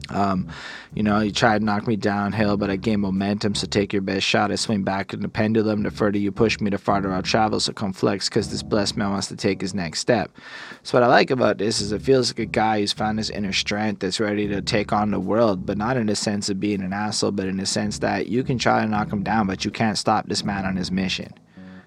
Um, 0.09 0.49
you 0.93 1.01
know, 1.01 1.19
you 1.19 1.31
tried 1.31 1.59
to 1.59 1.65
knock 1.65 1.87
me 1.87 1.95
downhill, 1.95 2.57
but 2.57 2.69
I 2.69 2.75
gain 2.75 2.99
momentum, 2.99 3.55
so 3.55 3.65
take 3.67 3.93
your 3.93 4.01
best 4.01 4.25
shot. 4.25 4.51
I 4.51 4.55
swing 4.55 4.83
back 4.83 5.13
in 5.13 5.21
the 5.21 5.29
pendulum. 5.29 5.83
The 5.83 5.91
further 5.91 6.17
you 6.17 6.31
push 6.31 6.59
me, 6.59 6.69
the 6.69 6.77
farther 6.77 7.11
I'll 7.11 7.23
travel, 7.23 7.59
so 7.59 7.73
come 7.73 7.93
flex, 7.93 8.29
because 8.29 8.49
this 8.49 8.63
blessed 8.63 8.97
man 8.97 9.11
wants 9.11 9.27
to 9.27 9.35
take 9.35 9.61
his 9.61 9.73
next 9.73 9.99
step. 9.99 10.31
So, 10.83 10.97
what 10.97 11.03
I 11.03 11.07
like 11.07 11.31
about 11.31 11.57
this 11.57 11.81
is 11.81 11.91
it 11.91 12.01
feels 12.01 12.31
like 12.31 12.39
a 12.39 12.45
guy 12.45 12.79
who's 12.79 12.93
found 12.93 13.17
his 13.17 13.29
inner 13.29 13.53
strength 13.53 13.99
that's 13.99 14.19
ready 14.19 14.47
to 14.49 14.61
take 14.61 14.91
on 14.91 15.11
the 15.11 15.19
world, 15.19 15.65
but 15.65 15.77
not 15.77 15.97
in 15.97 16.07
the 16.07 16.15
sense 16.15 16.49
of 16.49 16.59
being 16.59 16.81
an 16.81 16.93
asshole, 16.93 17.31
but 17.31 17.47
in 17.47 17.57
the 17.57 17.65
sense 17.65 17.99
that 17.99 18.27
you 18.27 18.43
can 18.43 18.57
try 18.57 18.81
to 18.81 18.87
knock 18.87 19.11
him 19.11 19.23
down, 19.23 19.47
but 19.47 19.65
you 19.65 19.71
can't 19.71 19.97
stop 19.97 20.27
this 20.27 20.43
man 20.43 20.65
on 20.65 20.75
his 20.75 20.91
mission. 20.91 21.33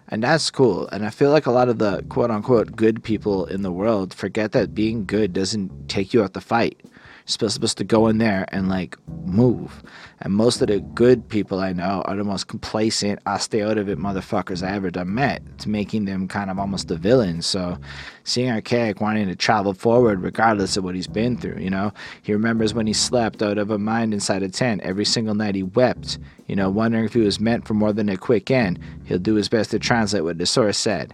And 0.08 0.22
that's 0.22 0.50
cool. 0.50 0.86
And 0.88 1.04
I 1.04 1.10
feel 1.10 1.30
like 1.30 1.46
a 1.46 1.50
lot 1.50 1.68
of 1.68 1.78
the 1.78 2.04
quote 2.08 2.30
unquote 2.30 2.76
good 2.76 3.02
people 3.02 3.44
in 3.46 3.62
the 3.62 3.72
world 3.72 4.14
forget 4.14 4.52
that 4.52 4.74
being 4.74 5.04
good 5.04 5.32
doesn't 5.32 5.88
take 5.88 6.14
you 6.14 6.22
out 6.22 6.32
the 6.32 6.40
fight 6.40 6.80
You're 7.28 7.50
supposed 7.50 7.78
to 7.78 7.84
go 7.84 8.06
in 8.06 8.18
there 8.18 8.46
and 8.52 8.68
like 8.68 8.96
move. 9.08 9.82
And 10.20 10.32
most 10.32 10.62
of 10.62 10.68
the 10.68 10.78
good 10.80 11.28
people 11.28 11.58
I 11.58 11.72
know 11.72 12.02
are 12.04 12.14
the 12.14 12.22
most 12.22 12.46
complacent, 12.46 13.18
I 13.26 13.38
stay 13.38 13.62
out 13.62 13.78
of 13.78 13.88
it 13.88 13.98
motherfuckers 13.98 14.66
I 14.66 14.72
ever 14.76 14.92
done 14.92 15.12
met. 15.14 15.42
It's 15.54 15.66
making 15.66 16.04
them 16.04 16.28
kind 16.28 16.50
of 16.50 16.58
almost 16.58 16.86
the 16.86 16.96
villains. 16.96 17.44
So 17.44 17.78
seeing 18.22 18.50
Archaic 18.50 19.00
wanting 19.00 19.26
to 19.26 19.34
travel 19.34 19.74
forward 19.74 20.22
regardless 20.22 20.76
of 20.76 20.84
what 20.84 20.94
he's 20.94 21.08
been 21.08 21.36
through, 21.36 21.58
you 21.58 21.68
know. 21.68 21.92
He 22.22 22.32
remembers 22.32 22.74
when 22.74 22.86
he 22.86 22.92
slept 22.92 23.42
out 23.42 23.58
of 23.58 23.70
a 23.70 23.78
mind 23.78 24.14
inside 24.14 24.44
a 24.44 24.48
tent. 24.48 24.82
Every 24.82 25.04
single 25.04 25.34
night 25.34 25.56
he 25.56 25.64
wept, 25.64 26.18
you 26.46 26.54
know, 26.54 26.70
wondering 26.70 27.04
if 27.04 27.14
he 27.14 27.20
was 27.20 27.40
meant 27.40 27.66
for 27.66 27.74
more 27.74 27.92
than 27.92 28.08
a 28.08 28.16
quick 28.16 28.52
end. 28.52 28.78
He'll 29.04 29.18
do 29.18 29.34
his 29.34 29.48
best 29.48 29.72
to 29.72 29.80
translate 29.80 30.22
what 30.22 30.38
the 30.38 30.46
source 30.46 30.78
said 30.78 31.12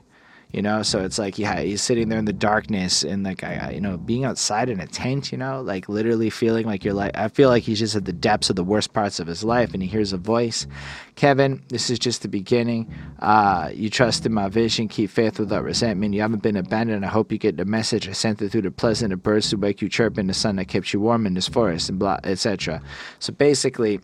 you 0.52 0.62
know? 0.62 0.82
So 0.82 1.04
it's 1.04 1.18
like 1.18 1.38
yeah 1.38 1.60
he's 1.60 1.82
sitting 1.82 2.08
there 2.08 2.18
in 2.18 2.24
the 2.24 2.32
darkness 2.32 3.02
and 3.02 3.24
like 3.24 3.44
I, 3.44 3.70
you 3.70 3.80
know 3.80 3.96
being 3.96 4.24
outside 4.24 4.68
in 4.68 4.80
a 4.80 4.86
tent 4.86 5.32
you 5.32 5.38
know 5.38 5.62
like 5.62 5.88
literally 5.88 6.30
feeling 6.30 6.66
like 6.66 6.84
you're 6.84 6.94
like 6.94 7.16
i 7.16 7.28
feel 7.28 7.48
like 7.48 7.62
he's 7.62 7.78
just 7.78 7.94
at 7.96 8.04
the 8.04 8.12
depths 8.12 8.50
of 8.50 8.56
the 8.56 8.64
worst 8.64 8.92
parts 8.92 9.20
of 9.20 9.26
his 9.26 9.44
life 9.44 9.72
and 9.72 9.82
he 9.82 9.88
hears 9.88 10.12
a 10.12 10.18
voice. 10.18 10.66
Kevin 11.14 11.62
this 11.68 11.90
is 11.90 11.98
just 11.98 12.22
the 12.22 12.28
beginning. 12.28 12.92
Uh, 13.18 13.70
you 13.72 13.90
trust 13.90 14.26
in 14.26 14.32
my 14.32 14.48
vision 14.48 14.88
keep 14.88 15.10
faith 15.10 15.38
without 15.38 15.62
resentment. 15.62 16.14
You 16.14 16.22
haven't 16.22 16.42
been 16.42 16.56
abandoned. 16.56 17.04
I 17.04 17.08
hope 17.08 17.30
you 17.30 17.38
get 17.38 17.56
the 17.56 17.64
message. 17.64 18.08
I 18.08 18.12
sent 18.12 18.40
it 18.40 18.50
through 18.50 18.62
the 18.62 18.70
pleasant 18.70 19.12
of 19.12 19.22
birds 19.22 19.50
to 19.50 19.56
wake 19.56 19.82
you 19.82 19.88
chirping 19.88 20.26
the 20.26 20.34
sun 20.34 20.56
that 20.56 20.66
keeps 20.66 20.92
you 20.92 21.00
warm 21.00 21.26
in 21.26 21.34
this 21.34 21.48
forest 21.48 21.88
and 21.88 21.98
blah 21.98 22.18
etc 22.24 22.82
so 23.18 23.32
basically 23.32 24.00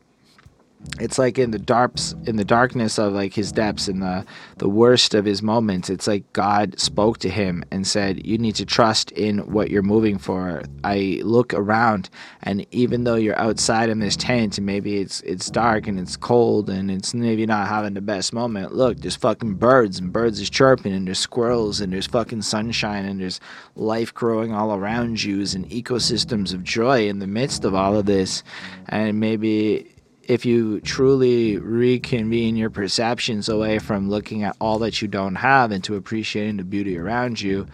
it's 1.00 1.18
like 1.18 1.38
in 1.38 1.50
the 1.50 1.58
darks 1.58 2.14
in 2.26 2.36
the 2.36 2.44
darkness 2.44 2.98
of 2.98 3.12
like 3.12 3.34
his 3.34 3.50
depths 3.50 3.88
in 3.88 4.00
the 4.00 4.24
the 4.58 4.68
worst 4.68 5.14
of 5.14 5.24
his 5.24 5.42
moments 5.42 5.90
it's 5.90 6.06
like 6.06 6.32
god 6.32 6.78
spoke 6.78 7.18
to 7.18 7.28
him 7.28 7.64
and 7.70 7.86
said 7.86 8.24
you 8.24 8.38
need 8.38 8.54
to 8.54 8.64
trust 8.64 9.10
in 9.12 9.38
what 9.52 9.70
you're 9.70 9.82
moving 9.82 10.18
for. 10.18 10.62
I 10.84 11.20
look 11.24 11.54
around 11.54 12.10
and 12.42 12.66
even 12.70 13.04
though 13.04 13.16
you're 13.16 13.38
outside 13.38 13.88
in 13.88 13.98
this 13.98 14.16
tent 14.16 14.58
and 14.58 14.66
maybe 14.66 14.98
it's 14.98 15.20
it's 15.22 15.50
dark 15.50 15.86
and 15.86 15.98
it's 15.98 16.16
cold 16.16 16.70
and 16.70 16.90
it's 16.90 17.14
maybe 17.14 17.46
not 17.46 17.68
having 17.68 17.94
the 17.94 18.00
best 18.00 18.32
moment 18.32 18.74
look 18.74 18.98
there's 18.98 19.16
fucking 19.16 19.54
birds 19.54 19.98
and 19.98 20.12
birds 20.12 20.40
is 20.40 20.50
chirping 20.50 20.92
and 20.92 21.06
there's 21.06 21.18
squirrels 21.18 21.80
and 21.80 21.92
there's 21.92 22.06
fucking 22.06 22.42
sunshine 22.42 23.04
and 23.04 23.20
there's 23.20 23.40
life 23.74 24.12
growing 24.14 24.52
all 24.52 24.74
around 24.74 25.22
you 25.22 25.38
and 25.38 25.70
ecosystems 25.70 26.52
of 26.52 26.64
joy 26.64 27.08
in 27.08 27.20
the 27.20 27.26
midst 27.26 27.64
of 27.64 27.74
all 27.74 27.96
of 27.96 28.06
this. 28.06 28.42
And 28.88 29.20
maybe 29.20 29.94
if 30.28 30.44
you 30.44 30.78
truly 30.82 31.56
reconvene 31.56 32.54
your 32.54 32.68
perceptions 32.68 33.48
away 33.48 33.78
from 33.78 34.10
looking 34.10 34.44
at 34.44 34.54
all 34.60 34.78
that 34.78 35.00
you 35.00 35.08
don't 35.08 35.36
have 35.36 35.72
into 35.72 35.96
appreciating 35.96 36.58
the 36.58 36.64
beauty 36.64 36.98
around 36.98 37.40
you 37.40 37.66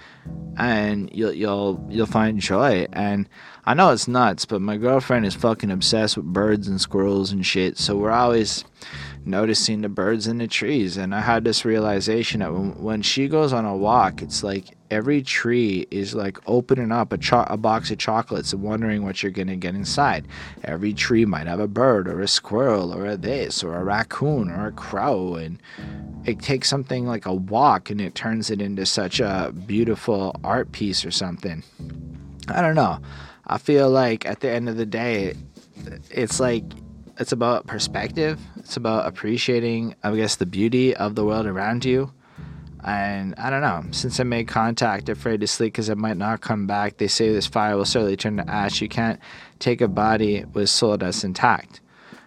and 0.57 1.11
you'll 1.12 1.33
you'll 1.33 1.85
you'll 1.90 2.07
find 2.07 2.38
joy. 2.40 2.87
And 2.93 3.29
I 3.67 3.75
know 3.75 3.90
it's 3.90 4.07
nuts 4.07 4.47
but 4.47 4.62
my 4.62 4.77
girlfriend 4.77 5.27
is 5.27 5.35
fucking 5.35 5.73
obsessed 5.73 6.17
with 6.17 6.27
birds 6.27 6.69
and 6.69 6.81
squirrels 6.81 7.33
and 7.33 7.45
shit 7.45 7.77
so 7.77 7.97
we're 7.97 8.12
always 8.12 8.64
noticing 9.25 9.81
the 9.81 9.88
birds 9.88 10.29
in 10.29 10.38
the 10.38 10.47
trees. 10.47 10.97
And 10.97 11.12
I 11.12 11.23
had 11.23 11.43
this 11.43 11.64
realization 11.64 12.38
that 12.38 12.53
when, 12.53 12.81
when 12.81 13.03
she 13.03 13.27
goes 13.27 13.53
on 13.53 13.64
a 13.64 13.77
walk 13.77 14.23
it's 14.23 14.45
like 14.45 14.77
every 14.94 15.22
tree 15.22 15.87
is 15.90 16.14
like 16.14 16.38
opening 16.46 16.92
up 16.92 17.12
a, 17.12 17.18
cho- 17.18 17.46
a 17.48 17.57
box 17.57 17.90
of 17.90 17.98
chocolates 17.98 18.52
and 18.52 18.62
wondering 18.62 19.02
what 19.02 19.22
you're 19.22 19.33
going 19.33 19.48
to 19.48 19.57
get 19.57 19.74
inside. 19.74 20.26
Every 20.62 20.94
tree 20.94 21.24
might 21.24 21.48
have 21.48 21.59
a 21.59 21.66
bird 21.66 22.07
or 22.07 22.20
a 22.20 22.28
squirrel 22.28 22.94
or 22.94 23.04
a 23.04 23.16
this 23.16 23.64
or 23.64 23.74
a 23.74 23.83
raccoon 23.83 24.48
or 24.50 24.68
a 24.68 24.72
crow. 24.72 25.35
And 25.35 25.61
it 26.24 26.40
takes 26.40 26.68
something 26.68 27.07
like 27.07 27.26
a 27.26 27.35
walk 27.35 27.90
and 27.90 28.00
it 28.00 28.14
turns 28.14 28.50
it 28.50 28.62
into 28.62 28.87
such 28.87 29.18
a 29.18 29.52
beautiful 29.66 30.37
art 30.44 30.70
piece 30.70 31.04
or 31.04 31.11
something. 31.11 31.64
I 32.48 32.61
don't 32.61 32.76
know. 32.76 33.00
I 33.48 33.59
feel 33.59 33.90
like 33.90 34.24
at 34.24 34.40
the 34.40 34.50
end 34.50 34.68
of 34.68 34.76
the 34.76 34.87
day, 34.87 35.35
it's 36.11 36.38
like 36.38 36.64
it's 37.18 37.33
about 37.33 37.66
perspective. 37.66 38.40
It's 38.57 38.76
about 38.76 39.07
appreciating, 39.07 39.96
I 40.04 40.14
guess, 40.14 40.37
the 40.37 40.46
beauty 40.46 40.94
of 40.94 41.16
the 41.16 41.24
world 41.24 41.46
around 41.46 41.85
you 41.85 42.12
and 42.85 43.35
I 43.37 43.51
don't 43.51 43.62
know, 43.62 43.85
since 43.92 44.20
I 44.20 44.25
made 44.25 44.47
contact, 44.47 45.09
afraid 45.09 45.40
to 45.40 45.47
sleep 45.47 45.73
because 45.73 45.88
it 45.88 45.97
might 45.97 46.18
not 46.18 46.42
come 46.42 46.66
back. 46.66 46.99
They 46.99 47.09
say 47.09 47.33
this 47.33 47.47
fire 47.47 47.77
will 47.77 47.85
certainly 47.85 48.16
turn 48.16 48.37
to 48.37 48.49
ash. 48.49 48.83
You 48.83 48.88
can't 48.88 49.18
take 49.59 49.81
a 49.81 49.88
body 49.88 50.44
with 50.53 50.68
soul 50.68 50.99
that's 50.99 51.25
intact. 51.25 51.81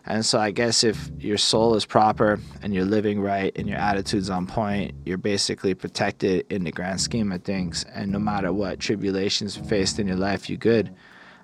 And 0.05 0.25
so 0.25 0.39
I 0.39 0.51
guess 0.51 0.83
if 0.83 1.09
your 1.19 1.37
soul 1.37 1.75
is 1.75 1.85
proper 1.85 2.39
and 2.61 2.73
you're 2.73 2.85
living 2.85 3.19
right 3.19 3.51
and 3.57 3.67
your 3.67 3.77
attitude's 3.77 4.29
on 4.29 4.47
point, 4.47 4.95
you're 5.05 5.17
basically 5.17 5.73
protected 5.73 6.45
in 6.49 6.63
the 6.63 6.71
grand 6.71 7.01
scheme 7.01 7.31
of 7.33 7.43
things. 7.43 7.85
And 7.93 8.11
no 8.11 8.19
matter 8.19 8.53
what 8.53 8.79
tribulations 8.79 9.57
faced 9.57 9.99
in 9.99 10.07
your 10.07 10.15
life, 10.15 10.49
you're 10.49 10.57
good. 10.57 10.95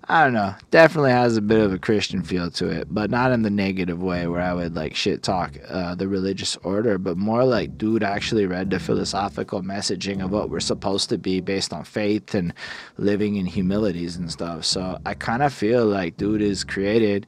I 0.10 0.26
don't 0.26 0.34
know. 0.34 0.54
Definitely 0.70 1.12
has 1.12 1.38
a 1.38 1.42
bit 1.42 1.62
of 1.62 1.72
a 1.72 1.80
Christian 1.80 2.24
feel 2.24 2.52
to 2.52 2.68
it, 2.68 2.94
but 2.94 3.10
not 3.10 3.32
in 3.32 3.44
the 3.44 3.50
negative 3.50 4.04
way 4.04 4.28
where 4.28 4.42
I 4.42 4.54
would 4.54 4.76
like 4.76 4.96
shit 4.96 5.24
talk 5.24 5.54
uh, 5.70 5.96
the 5.96 6.10
religious 6.10 6.58
order, 6.58 6.98
but 6.98 7.18
more 7.18 7.46
like 7.46 7.78
dude 7.78 8.04
actually 8.04 8.46
read 8.46 8.70
the 8.70 8.80
philosophical 8.80 9.62
messaging 9.62 10.22
of 10.22 10.32
what 10.32 10.50
we're 10.50 10.60
supposed 10.60 11.08
to 11.10 11.18
be 11.18 11.40
based 11.40 11.72
on 11.72 11.86
faith 11.86 12.36
and 12.36 12.54
living 12.98 13.38
in 13.38 13.46
humilities 13.46 14.18
and 14.18 14.30
stuff. 14.30 14.66
So 14.66 15.00
I 15.06 15.14
kind 15.14 15.42
of 15.42 15.54
feel 15.54 15.86
like 15.86 16.18
dude 16.18 16.42
is 16.42 16.66
created 16.66 17.26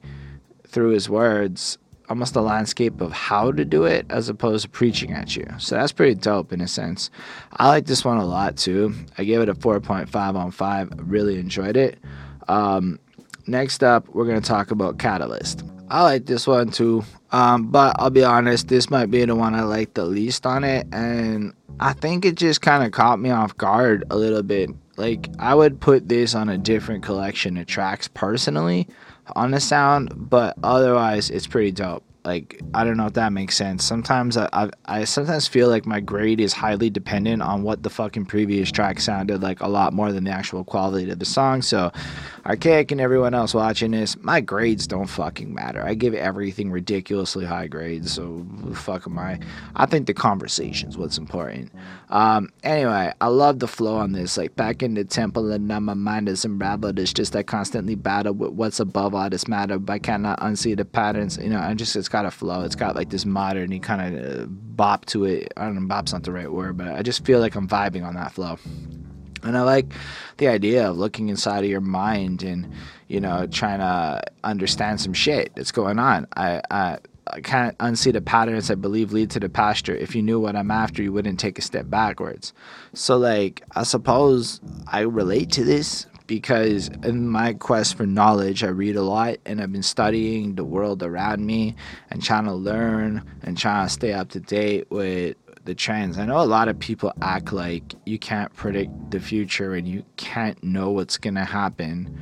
through 0.68 0.90
his 0.90 1.10
words 1.10 1.78
almost 2.10 2.36
a 2.36 2.42
landscape 2.42 3.02
of 3.02 3.12
how 3.12 3.52
to 3.52 3.66
do 3.66 3.86
it 3.86 4.06
as 4.10 4.30
opposed 4.30 4.64
to 4.64 4.70
preaching 4.70 5.12
at 5.14 5.36
you. 5.36 5.48
So 5.58 5.76
that's 5.76 5.92
pretty 5.92 6.16
dope 6.16 6.54
in 6.54 6.62
a 6.62 6.68
sense. 6.68 7.10
I 7.54 7.68
like 7.68 7.86
this 7.86 8.06
one 8.06 8.18
a 8.18 8.26
lot 8.26 8.58
too. 8.58 8.94
I 9.18 9.24
gave 9.24 9.42
it 9.42 9.50
a 9.50 9.56
4.5 9.56 10.36
on 10.36 10.52
5. 10.52 10.94
Really 10.98 11.40
enjoyed 11.40 11.78
it. 11.78 11.98
Um, 12.48 13.00
next 13.48 13.84
up, 13.84 14.08
we're 14.10 14.26
going 14.26 14.42
to 14.42 14.48
talk 14.48 14.72
about 14.72 14.98
Catalyst. 14.98 15.64
I 15.88 16.02
like 16.02 16.26
this 16.26 16.48
one 16.48 16.72
too, 16.72 17.04
um, 17.32 17.68
but 17.68 17.96
I'll 18.00 18.10
be 18.10 18.24
honest, 18.24 18.68
this 18.68 18.90
might 18.90 19.12
be 19.12 19.24
the 19.24 19.36
one 19.36 19.54
I 19.54 19.62
like 19.62 19.94
the 19.94 20.06
least 20.06 20.46
on 20.48 20.64
it, 20.64 20.88
and 20.92 21.54
I 21.80 21.94
think 21.94 22.26
it 22.26 22.36
just 22.36 22.62
kind 22.62 22.84
of 22.84 22.92
caught 22.92 23.20
me 23.20 23.30
off 23.30 23.56
guard 23.56 24.04
a 24.10 24.18
little 24.18 24.42
bit. 24.42 24.72
Like, 24.98 25.30
I 25.38 25.54
would 25.54 25.80
put 25.80 26.10
this 26.10 26.34
on 26.34 26.50
a 26.50 26.58
different 26.58 27.04
collection 27.04 27.58
of 27.58 27.68
tracks 27.68 28.08
personally 28.08 28.88
on 29.36 29.52
the 29.52 29.60
sound, 29.60 30.12
but 30.16 30.56
otherwise, 30.64 31.30
it's 31.30 31.48
pretty 31.48 31.72
dope. 31.72 32.04
Like 32.26 32.62
I 32.74 32.84
don't 32.84 32.98
know 32.98 33.06
if 33.06 33.14
that 33.14 33.32
makes 33.32 33.56
sense. 33.56 33.84
Sometimes 33.84 34.36
I, 34.36 34.50
I, 34.52 34.70
I 34.86 35.04
sometimes 35.04 35.48
feel 35.48 35.70
like 35.70 35.86
my 35.86 36.00
grade 36.00 36.42
is 36.42 36.54
highly 36.54 36.90
dependent 36.90 37.42
on 37.42 37.62
what 37.62 37.84
the 37.84 37.90
fucking 37.90 38.26
previous 38.26 38.72
track 38.72 39.00
sounded 39.00 39.44
like 39.44 39.62
a 39.62 39.68
lot 39.68 39.94
more 39.94 40.12
than 40.12 40.24
the 40.24 40.32
actual 40.32 40.64
quality 40.64 41.10
of 41.12 41.20
the 41.20 41.26
song. 41.26 41.62
So 41.62 41.92
Archaic 42.46 42.92
and 42.92 43.00
everyone 43.00 43.34
else 43.34 43.54
watching 43.54 43.92
this, 43.92 44.18
my 44.22 44.42
grades 44.42 44.88
don't 44.88 45.08
fucking 45.08 45.54
matter. 45.54 45.84
I 45.84 45.94
give 45.94 46.14
everything 46.16 46.72
ridiculously 46.72 47.46
high 47.46 47.68
grades. 47.68 48.12
So 48.12 48.46
fuck 48.74 49.06
am 49.08 49.20
I? 49.20 49.40
I 49.76 49.86
think 49.86 50.08
the 50.08 50.14
conversation's 50.14 50.98
what's 50.98 51.18
important. 51.18 51.72
Um, 52.10 52.52
anyway, 52.64 53.14
I 53.22 53.28
love 53.28 53.60
the 53.60 53.68
flow 53.68 53.98
on 53.98 54.14
this. 54.14 54.38
Like 54.38 54.56
back 54.56 54.82
in 54.82 54.96
the 54.96 55.04
temple 55.04 55.52
and 55.52 55.68
now 55.68 55.80
my 55.80 55.94
mind 55.94 56.28
is 56.28 56.44
unraveled. 56.44 56.98
It's 56.98 57.14
just 57.14 57.36
I 57.36 57.44
constantly 57.44 57.96
battle 57.96 58.34
with 58.34 58.52
what's 58.52 58.80
above 58.80 59.14
all 59.14 59.30
this 59.30 59.48
matter, 59.48 59.78
but 59.78 59.94
I 59.94 60.00
cannot 60.00 60.40
unsee 60.40 60.76
the 60.76 60.86
patterns. 60.86 61.38
You 61.38 61.50
know, 61.50 61.60
I 61.60 61.74
just 61.76 61.96
it's 61.96 62.10
got 62.16 62.26
a 62.26 62.32
flow. 62.32 62.62
It's 62.62 62.76
got 62.76 62.96
like 62.96 63.10
this 63.10 63.26
modern 63.26 63.78
kind 63.82 64.16
of 64.16 64.44
uh, 64.44 64.46
bop 64.48 65.04
to 65.08 65.26
it. 65.26 65.52
I 65.58 65.66
don't 65.66 65.76
know, 65.76 65.86
bop's 65.86 66.14
not 66.14 66.24
the 66.24 66.32
right 66.32 66.50
word, 66.50 66.78
but 66.78 66.88
I 66.88 67.02
just 67.02 67.26
feel 67.26 67.42
like 67.42 67.56
I'm 67.56 67.68
vibing 67.68 68.06
on 68.08 68.16
that 68.16 68.32
flow. 68.32 68.58
And 69.44 69.58
I 69.58 69.64
like 69.64 69.92
the 70.38 70.48
idea 70.48 70.90
of 70.90 70.98
looking 70.98 71.28
inside 71.28 71.66
of 71.66 71.70
your 71.70 71.82
mind 71.82 72.42
and, 72.42 72.72
you 73.10 73.20
know, 73.20 73.48
trying 73.48 73.80
to 73.80 74.24
understand 74.46 75.02
some 75.02 75.12
shit 75.14 75.52
that's 75.58 75.74
going 75.74 76.00
on. 76.00 76.26
I, 76.38 76.62
I, 76.72 77.00
I 77.28 77.42
can't 77.42 77.78
unsee 77.80 78.14
the 78.14 78.22
patterns 78.22 78.72
I 78.72 78.76
believe 78.76 79.12
lead 79.12 79.30
to 79.32 79.42
the 79.42 79.50
pasture. 79.50 79.94
If 79.94 80.16
you 80.16 80.22
knew 80.22 80.40
what 80.40 80.56
I'm 80.56 80.72
after, 80.72 81.04
you 81.04 81.12
wouldn't 81.12 81.38
take 81.38 81.60
a 81.60 81.62
step 81.62 81.90
backwards. 81.90 82.54
So, 82.94 83.18
like, 83.18 83.62
I 83.76 83.84
suppose 83.84 84.62
I 84.88 85.02
relate 85.02 85.52
to 85.52 85.66
this 85.66 86.08
because 86.28 86.90
in 87.04 87.28
my 87.28 87.54
quest 87.54 87.96
for 87.96 88.06
knowledge, 88.06 88.64
I 88.64 88.68
read 88.70 88.96
a 88.96 89.02
lot 89.02 89.38
and 89.46 89.62
I've 89.62 89.72
been 89.72 89.84
studying 89.84 90.56
the 90.56 90.64
world 90.64 91.04
around 91.04 91.46
me 91.46 91.76
and 92.10 92.22
trying 92.24 92.46
to 92.46 92.54
learn 92.54 93.24
and 93.44 93.58
trying 93.58 93.88
to 93.88 93.94
stay 93.94 94.14
up 94.14 94.30
to 94.30 94.40
date 94.40 94.90
with 94.90 95.38
the 95.66 95.76
trends. 95.76 96.18
I 96.18 96.26
know 96.26 96.42
a 96.42 96.46
lot 96.46 96.68
of 96.68 96.80
people 96.80 97.12
act 97.22 97.52
like 97.52 97.96
you 98.06 98.20
can't 98.20 98.54
predict 98.54 99.12
the 99.12 99.20
future 99.20 99.74
and 99.74 99.88
you 99.88 100.04
can't 100.16 100.64
know 100.64 100.92
what's 100.92 101.18
going 101.18 101.36
to 101.36 101.46
happen, 101.46 102.20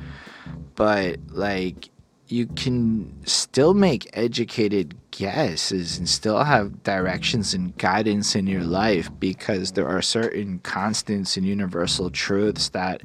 but 0.74 1.18
like 1.30 1.90
you 2.26 2.46
can 2.46 3.14
still 3.26 3.74
make 3.74 4.08
educated 4.14 4.96
guesses 5.10 5.98
and 5.98 6.08
still 6.08 6.42
have 6.42 6.82
directions 6.82 7.52
and 7.54 7.76
guidance 7.76 8.34
in 8.34 8.46
your 8.46 8.64
life 8.64 9.10
because 9.20 9.72
there 9.72 9.86
are 9.86 10.00
certain 10.02 10.58
constants 10.60 11.36
and 11.36 11.46
universal 11.46 12.10
truths 12.10 12.70
that 12.70 13.02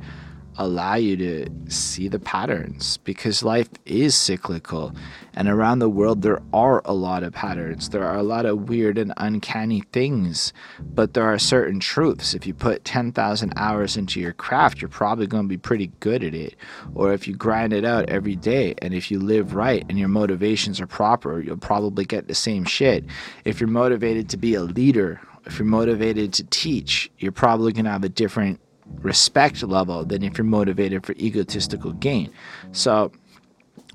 allow 0.60 0.95
you 0.95 1.16
to 1.16 1.49
see 1.72 2.10
the 2.10 2.20
patterns 2.20 2.97
because 2.97 3.43
life 3.43 3.70
is 3.86 4.14
cyclical. 4.14 4.93
And 5.34 5.47
around 5.47 5.80
the 5.80 5.89
world, 5.89 6.22
there 6.22 6.41
are 6.53 6.82
a 6.84 6.93
lot 6.93 7.24
of 7.24 7.34
patterns. 7.34 7.89
There 7.89 8.05
are 8.05 8.18
a 8.18 8.24
lot 8.24 8.45
of 8.45 8.68
weird 8.68 8.97
and 8.97 9.14
uncanny 9.18 9.84
things, 9.93 10.51
but 10.82 11.14
there 11.14 11.24
are 11.24 11.39
certain 11.39 11.80
truths. 11.80 12.34
If 12.34 12.45
you 12.45 12.53
put 12.53 12.84
10,000 12.84 13.53
hours 13.55 13.95
into 13.95 14.20
your 14.20 14.34
craft, 14.34 14.82
you're 14.82 14.89
probably 14.89 15.28
going 15.28 15.45
to 15.45 15.49
be 15.49 15.57
pretty 15.57 15.88
good 16.01 16.24
at 16.26 16.36
it. 16.36 16.55
Or 16.93 17.14
if 17.14 17.26
you 17.26 17.36
grind 17.36 17.72
it 17.72 17.86
out 17.86 18.10
every 18.10 18.36
day 18.36 18.76
and 18.80 18.93
if 18.93 19.10
you 19.10 19.20
live 19.20 19.55
right 19.55 19.86
and 19.88 19.97
your 19.97 20.10
motivations 20.10 20.82
are 20.82 20.88
proper, 20.88 21.39
you'll 21.39 21.57
probably 21.57 22.03
get 22.03 22.28
the 22.28 22.36
same 22.36 22.66
shit. 22.66 23.05
If 23.45 23.62
you're 23.62 23.70
motivated 23.70 24.28
to 24.30 24.38
be 24.38 24.55
a 24.55 24.62
leader, 24.62 25.22
if 25.45 25.57
you're 25.57 25.66
motivated 25.66 26.34
to 26.34 26.43
teach, 26.43 27.10
you're 27.18 27.32
probably 27.32 27.72
going 27.72 27.86
to 27.86 27.91
have 27.91 28.03
a 28.03 28.10
different 28.10 28.60
respect 29.02 29.64
level 29.64 30.06
than 30.06 30.24
if 30.24 30.38
you're 30.38 30.46
motivated 30.46 31.06
for 31.06 31.14
egotistical 31.14 31.94
gain. 31.94 32.32
So 32.72 33.12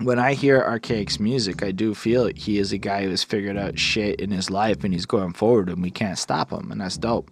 when 0.00 0.18
I 0.18 0.34
hear 0.34 0.60
Archaic's 0.60 1.20
music, 1.20 1.62
I 1.62 1.70
do 1.70 1.94
feel 1.94 2.26
he 2.34 2.58
is 2.58 2.72
a 2.72 2.78
guy 2.78 3.04
who 3.04 3.10
has 3.10 3.22
figured 3.22 3.56
out 3.56 3.78
shit 3.78 4.20
in 4.20 4.30
his 4.30 4.50
life 4.50 4.82
and 4.82 4.92
he's 4.92 5.06
going 5.06 5.32
forward 5.32 5.68
and 5.68 5.80
we 5.82 5.90
can't 5.90 6.18
stop 6.18 6.50
him, 6.50 6.72
and 6.72 6.80
that's 6.80 6.96
dope. 6.96 7.30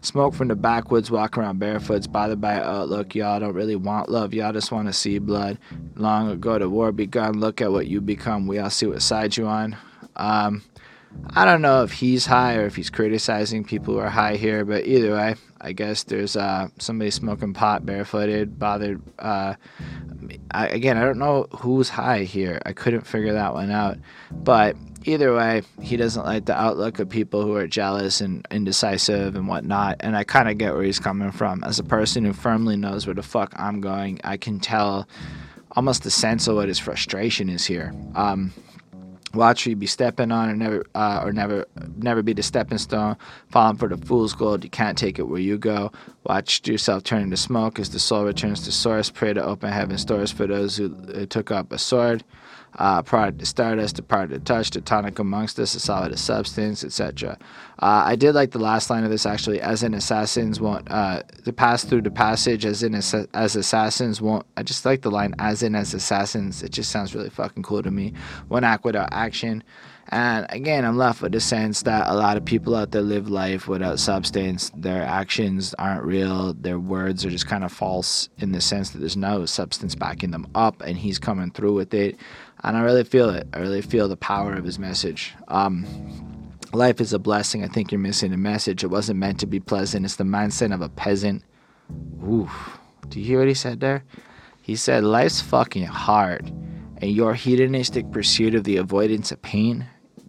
Smoke 0.00 0.34
from 0.34 0.48
the 0.48 0.54
backwoods, 0.54 1.10
walk 1.10 1.36
around 1.36 1.58
barefoots, 1.58 2.06
bothered 2.06 2.40
by 2.40 2.60
outlook. 2.60 3.14
Y'all 3.14 3.40
don't 3.40 3.54
really 3.54 3.76
want 3.76 4.08
love, 4.08 4.32
y'all 4.32 4.52
just 4.52 4.70
want 4.70 4.86
to 4.86 4.92
see 4.92 5.18
blood. 5.18 5.58
Long 5.96 6.30
ago 6.30 6.58
the 6.58 6.68
war 6.68 6.92
begun, 6.92 7.40
look 7.40 7.60
at 7.60 7.72
what 7.72 7.88
you 7.88 8.00
become. 8.00 8.46
We 8.46 8.58
all 8.58 8.70
see 8.70 8.86
what 8.86 9.02
side 9.02 9.36
you 9.36 9.46
on. 9.46 9.76
Um, 10.16 10.62
I 11.36 11.44
don't 11.44 11.62
know 11.62 11.82
if 11.82 11.92
he's 11.92 12.26
high 12.26 12.56
or 12.56 12.66
if 12.66 12.76
he's 12.76 12.90
criticizing 12.90 13.64
people 13.64 13.94
who 13.94 14.00
are 14.00 14.10
high 14.10 14.36
here, 14.36 14.64
but 14.64 14.86
either 14.86 15.12
way, 15.12 15.34
I 15.60 15.72
guess 15.72 16.04
there's 16.04 16.36
uh, 16.36 16.68
somebody 16.78 17.10
smoking 17.10 17.54
pot 17.54 17.84
barefooted, 17.84 18.58
bothered. 18.58 19.02
Uh, 19.18 19.54
I, 20.50 20.68
again, 20.68 20.96
I 20.96 21.02
don't 21.02 21.18
know 21.18 21.48
who's 21.50 21.88
high 21.88 22.24
here. 22.24 22.60
I 22.64 22.72
couldn't 22.72 23.06
figure 23.06 23.32
that 23.32 23.54
one 23.54 23.70
out. 23.70 23.98
But 24.30 24.76
either 25.04 25.34
way, 25.34 25.62
he 25.80 25.96
doesn't 25.96 26.24
like 26.24 26.44
the 26.44 26.54
outlook 26.54 26.98
of 26.98 27.08
people 27.08 27.42
who 27.42 27.56
are 27.56 27.66
jealous 27.66 28.20
and 28.20 28.46
indecisive 28.50 29.34
and 29.34 29.48
whatnot. 29.48 29.96
And 30.00 30.16
I 30.16 30.24
kind 30.24 30.48
of 30.48 30.58
get 30.58 30.74
where 30.74 30.84
he's 30.84 31.00
coming 31.00 31.32
from. 31.32 31.64
As 31.64 31.78
a 31.78 31.84
person 31.84 32.24
who 32.24 32.32
firmly 32.32 32.76
knows 32.76 33.06
where 33.06 33.14
the 33.14 33.22
fuck 33.22 33.52
I'm 33.56 33.80
going, 33.80 34.20
I 34.22 34.36
can 34.36 34.60
tell 34.60 35.08
almost 35.72 36.02
the 36.04 36.10
sense 36.10 36.46
of 36.46 36.56
what 36.56 36.68
his 36.68 36.78
frustration 36.78 37.48
is 37.48 37.64
here. 37.64 37.92
Um, 38.14 38.52
Watch 39.34 39.66
you 39.66 39.76
be 39.76 39.86
stepping 39.86 40.32
on 40.32 40.50
or 40.50 40.56
never 40.56 40.84
uh, 40.94 41.20
or 41.24 41.32
never 41.32 41.66
never 41.96 42.22
be 42.22 42.32
the 42.32 42.42
stepping 42.42 42.78
stone, 42.78 43.16
falling 43.48 43.76
for 43.76 43.88
the 43.88 43.96
fool's 43.96 44.34
gold. 44.34 44.64
You 44.64 44.70
can't 44.70 44.96
take 44.98 45.18
it 45.18 45.24
where 45.24 45.40
you 45.40 45.58
go. 45.58 45.92
Watch 46.24 46.66
yourself 46.66 47.04
turning 47.04 47.30
to 47.30 47.36
smoke 47.36 47.78
as 47.78 47.90
the 47.90 47.98
soul 47.98 48.24
returns 48.24 48.62
to 48.64 48.72
source. 48.72 49.10
Pray 49.10 49.32
to 49.32 49.44
open 49.44 49.72
heaven's 49.72 50.04
doors 50.04 50.32
for 50.32 50.46
those 50.46 50.76
who 50.76 50.96
uh, 51.14 51.26
took 51.26 51.50
up 51.50 51.72
a 51.72 51.78
sword 51.78 52.24
uh, 52.76 53.02
product 53.02 53.38
to 53.38 53.46
stardust, 53.46 53.98
a 53.98 54.02
part 54.02 54.30
to 54.30 54.38
touch, 54.40 54.70
the 54.70 54.80
tonic 54.80 55.18
amongst 55.18 55.58
us, 55.58 55.74
a 55.74 55.80
solid 55.80 56.18
substance, 56.18 56.84
etc. 56.84 57.38
Uh, 57.78 58.02
I 58.06 58.16
did 58.16 58.34
like 58.34 58.52
the 58.52 58.58
last 58.58 58.90
line 58.90 59.04
of 59.04 59.10
this 59.10 59.26
actually, 59.26 59.60
as 59.60 59.82
in 59.82 59.94
assassins 59.94 60.60
won't, 60.60 60.90
uh, 60.90 61.22
to 61.44 61.52
pass 61.52 61.84
through 61.84 62.02
the 62.02 62.10
passage, 62.10 62.64
as 62.64 62.82
in 62.82 62.94
as, 62.94 63.14
as 63.34 63.56
assassins 63.56 64.20
won't. 64.20 64.46
I 64.56 64.62
just 64.62 64.84
like 64.84 65.02
the 65.02 65.10
line, 65.10 65.34
as 65.38 65.62
in 65.62 65.74
as 65.74 65.94
assassins. 65.94 66.62
It 66.62 66.72
just 66.72 66.90
sounds 66.90 67.14
really 67.14 67.30
fucking 67.30 67.62
cool 67.62 67.82
to 67.82 67.90
me. 67.90 68.12
One 68.48 68.64
act 68.64 68.84
without 68.84 69.08
action. 69.12 69.62
And 70.10 70.46
again, 70.50 70.84
I'm 70.84 70.96
left 70.96 71.22
with 71.22 71.32
the 71.32 71.40
sense 71.40 71.82
that 71.82 72.08
a 72.08 72.14
lot 72.14 72.36
of 72.36 72.44
people 72.44 72.76
out 72.76 72.90
there 72.90 73.02
live 73.02 73.28
life 73.28 73.66
without 73.66 73.98
substance. 73.98 74.70
Their 74.76 75.02
actions 75.02 75.74
aren't 75.78 76.04
real. 76.04 76.52
Their 76.54 76.78
words 76.78 77.24
are 77.24 77.30
just 77.30 77.46
kind 77.46 77.64
of 77.64 77.72
false 77.72 78.28
in 78.38 78.52
the 78.52 78.60
sense 78.60 78.90
that 78.90 78.98
there's 78.98 79.16
no 79.16 79.46
substance 79.46 79.94
backing 79.94 80.30
them 80.30 80.46
up, 80.54 80.82
and 80.82 80.96
he's 80.96 81.18
coming 81.18 81.50
through 81.50 81.74
with 81.74 81.94
it 81.94 82.16
and 82.64 82.78
I 82.78 82.80
really 82.80 83.04
feel 83.04 83.28
it. 83.28 83.46
I 83.52 83.58
really 83.58 83.82
feel 83.82 84.08
the 84.08 84.16
power 84.16 84.54
of 84.54 84.64
his 84.64 84.78
message. 84.78 85.34
Um, 85.48 85.86
life 86.72 87.00
is 87.00 87.12
a 87.12 87.18
blessing. 87.18 87.62
I 87.62 87.68
think 87.68 87.92
you're 87.92 87.98
missing 87.98 88.32
a 88.32 88.38
message. 88.38 88.82
It 88.82 88.88
wasn't 88.88 89.18
meant 89.18 89.38
to 89.40 89.46
be 89.46 89.60
pleasant. 89.60 90.06
It's 90.06 90.16
the 90.16 90.24
mindset 90.24 90.72
of 90.72 90.80
a 90.80 90.88
peasant. 90.88 91.44
Ooh, 92.22 92.50
do 93.08 93.20
you 93.20 93.26
hear 93.26 93.38
what 93.40 93.48
he 93.48 93.54
said 93.54 93.80
there? 93.80 94.02
He 94.62 94.76
said, 94.76 95.04
"Life's 95.04 95.42
fucking 95.42 95.84
hard, 95.84 96.50
and 96.98 97.10
your 97.10 97.34
hedonistic 97.34 98.10
pursuit 98.10 98.54
of 98.54 98.64
the 98.64 98.78
avoidance 98.78 99.30
of 99.30 99.42
pain." 99.42 99.86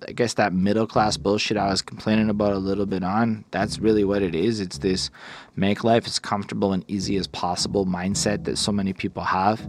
I 0.07 0.11
guess 0.11 0.35
that 0.35 0.53
middle 0.53 0.85
class 0.85 1.17
bullshit 1.17 1.57
I 1.57 1.69
was 1.69 1.81
complaining 1.81 2.29
about 2.29 2.53
a 2.53 2.57
little 2.57 2.85
bit 2.85 3.03
on, 3.03 3.43
that's 3.51 3.79
really 3.79 4.03
what 4.03 4.21
it 4.21 4.35
is. 4.35 4.59
It's 4.59 4.77
this 4.77 5.09
make 5.55 5.83
life 5.83 6.05
as 6.05 6.19
comfortable 6.19 6.73
and 6.73 6.85
easy 6.87 7.17
as 7.17 7.27
possible 7.27 7.85
mindset 7.85 8.43
that 8.43 8.57
so 8.57 8.71
many 8.71 8.93
people 8.93 9.23
have. 9.23 9.67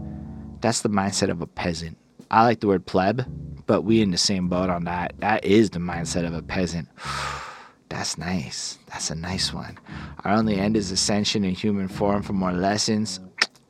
That's 0.60 0.82
the 0.82 0.90
mindset 0.90 1.30
of 1.30 1.40
a 1.40 1.46
peasant. 1.46 1.96
I 2.30 2.42
like 2.42 2.60
the 2.60 2.66
word 2.66 2.84
pleb, 2.86 3.24
but 3.66 3.82
we 3.82 4.02
in 4.02 4.10
the 4.10 4.18
same 4.18 4.48
boat 4.48 4.68
on 4.68 4.84
that. 4.84 5.14
That 5.18 5.44
is 5.44 5.70
the 5.70 5.78
mindset 5.78 6.26
of 6.26 6.34
a 6.34 6.42
peasant. 6.42 6.88
That's 7.88 8.18
nice. 8.18 8.78
That's 8.88 9.10
a 9.10 9.14
nice 9.14 9.54
one. 9.54 9.78
Our 10.24 10.32
only 10.32 10.56
end 10.56 10.76
is 10.76 10.90
ascension 10.90 11.44
in 11.44 11.54
human 11.54 11.88
form 11.88 12.22
for 12.22 12.32
more 12.32 12.52
lessons. 12.52 13.20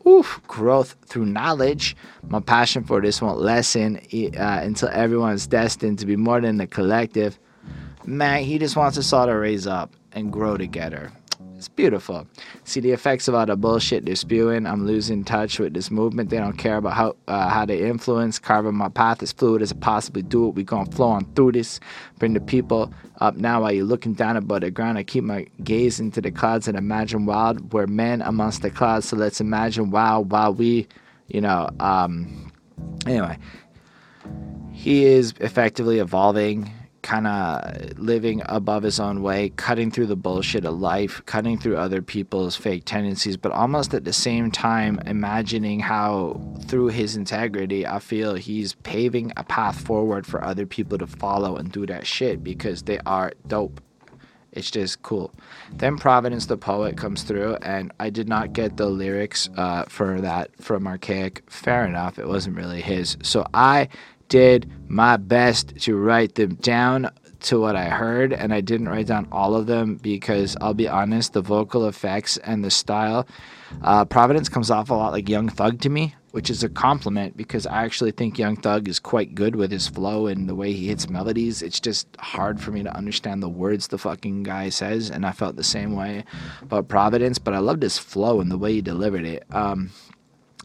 Oof, 0.06 0.40
growth 0.46 0.96
through 1.06 1.26
knowledge. 1.26 1.96
My 2.28 2.40
passion 2.40 2.84
for 2.84 3.00
this 3.00 3.20
won't 3.20 3.40
lessen 3.40 3.96
uh, 3.96 4.60
until 4.62 4.88
everyone 4.92 5.32
is 5.32 5.46
destined 5.46 5.98
to 5.98 6.06
be 6.06 6.16
more 6.16 6.40
than 6.40 6.58
the 6.58 6.66
collective. 6.66 7.38
Man, 8.04 8.44
he 8.44 8.58
just 8.58 8.76
wants 8.76 8.96
us 8.98 9.12
all 9.12 9.26
to 9.26 9.32
raise 9.32 9.66
up 9.66 9.92
and 10.12 10.32
grow 10.32 10.56
together. 10.56 11.10
It's 11.56 11.68
beautiful. 11.68 12.26
See 12.64 12.80
the 12.80 12.92
effects 12.92 13.28
of 13.28 13.34
all 13.34 13.46
the 13.46 13.56
bullshit 13.56 14.04
they're 14.04 14.14
spewing. 14.14 14.66
I'm 14.66 14.86
losing 14.86 15.24
touch 15.24 15.58
with 15.58 15.72
this 15.72 15.90
movement. 15.90 16.28
They 16.28 16.36
don't 16.36 16.58
care 16.58 16.76
about 16.76 16.92
how 16.92 17.16
uh, 17.28 17.48
how 17.48 17.64
they 17.64 17.88
influence. 17.88 18.38
Carving 18.38 18.74
my 18.74 18.90
path 18.90 19.22
as 19.22 19.32
fluid 19.32 19.62
as 19.62 19.72
I 19.72 19.76
possibly 19.76 20.20
do 20.20 20.48
it. 20.48 20.54
We 20.54 20.64
gonna 20.64 20.90
flow 20.90 21.08
on 21.08 21.24
through 21.34 21.52
this. 21.52 21.80
Bring 22.18 22.34
the 22.34 22.40
people 22.40 22.92
up 23.22 23.36
now 23.36 23.62
while 23.62 23.72
you're 23.72 23.86
looking 23.86 24.12
down 24.12 24.36
above 24.36 24.60
the 24.60 24.70
ground. 24.70 24.98
I 24.98 25.02
keep 25.02 25.24
my 25.24 25.46
gaze 25.64 25.98
into 25.98 26.20
the 26.20 26.30
clouds 26.30 26.68
and 26.68 26.76
imagine 26.76 27.24
wild. 27.24 27.72
We're 27.72 27.86
men 27.86 28.20
amongst 28.20 28.60
the 28.60 28.70
clouds, 28.70 29.08
so 29.08 29.16
let's 29.16 29.40
imagine 29.40 29.90
wow 29.90 30.20
while 30.20 30.52
we, 30.52 30.86
you 31.28 31.40
know. 31.40 31.70
Um, 31.80 32.52
anyway, 33.06 33.38
he 34.72 35.06
is 35.06 35.32
effectively 35.40 36.00
evolving 36.00 36.70
kind 37.06 37.28
of 37.28 37.96
living 38.00 38.42
above 38.46 38.82
his 38.82 38.98
own 38.98 39.22
way, 39.22 39.50
cutting 39.50 39.92
through 39.92 40.06
the 40.06 40.16
bullshit 40.16 40.64
of 40.64 40.74
life, 40.80 41.22
cutting 41.24 41.56
through 41.56 41.76
other 41.76 42.02
people's 42.02 42.56
fake 42.56 42.84
tendencies, 42.84 43.36
but 43.36 43.52
almost 43.52 43.94
at 43.94 44.04
the 44.04 44.12
same 44.12 44.50
time 44.50 44.98
imagining 45.06 45.78
how 45.78 46.40
through 46.66 46.88
his 46.88 47.14
integrity, 47.14 47.86
I 47.86 48.00
feel 48.00 48.34
he's 48.34 48.74
paving 48.82 49.32
a 49.36 49.44
path 49.44 49.78
forward 49.78 50.26
for 50.26 50.42
other 50.42 50.66
people 50.66 50.98
to 50.98 51.06
follow 51.06 51.56
and 51.56 51.70
do 51.70 51.86
that 51.86 52.08
shit 52.08 52.42
because 52.42 52.82
they 52.82 52.98
are 53.06 53.32
dope. 53.46 53.80
It's 54.50 54.70
just 54.70 55.02
cool. 55.02 55.32
Then 55.70 55.98
Providence 55.98 56.46
the 56.46 56.56
poet 56.56 56.96
comes 56.96 57.22
through, 57.22 57.56
and 57.56 57.92
I 58.00 58.10
did 58.10 58.26
not 58.28 58.52
get 58.52 58.78
the 58.78 58.88
lyrics 58.88 59.48
uh, 59.56 59.84
for 59.84 60.20
that 60.22 60.50
from 60.60 60.88
Archaic. 60.88 61.44
Fair 61.46 61.86
enough, 61.86 62.18
it 62.18 62.26
wasn't 62.26 62.56
really 62.56 62.80
his. 62.80 63.16
So 63.22 63.46
I 63.54 63.88
did 64.28 64.70
my 64.88 65.16
best 65.16 65.76
to 65.80 65.96
write 65.96 66.34
them 66.34 66.54
down 66.56 67.10
to 67.40 67.60
what 67.60 67.76
I 67.76 67.84
heard, 67.84 68.32
and 68.32 68.52
I 68.52 68.60
didn't 68.60 68.88
write 68.88 69.06
down 69.06 69.28
all 69.30 69.54
of 69.54 69.66
them 69.66 69.96
because 69.96 70.56
I'll 70.60 70.74
be 70.74 70.88
honest, 70.88 71.32
the 71.32 71.42
vocal 71.42 71.86
effects 71.86 72.36
and 72.38 72.64
the 72.64 72.70
style, 72.70 73.26
uh, 73.82 74.04
Providence 74.04 74.48
comes 74.48 74.70
off 74.70 74.90
a 74.90 74.94
lot 74.94 75.12
like 75.12 75.28
Young 75.28 75.48
Thug 75.48 75.80
to 75.82 75.88
me, 75.88 76.14
which 76.32 76.50
is 76.50 76.64
a 76.64 76.68
compliment 76.68 77.36
because 77.36 77.66
I 77.66 77.84
actually 77.84 78.12
think 78.12 78.38
Young 78.38 78.56
Thug 78.56 78.88
is 78.88 78.98
quite 78.98 79.34
good 79.34 79.54
with 79.54 79.70
his 79.70 79.86
flow 79.86 80.26
and 80.26 80.48
the 80.48 80.54
way 80.54 80.72
he 80.72 80.88
hits 80.88 81.08
melodies. 81.08 81.62
It's 81.62 81.80
just 81.80 82.08
hard 82.18 82.60
for 82.60 82.72
me 82.72 82.82
to 82.82 82.96
understand 82.96 83.42
the 83.42 83.48
words 83.48 83.88
the 83.88 83.98
fucking 83.98 84.42
guy 84.42 84.68
says, 84.70 85.10
and 85.10 85.26
I 85.26 85.32
felt 85.32 85.56
the 85.56 85.64
same 85.64 85.94
way 85.94 86.24
about 86.62 86.88
Providence, 86.88 87.38
but 87.38 87.54
I 87.54 87.58
loved 87.58 87.82
his 87.82 87.98
flow 87.98 88.40
and 88.40 88.50
the 88.50 88.58
way 88.58 88.72
he 88.72 88.82
delivered 88.82 89.24
it. 89.24 89.44
Um, 89.50 89.90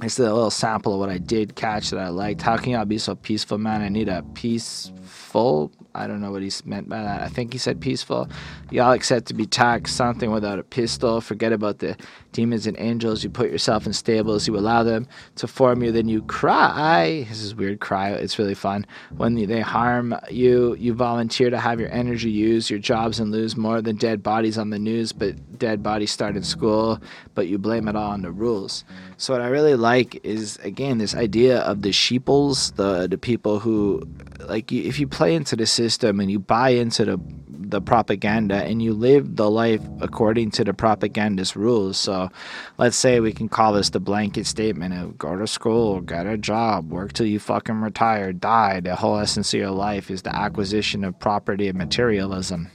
it's 0.01 0.17
a 0.17 0.23
little 0.23 0.49
sample 0.49 0.93
of 0.93 0.99
what 0.99 1.09
I 1.09 1.19
did 1.19 1.55
catch 1.55 1.91
that 1.91 1.99
I 1.99 2.09
liked. 2.09 2.41
How 2.41 2.57
can 2.57 2.71
y'all 2.71 2.85
be 2.85 2.97
so 2.97 3.15
peaceful, 3.15 3.57
man? 3.57 3.81
I 3.81 3.89
need 3.89 4.09
a 4.09 4.23
peaceful. 4.33 5.71
I 5.93 6.07
don't 6.07 6.21
know 6.21 6.31
what 6.31 6.41
he 6.41 6.49
meant 6.63 6.87
by 6.87 7.03
that. 7.03 7.21
I 7.21 7.27
think 7.27 7.51
he 7.51 7.59
said 7.59 7.81
peaceful. 7.81 8.29
Y'all 8.71 8.93
accept 8.93 9.27
to 9.27 9.33
be 9.33 9.45
taxed 9.45 9.95
something 9.95 10.31
without 10.31 10.57
a 10.57 10.63
pistol. 10.63 11.19
Forget 11.19 11.51
about 11.51 11.79
the 11.79 11.97
demons 12.31 12.65
and 12.65 12.79
angels. 12.79 13.23
You 13.23 13.29
put 13.29 13.51
yourself 13.51 13.85
in 13.85 13.91
stables. 13.91 14.47
You 14.47 14.57
allow 14.57 14.83
them 14.83 15.07
to 15.35 15.47
form 15.47 15.83
you. 15.83 15.91
Then 15.91 16.07
you 16.07 16.21
cry. 16.23 17.25
This 17.27 17.41
is 17.41 17.53
weird. 17.53 17.81
Cry. 17.81 18.11
It's 18.11 18.39
really 18.39 18.55
fun. 18.55 18.85
When 19.17 19.35
they 19.35 19.59
harm 19.59 20.15
you, 20.29 20.75
you 20.75 20.93
volunteer 20.93 21.49
to 21.49 21.59
have 21.59 21.79
your 21.79 21.91
energy 21.91 22.31
used, 22.31 22.69
your 22.69 22.79
jobs, 22.79 23.19
and 23.19 23.31
lose 23.31 23.57
more 23.57 23.81
than 23.81 23.97
dead 23.97 24.23
bodies 24.23 24.57
on 24.57 24.69
the 24.69 24.79
news. 24.79 25.11
But 25.11 25.59
dead 25.59 25.83
bodies 25.83 26.11
start 26.11 26.37
in 26.37 26.43
school. 26.43 27.01
But 27.35 27.47
you 27.47 27.57
blame 27.57 27.89
it 27.89 27.97
all 27.97 28.11
on 28.11 28.21
the 28.21 28.31
rules. 28.31 28.85
So 29.21 29.33
what 29.33 29.43
I 29.43 29.49
really 29.49 29.75
like 29.75 30.19
is 30.25 30.57
again 30.63 30.97
this 30.97 31.13
idea 31.13 31.59
of 31.59 31.83
the 31.83 31.91
sheeples, 31.91 32.71
the 32.71 33.05
the 33.07 33.19
people 33.19 33.59
who 33.59 34.01
like 34.39 34.71
if 34.71 34.99
you 34.99 35.07
play 35.07 35.35
into 35.35 35.55
the 35.55 35.67
system 35.67 36.19
and 36.19 36.31
you 36.31 36.39
buy 36.39 36.69
into 36.69 37.05
the 37.05 37.19
the 37.47 37.81
propaganda 37.81 38.55
and 38.55 38.81
you 38.81 38.93
live 38.93 39.35
the 39.35 39.47
life 39.47 39.79
according 39.99 40.49
to 40.51 40.63
the 40.63 40.73
propagandist 40.73 41.55
rules. 41.55 41.99
So 41.99 42.31
let's 42.79 42.97
say 42.97 43.19
we 43.19 43.31
can 43.31 43.47
call 43.47 43.73
this 43.73 43.91
the 43.91 43.99
blanket 43.99 44.47
statement 44.47 44.95
of 44.95 45.19
go 45.19 45.37
to 45.37 45.45
school, 45.45 46.01
get 46.01 46.25
a 46.25 46.35
job, 46.35 46.91
work 46.91 47.13
till 47.13 47.27
you 47.27 47.37
fucking 47.37 47.79
retire, 47.79 48.33
die. 48.33 48.79
The 48.79 48.95
whole 48.95 49.19
essence 49.19 49.53
of 49.53 49.59
your 49.59 49.69
life 49.69 50.09
is 50.09 50.23
the 50.23 50.35
acquisition 50.35 51.03
of 51.03 51.19
property 51.19 51.67
and 51.67 51.77
materialism. 51.77 52.71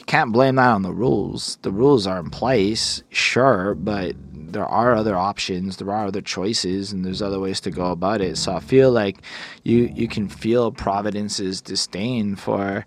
You 0.00 0.06
can't 0.06 0.32
blame 0.32 0.54
that 0.54 0.70
on 0.70 0.80
the 0.80 0.94
rules. 0.94 1.58
The 1.60 1.70
rules 1.70 2.06
are 2.06 2.18
in 2.20 2.30
place, 2.30 3.02
sure, 3.10 3.74
but 3.74 4.16
there 4.32 4.64
are 4.64 4.94
other 4.94 5.14
options, 5.14 5.76
there 5.76 5.90
are 5.90 6.06
other 6.06 6.22
choices, 6.22 6.90
and 6.90 7.04
there's 7.04 7.20
other 7.20 7.38
ways 7.38 7.60
to 7.60 7.70
go 7.70 7.90
about 7.90 8.22
it. 8.22 8.38
So 8.38 8.54
I 8.54 8.60
feel 8.60 8.90
like 8.92 9.18
you 9.62 9.92
you 9.94 10.08
can 10.08 10.30
feel 10.30 10.72
Providence's 10.72 11.60
disdain 11.60 12.34
for 12.34 12.86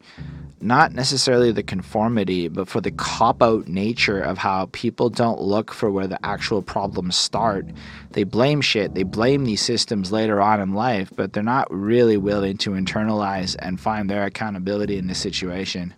not 0.60 0.94
necessarily 0.94 1.52
the 1.52 1.62
conformity, 1.62 2.48
but 2.48 2.68
for 2.68 2.82
the 2.82 2.90
cop 2.90 3.44
out 3.44 3.68
nature 3.68 4.20
of 4.20 4.40
how 4.40 4.70
people 4.72 5.12
don't 5.12 5.40
look 5.40 5.72
for 5.72 5.92
where 5.92 6.08
the 6.08 6.26
actual 6.26 6.64
problems 6.64 7.16
start. 7.16 7.68
They 8.14 8.24
blame 8.24 8.62
shit, 8.62 8.96
they 8.96 9.04
blame 9.04 9.46
these 9.46 9.62
systems 9.62 10.12
later 10.12 10.42
on 10.42 10.60
in 10.60 10.74
life, 10.74 11.12
but 11.16 11.34
they're 11.34 11.44
not 11.44 11.72
really 11.72 12.18
willing 12.18 12.58
to 12.58 12.72
internalize 12.72 13.56
and 13.60 13.80
find 13.80 14.10
their 14.10 14.24
accountability 14.24 14.98
in 14.98 15.06
the 15.06 15.14
situation. 15.14 15.94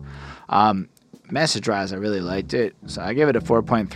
Um, 0.49 0.89
message 1.31 1.67
wise, 1.67 1.93
I 1.93 1.97
really 1.97 2.19
liked 2.19 2.53
it. 2.53 2.75
So 2.87 3.01
I 3.01 3.13
gave 3.13 3.27
it 3.27 3.35
a 3.35 3.41
4.35. 3.41 3.89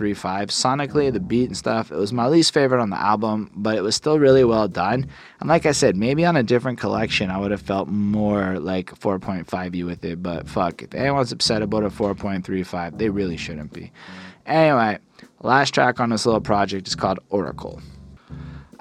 Sonically, 0.47 1.11
the 1.11 1.19
beat 1.19 1.47
and 1.47 1.57
stuff, 1.57 1.91
it 1.91 1.95
was 1.95 2.13
my 2.13 2.27
least 2.27 2.53
favorite 2.53 2.81
on 2.81 2.89
the 2.89 2.99
album, 2.99 3.51
but 3.55 3.77
it 3.77 3.81
was 3.81 3.95
still 3.95 4.19
really 4.19 4.43
well 4.43 4.67
done. 4.67 5.07
And 5.39 5.49
like 5.49 5.65
I 5.65 5.71
said, 5.71 5.95
maybe 5.95 6.25
on 6.25 6.35
a 6.35 6.43
different 6.43 6.79
collection, 6.79 7.29
I 7.29 7.37
would 7.37 7.51
have 7.51 7.61
felt 7.61 7.87
more 7.87 8.59
like 8.59 8.97
4.5 8.99 9.85
with 9.85 10.03
it. 10.03 10.21
But 10.23 10.47
fuck, 10.47 10.81
if 10.81 10.93
anyone's 10.93 11.31
upset 11.31 11.61
about 11.61 11.83
a 11.83 11.89
4.35, 11.89 12.97
they 12.97 13.09
really 13.09 13.37
shouldn't 13.37 13.73
be. 13.73 13.91
Anyway, 14.45 14.97
last 15.41 15.73
track 15.73 15.99
on 15.99 16.09
this 16.09 16.25
little 16.25 16.41
project 16.41 16.87
is 16.87 16.95
called 16.95 17.19
Oracle. 17.29 17.81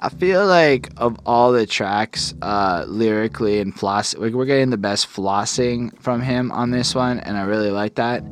I 0.01 0.07
feel 0.07 0.45
like 0.45 0.89
of 0.95 1.19
all 1.25 1.51
the 1.51 1.65
tracks, 1.65 2.33
uh, 2.41 2.85
lyrically 2.87 3.59
and 3.59 3.77
floss, 3.77 4.15
we're 4.15 4.45
getting 4.45 4.69
the 4.69 4.77
best 4.77 5.09
flossing 5.09 5.97
from 5.99 6.21
him 6.21 6.53
on 6.53 6.71
this 6.71 6.95
one, 6.95 7.19
and 7.19 7.37
I 7.37 7.41
really 7.41 7.69
like 7.69 7.95
that. 7.95 8.23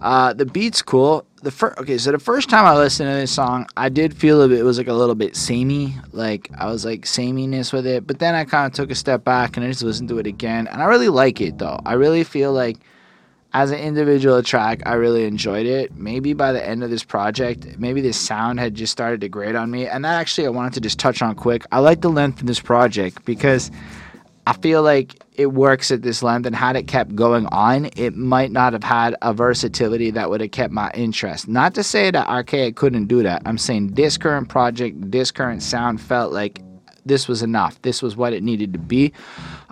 Uh, 0.00 0.32
the 0.32 0.46
beat's 0.46 0.80
cool. 0.80 1.26
The 1.42 1.50
first, 1.50 1.78
okay, 1.78 1.98
so 1.98 2.10
the 2.10 2.18
first 2.18 2.48
time 2.48 2.64
I 2.64 2.74
listened 2.74 3.10
to 3.10 3.14
this 3.14 3.32
song, 3.32 3.66
I 3.76 3.90
did 3.90 4.14
feel 4.14 4.40
it 4.40 4.62
was 4.62 4.78
like 4.78 4.88
a 4.88 4.94
little 4.94 5.14
bit 5.14 5.36
samey, 5.36 5.94
like 6.12 6.50
I 6.58 6.66
was 6.66 6.86
like 6.86 7.04
sameness 7.04 7.70
with 7.70 7.86
it. 7.86 8.06
But 8.06 8.18
then 8.18 8.34
I 8.34 8.44
kind 8.44 8.66
of 8.66 8.72
took 8.72 8.90
a 8.90 8.94
step 8.94 9.22
back 9.22 9.58
and 9.58 9.64
I 9.64 9.68
just 9.68 9.82
listened 9.82 10.08
to 10.08 10.18
it 10.18 10.26
again, 10.26 10.68
and 10.68 10.82
I 10.82 10.86
really 10.86 11.10
like 11.10 11.42
it 11.42 11.58
though. 11.58 11.80
I 11.84 11.94
really 11.94 12.24
feel 12.24 12.54
like 12.54 12.78
as 13.52 13.70
an 13.72 13.78
individual 13.78 14.42
track, 14.42 14.80
I 14.86 14.94
really 14.94 15.24
enjoyed 15.24 15.66
it. 15.66 15.96
Maybe 15.96 16.34
by 16.34 16.52
the 16.52 16.64
end 16.64 16.84
of 16.84 16.90
this 16.90 17.02
project, 17.02 17.66
maybe 17.78 18.00
the 18.00 18.12
sound 18.12 18.60
had 18.60 18.74
just 18.74 18.92
started 18.92 19.20
to 19.22 19.28
grate 19.28 19.56
on 19.56 19.70
me. 19.70 19.86
And 19.88 20.04
that 20.04 20.20
actually, 20.20 20.46
I 20.46 20.50
wanted 20.50 20.74
to 20.74 20.80
just 20.80 20.98
touch 20.98 21.20
on 21.20 21.34
quick. 21.34 21.64
I 21.72 21.80
like 21.80 22.00
the 22.00 22.10
length 22.10 22.40
of 22.40 22.46
this 22.46 22.60
project 22.60 23.24
because 23.24 23.70
I 24.46 24.52
feel 24.52 24.82
like 24.82 25.20
it 25.34 25.46
works 25.46 25.90
at 25.90 26.02
this 26.02 26.22
length. 26.22 26.46
And 26.46 26.54
had 26.54 26.76
it 26.76 26.86
kept 26.86 27.16
going 27.16 27.46
on, 27.46 27.90
it 27.96 28.14
might 28.14 28.52
not 28.52 28.72
have 28.72 28.84
had 28.84 29.16
a 29.20 29.34
versatility 29.34 30.12
that 30.12 30.30
would 30.30 30.40
have 30.40 30.52
kept 30.52 30.72
my 30.72 30.90
interest. 30.94 31.48
Not 31.48 31.74
to 31.74 31.82
say 31.82 32.12
that 32.12 32.28
Archaic 32.28 32.76
couldn't 32.76 33.06
do 33.06 33.24
that. 33.24 33.42
I'm 33.46 33.58
saying 33.58 33.94
this 33.94 34.16
current 34.16 34.48
project, 34.48 35.10
this 35.10 35.32
current 35.32 35.62
sound 35.62 36.00
felt 36.00 36.32
like 36.32 36.60
this 37.10 37.26
was 37.26 37.42
enough. 37.42 37.82
This 37.82 38.02
was 38.02 38.16
what 38.16 38.32
it 38.32 38.40
needed 38.40 38.72
to 38.72 38.78
be. 38.78 39.12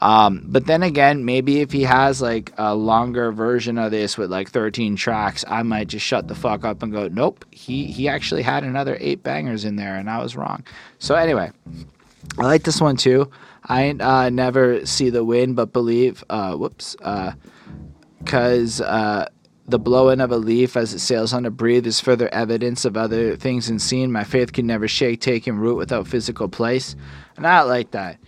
Um, 0.00 0.42
but 0.44 0.66
then 0.66 0.82
again, 0.82 1.24
maybe 1.24 1.60
if 1.60 1.70
he 1.70 1.84
has 1.84 2.20
like 2.20 2.52
a 2.58 2.74
longer 2.74 3.30
version 3.30 3.78
of 3.78 3.92
this 3.92 4.18
with 4.18 4.28
like 4.28 4.50
13 4.50 4.96
tracks, 4.96 5.44
I 5.46 5.62
might 5.62 5.86
just 5.86 6.04
shut 6.04 6.26
the 6.26 6.34
fuck 6.34 6.64
up 6.64 6.82
and 6.82 6.92
go, 6.92 7.06
nope, 7.06 7.44
he, 7.52 7.84
he 7.84 8.08
actually 8.08 8.42
had 8.42 8.64
another 8.64 8.96
eight 9.00 9.22
bangers 9.22 9.64
in 9.64 9.76
there 9.76 9.94
and 9.94 10.10
I 10.10 10.20
was 10.20 10.34
wrong. 10.34 10.64
So 10.98 11.14
anyway, 11.14 11.52
I 12.38 12.42
like 12.42 12.64
this 12.64 12.80
one 12.80 12.96
too. 12.96 13.30
I 13.64 13.90
uh, 13.90 14.30
never 14.30 14.84
see 14.84 15.08
the 15.08 15.22
win 15.22 15.54
but 15.54 15.72
believe. 15.72 16.24
Uh, 16.28 16.56
whoops. 16.56 16.96
Because 18.18 18.80
uh, 18.80 19.28
the 19.68 19.78
blowing 19.78 20.20
of 20.20 20.32
a 20.32 20.36
leaf 20.38 20.76
as 20.76 20.94
it 20.94 20.98
sails 20.98 21.34
on 21.34 21.44
a 21.44 21.50
breeze 21.50 21.86
is 21.86 22.00
further 22.00 22.32
evidence 22.32 22.86
of 22.86 22.96
other 22.96 23.36
things 23.36 23.68
unseen. 23.68 24.10
My 24.10 24.24
faith 24.24 24.54
can 24.54 24.66
never 24.66 24.88
shake, 24.88 25.20
taking 25.20 25.56
root 25.56 25.76
without 25.76 26.08
physical 26.08 26.48
place. 26.48 26.96
And 27.36 27.46
I 27.46 27.60
like 27.62 27.90
that. 27.90 28.18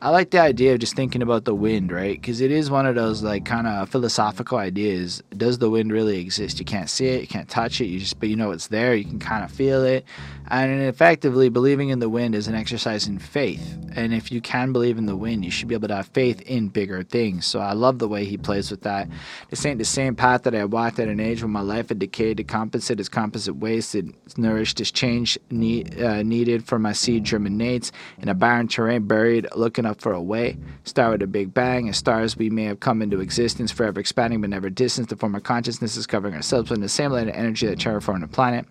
I 0.00 0.10
like 0.10 0.30
the 0.30 0.38
idea 0.38 0.74
of 0.74 0.78
just 0.78 0.94
thinking 0.94 1.22
about 1.22 1.44
the 1.44 1.56
wind, 1.56 1.90
right? 1.90 2.20
Because 2.20 2.40
it 2.40 2.52
is 2.52 2.70
one 2.70 2.86
of 2.86 2.94
those 2.94 3.20
like 3.20 3.44
kind 3.44 3.66
of 3.66 3.88
philosophical 3.88 4.56
ideas. 4.56 5.24
Does 5.36 5.58
the 5.58 5.68
wind 5.68 5.92
really 5.92 6.20
exist? 6.20 6.60
You 6.60 6.64
can't 6.64 6.88
see 6.88 7.06
it, 7.06 7.22
you 7.22 7.26
can't 7.26 7.48
touch 7.48 7.80
it, 7.80 7.86
you 7.86 7.98
just 7.98 8.20
but 8.20 8.28
you 8.28 8.36
know 8.36 8.52
it's 8.52 8.68
there. 8.68 8.94
You 8.94 9.04
can 9.04 9.18
kind 9.18 9.44
of 9.44 9.50
feel 9.50 9.82
it, 9.82 10.04
and 10.50 10.82
effectively, 10.82 11.50
believing 11.50 11.90
in 11.90 11.98
the 11.98 12.08
wind 12.08 12.34
is 12.34 12.48
an 12.48 12.54
exercise 12.54 13.06
in 13.06 13.18
faith. 13.18 13.76
And 13.94 14.14
if 14.14 14.32
you 14.32 14.40
can 14.40 14.72
believe 14.72 14.96
in 14.96 15.06
the 15.06 15.16
wind, 15.16 15.44
you 15.44 15.50
should 15.50 15.68
be 15.68 15.74
able 15.74 15.88
to 15.88 15.96
have 15.96 16.06
faith 16.08 16.40
in 16.42 16.68
bigger 16.68 17.02
things. 17.02 17.44
So 17.46 17.58
I 17.58 17.72
love 17.72 17.98
the 17.98 18.08
way 18.08 18.24
he 18.24 18.38
plays 18.38 18.70
with 18.70 18.82
that. 18.82 19.08
This 19.50 19.66
ain't 19.66 19.78
the 19.78 19.84
same 19.84 20.14
path 20.14 20.44
that 20.44 20.54
I 20.54 20.64
walked 20.64 21.00
at 21.00 21.08
an 21.08 21.20
age 21.20 21.42
when 21.42 21.50
my 21.50 21.60
life 21.60 21.88
had 21.88 21.98
decayed 21.98 22.36
to 22.36 22.44
compensate 22.44 23.00
as 23.00 23.08
composite 23.08 23.56
waste. 23.56 23.94
It 23.94 24.06
nourished 24.38 24.80
as 24.80 24.90
change 24.90 25.36
need, 25.50 26.00
uh, 26.00 26.22
needed 26.22 26.64
for 26.64 26.78
my 26.78 26.92
seed 26.92 27.24
germinates 27.24 27.90
in 28.18 28.28
a 28.28 28.34
barren 28.34 28.68
terrain, 28.68 29.02
buried, 29.02 29.48
looking 29.56 29.84
up 29.88 30.00
for 30.00 30.12
a 30.12 30.22
way. 30.22 30.56
Start 30.84 31.12
with 31.12 31.22
a 31.22 31.26
big 31.26 31.52
bang. 31.52 31.88
As 31.88 31.96
stars, 31.96 32.36
we 32.36 32.50
may 32.50 32.64
have 32.64 32.80
come 32.80 33.02
into 33.02 33.20
existence, 33.20 33.72
forever 33.72 33.98
expanding 33.98 34.40
but 34.40 34.50
never 34.50 34.70
distant. 34.70 35.08
The 35.08 35.16
form 35.16 35.34
of 35.34 35.42
consciousness 35.42 35.96
is 35.96 36.06
covering 36.06 36.34
ourselves 36.34 36.70
with 36.70 36.80
the 36.80 36.88
same 36.88 37.10
light 37.10 37.28
of 37.28 37.34
energy 37.34 37.66
that 37.66 37.78
terraformed 37.78 38.20
the 38.20 38.28
planet. 38.28 38.66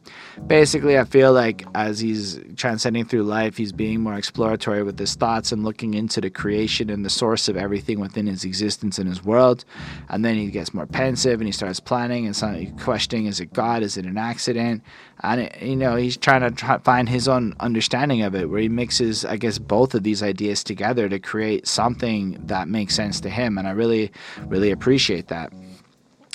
Basically, 0.46 0.98
I 0.98 1.04
feel 1.04 1.34
like 1.34 1.66
as 1.76 2.00
he's 2.00 2.40
transcending 2.56 3.06
through 3.06 3.24
life, 3.24 3.58
he's 3.58 3.74
being 3.74 4.02
more 4.02 4.16
exploratory 4.16 4.84
with 4.84 4.98
his 4.98 5.16
thoughts 5.16 5.52
and 5.52 5.64
looking 5.64 5.94
into 5.94 6.22
the 6.22 6.30
creation 6.30 6.90
and 6.90 7.04
the 7.04 7.10
source 7.10 7.50
of 7.50 7.58
everything 7.58 8.00
within 8.00 8.28
his 8.28 8.46
existence 8.46 9.00
and 9.00 9.10
his 9.10 9.24
world. 9.24 9.66
And 10.10 10.24
then 10.24 10.36
he 10.36 10.48
gets 10.48 10.74
more 10.74 10.86
pensive 10.86 11.42
and 11.42 11.48
he 11.48 11.52
starts 11.52 11.80
planning 11.80 12.26
and 12.26 12.36
suddenly 12.36 12.72
questioning: 12.80 13.26
Is 13.26 13.40
it 13.40 13.54
God? 13.54 13.84
Is 13.84 13.98
it 13.98 14.06
an 14.06 14.18
accident? 14.18 14.84
And 15.22 15.42
it, 15.42 15.62
you 15.62 15.76
know, 15.76 15.96
he's 15.96 16.16
trying 16.16 16.42
to 16.42 16.52
try, 16.52 16.78
find 16.78 17.10
his 17.10 17.28
own 17.28 17.56
understanding 17.60 18.22
of 18.22 18.36
it, 18.36 18.50
where 18.50 18.60
he 18.60 18.70
mixes, 18.70 19.26
I 19.26 19.38
guess, 19.38 19.58
both 19.58 19.96
of 19.96 20.04
these 20.04 20.22
ideas 20.22 20.64
together 20.64 21.07
to 21.10 21.20
create 21.20 21.68
something 21.68 22.40
that 22.46 22.68
makes 22.68 22.96
sense 22.96 23.20
to 23.22 23.30
him. 23.30 23.58
And 23.58 23.68
I 23.68 23.72
really, 23.72 24.12
really 24.48 24.72
appreciate 24.72 25.28
that. 25.28 25.52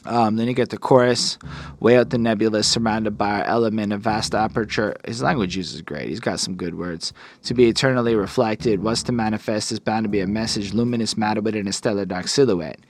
Um, 0.05 0.37
then 0.37 0.49
you 0.49 0.55
get 0.55 0.71
the 0.71 0.79
chorus, 0.79 1.39
way 1.79 1.97
out 1.97 2.11
the 2.11 2.19
nebulous, 2.19 2.67
surrounded 2.67 3.17
by 3.17 3.41
our 3.41 3.45
element 3.45 3.93
of 3.93 4.01
vast 4.01 4.35
aperture. 4.35 4.97
His 5.05 5.23
language 5.23 5.57
use 5.57 5.75
is 5.75 5.83
great. 5.83 6.09
He's 6.09 6.19
got 6.19 6.41
some 6.41 6.57
good 6.57 6.77
words. 6.77 7.13
To 7.45 7.55
be 7.55 7.69
eternally 7.69 8.17
reflected, 8.17 8.83
what's 8.83 9.05
to 9.05 9.13
manifest 9.13 9.71
is 9.71 9.79
bound 9.79 10.05
to 10.05 10.09
be 10.09 10.21
a 10.21 10.27
message, 10.27 10.73
luminous 10.73 11.17
matter 11.17 11.41
within 11.41 11.69
a 11.69 11.73
stellar 11.73 12.05
dark 12.05 12.27
silhouette. 12.27 12.81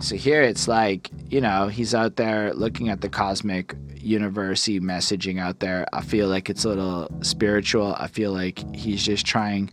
So 0.00 0.16
here 0.16 0.42
it's 0.42 0.68
like, 0.68 1.10
you 1.28 1.40
know, 1.40 1.68
he's 1.68 1.94
out 1.94 2.16
there 2.16 2.52
looking 2.54 2.88
at 2.88 3.02
the 3.02 3.08
cosmic 3.08 3.74
universe 3.94 4.64
messaging 4.66 5.38
out 5.38 5.60
there. 5.60 5.86
I 5.92 6.02
feel 6.02 6.28
like 6.28 6.48
it's 6.50 6.64
a 6.64 6.68
little 6.68 7.08
spiritual. 7.22 7.94
I 7.98 8.08
feel 8.08 8.32
like 8.32 8.74
he's 8.74 9.04
just 9.04 9.26
trying 9.26 9.70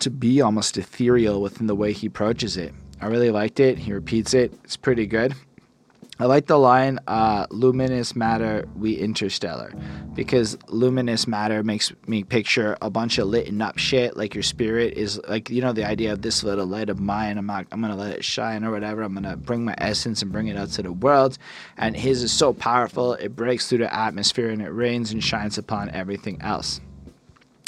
to 0.00 0.10
be 0.10 0.40
almost 0.40 0.76
ethereal 0.78 1.40
within 1.40 1.66
the 1.66 1.74
way 1.74 1.92
he 1.92 2.06
approaches 2.06 2.56
it. 2.56 2.74
I 3.00 3.06
really 3.06 3.30
liked 3.30 3.60
it. 3.60 3.78
He 3.78 3.92
repeats 3.92 4.34
it. 4.34 4.52
It's 4.64 4.76
pretty 4.76 5.06
good. 5.06 5.34
I 6.20 6.24
like 6.24 6.46
the 6.46 6.58
line 6.58 6.98
uh, 7.06 7.46
"luminous 7.50 8.16
matter, 8.16 8.64
we 8.74 8.94
interstellar," 8.96 9.72
because 10.14 10.58
luminous 10.66 11.28
matter 11.28 11.62
makes 11.62 11.92
me 12.08 12.24
picture 12.24 12.76
a 12.82 12.90
bunch 12.90 13.18
of 13.18 13.28
lit 13.28 13.48
up 13.60 13.78
shit. 13.78 14.16
Like 14.16 14.34
your 14.34 14.42
spirit 14.42 14.94
is 14.94 15.20
like 15.28 15.48
you 15.48 15.62
know 15.62 15.72
the 15.72 15.86
idea 15.86 16.12
of 16.12 16.22
this 16.22 16.42
little 16.42 16.66
light 16.66 16.90
of 16.90 16.98
mine. 16.98 17.38
I'm 17.38 17.46
not, 17.46 17.68
I'm 17.70 17.80
gonna 17.80 17.94
let 17.94 18.16
it 18.16 18.24
shine 18.24 18.64
or 18.64 18.72
whatever. 18.72 19.02
I'm 19.02 19.14
gonna 19.14 19.36
bring 19.36 19.64
my 19.64 19.76
essence 19.78 20.20
and 20.20 20.32
bring 20.32 20.48
it 20.48 20.56
out 20.56 20.70
to 20.70 20.82
the 20.82 20.92
world. 20.92 21.38
And 21.76 21.96
his 21.96 22.24
is 22.24 22.32
so 22.32 22.52
powerful, 22.52 23.12
it 23.12 23.36
breaks 23.36 23.68
through 23.68 23.78
the 23.78 23.94
atmosphere 23.94 24.50
and 24.50 24.60
it 24.60 24.70
rains 24.70 25.12
and 25.12 25.22
shines 25.22 25.56
upon 25.56 25.88
everything 25.90 26.42
else. 26.42 26.80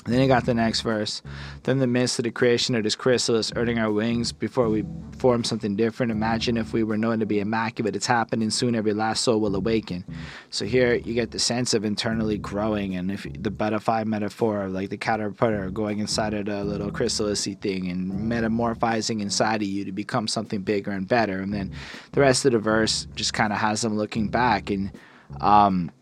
Then 0.07 0.19
he 0.19 0.27
got 0.27 0.47
the 0.47 0.55
next 0.55 0.81
verse. 0.81 1.21
Then 1.65 1.79
the 1.79 1.87
midst 1.87 2.19
of 2.19 2.23
the 2.25 2.31
creation 2.31 2.75
of 2.75 2.85
this 2.85 2.97
chrysalis, 2.97 3.53
earning 3.55 3.79
our 3.79 3.93
wings 3.93 4.33
before 4.33 4.71
we 4.71 4.83
form 5.19 5.45
something 5.45 5.77
different. 5.77 6.11
Imagine 6.11 6.57
if 6.57 6.73
we 6.73 6.83
were 6.83 6.97
known 6.97 7.21
to 7.21 7.27
be 7.27 7.39
immaculate. 7.39 7.95
It's 7.95 8.07
happening 8.07 8.49
soon. 8.49 8.75
Every 8.75 8.95
last 8.95 9.23
soul 9.23 9.41
will 9.41 9.55
awaken. 9.55 10.07
So 10.49 10.65
here 10.65 10.95
you 10.95 11.13
get 11.13 11.33
the 11.33 11.39
sense 11.39 11.75
of 11.75 11.85
internally 11.85 12.39
growing, 12.39 12.97
and 12.97 13.13
if 13.13 13.27
the 13.39 13.51
butterfly 13.51 14.05
metaphor, 14.05 14.69
like 14.69 14.89
the 14.89 14.97
caterpillar 14.97 15.71
going 15.71 15.99
inside 15.99 16.33
of 16.33 16.47
the 16.47 16.65
little 16.65 16.91
chrysalisy 16.91 17.61
thing 17.61 17.91
and 17.91 18.11
metamorphizing 18.11 19.21
inside 19.21 19.61
of 19.61 19.69
you 19.69 19.85
to 19.85 19.93
become 19.93 20.27
something 20.27 20.63
bigger 20.63 20.93
and 20.93 21.07
better. 21.07 21.41
And 21.41 21.53
then 21.53 21.73
the 22.13 22.23
rest 22.23 22.47
of 22.47 22.53
the 22.53 22.59
verse 22.59 23.07
just 23.15 23.35
kind 23.35 23.53
of 23.53 23.59
has 23.59 23.83
them 23.83 23.97
looking 23.99 24.29
back 24.29 24.71
and. 24.71 24.93
Um, 25.41 25.93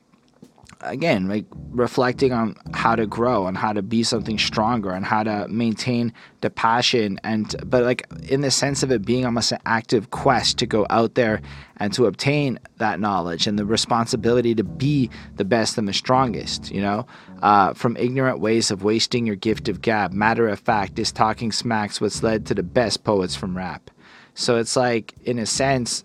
again, 0.81 1.29
like 1.29 1.45
reflecting 1.71 2.33
on 2.33 2.57
how 2.73 2.95
to 2.97 3.07
grow 3.07 3.47
and 3.47 3.57
how 3.57 3.73
to 3.73 3.83
be 3.83 4.03
something 4.03 4.39
stronger 4.39 4.91
and 4.91 5.05
how 5.05 5.23
to 5.23 5.47
maintain 5.49 6.13
the 6.41 6.51
passion 6.51 7.19
and 7.25 7.57
but 7.67 7.83
like 7.83 8.07
in 8.29 8.43
the 8.43 8.51
sense 8.51 8.83
of 8.83 8.93
it 8.93 9.05
being 9.05 9.25
almost 9.25 9.51
an 9.53 9.59
active 9.67 10.11
quest 10.11 10.59
to 10.59 10.67
go 10.67 10.87
out 10.89 11.15
there 11.15 11.41
and 11.79 11.93
to 11.93 12.07
obtain 12.07 12.59
that 12.77 13.01
knowledge 13.01 13.47
and 13.47 13.59
the 13.59 13.65
responsibility 13.65 14.55
to 14.55 14.65
be 14.65 15.11
the 15.37 15.45
best 15.45 15.79
and 15.79 15.89
the 15.89 15.93
strongest, 15.93 16.71
you 16.71 16.81
know? 16.81 17.07
Uh, 17.43 17.73
from 17.73 17.97
ignorant 17.97 18.41
ways 18.41 18.71
of 18.71 18.83
wasting 18.83 19.27
your 19.27 19.37
gift 19.37 19.69
of 19.69 19.81
gab, 19.81 20.13
matter 20.13 20.49
of 20.49 20.59
fact, 20.59 20.99
is 20.99 21.13
talking 21.13 21.53
smacks 21.53 22.01
what's 22.01 22.23
led 22.23 22.45
to 22.47 22.55
the 22.55 22.63
best 22.63 23.05
poets 23.05 23.37
from 23.37 23.57
rap. 23.57 23.91
So 24.35 24.57
it's 24.57 24.77
like, 24.77 25.15
in 25.25 25.39
a 25.39 25.47
sense, 25.47 26.05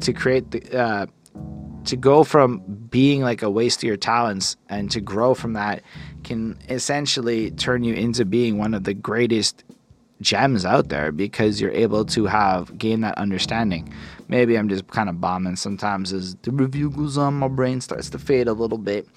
to 0.00 0.12
create 0.12 0.50
the 0.50 0.78
uh, 0.78 1.06
to 1.84 1.96
go 1.96 2.24
from 2.24 2.58
being 2.90 3.22
like 3.22 3.42
a 3.42 3.50
waste 3.50 3.80
of 3.80 3.84
your 3.84 3.96
talents 3.96 4.56
and 4.68 4.90
to 4.90 5.00
grow 5.00 5.34
from 5.34 5.54
that 5.54 5.82
can 6.24 6.58
essentially 6.68 7.50
turn 7.52 7.84
you 7.84 7.94
into 7.94 8.24
being 8.24 8.58
one 8.58 8.74
of 8.74 8.84
the 8.84 8.94
greatest 8.94 9.64
gems 10.20 10.64
out 10.64 10.88
there 10.88 11.12
because 11.12 11.60
you're 11.60 11.70
able 11.72 12.04
to 12.04 12.26
have 12.26 12.76
gain 12.76 13.00
that 13.00 13.16
understanding. 13.16 13.92
Maybe 14.30 14.56
I'm 14.56 14.68
just 14.68 14.86
kind 14.86 15.08
of 15.08 15.20
bombing 15.20 15.56
sometimes 15.56 16.12
as 16.12 16.36
the 16.36 16.52
review 16.52 16.88
goes 16.88 17.18
on, 17.18 17.34
my 17.34 17.48
brain 17.48 17.80
starts 17.80 18.08
to 18.10 18.18
fade 18.20 18.46
a 18.46 18.52
little 18.52 18.78
bit. 18.78 19.08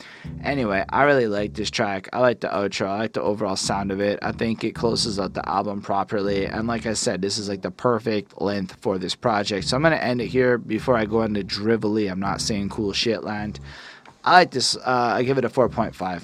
Anyway, 0.43 0.84
I 0.89 1.03
really 1.03 1.28
like 1.28 1.53
this 1.53 1.70
track. 1.70 2.09
I 2.14 2.20
like 2.20 2.39
the 2.39 2.47
outro. 2.47 2.88
I 2.88 2.97
like 2.97 3.14
the 3.14 3.22
overall 3.22 3.55
sound 3.55 3.91
of 3.91 4.01
it. 4.01 4.18
I 4.24 4.32
think 4.32 4.64
it 4.64 4.74
closes 4.74 5.20
out 5.20 5.36
the 5.36 5.47
album 5.47 5.84
properly. 5.84 6.47
And 6.47 6.68
like 6.68 6.88
I 6.88 6.93
said, 6.93 7.22
this 7.22 7.38
is 7.38 7.47
like 7.47 7.61
the 7.61 7.70
perfect 7.70 8.41
length 8.41 8.76
for 8.82 8.97
this 8.97 9.14
project. 9.14 9.68
So 9.68 9.78
I'm 9.78 9.84
gonna 9.84 9.97
end 9.97 10.20
it 10.20 10.30
here 10.30 10.57
before 10.57 10.97
I 10.97 11.05
go 11.05 11.22
into 11.22 11.43
drivelly. 11.43 12.09
I'm 12.09 12.20
not 12.20 12.41
saying 12.41 12.70
cool 12.70 12.91
shit 12.91 13.24
land. 13.24 13.59
I 14.24 14.32
like 14.32 14.49
this. 14.49 14.76
Uh, 14.78 15.14
I 15.16 15.22
give 15.22 15.38
it 15.38 15.45
a 15.45 15.49
4.5. 15.49 16.24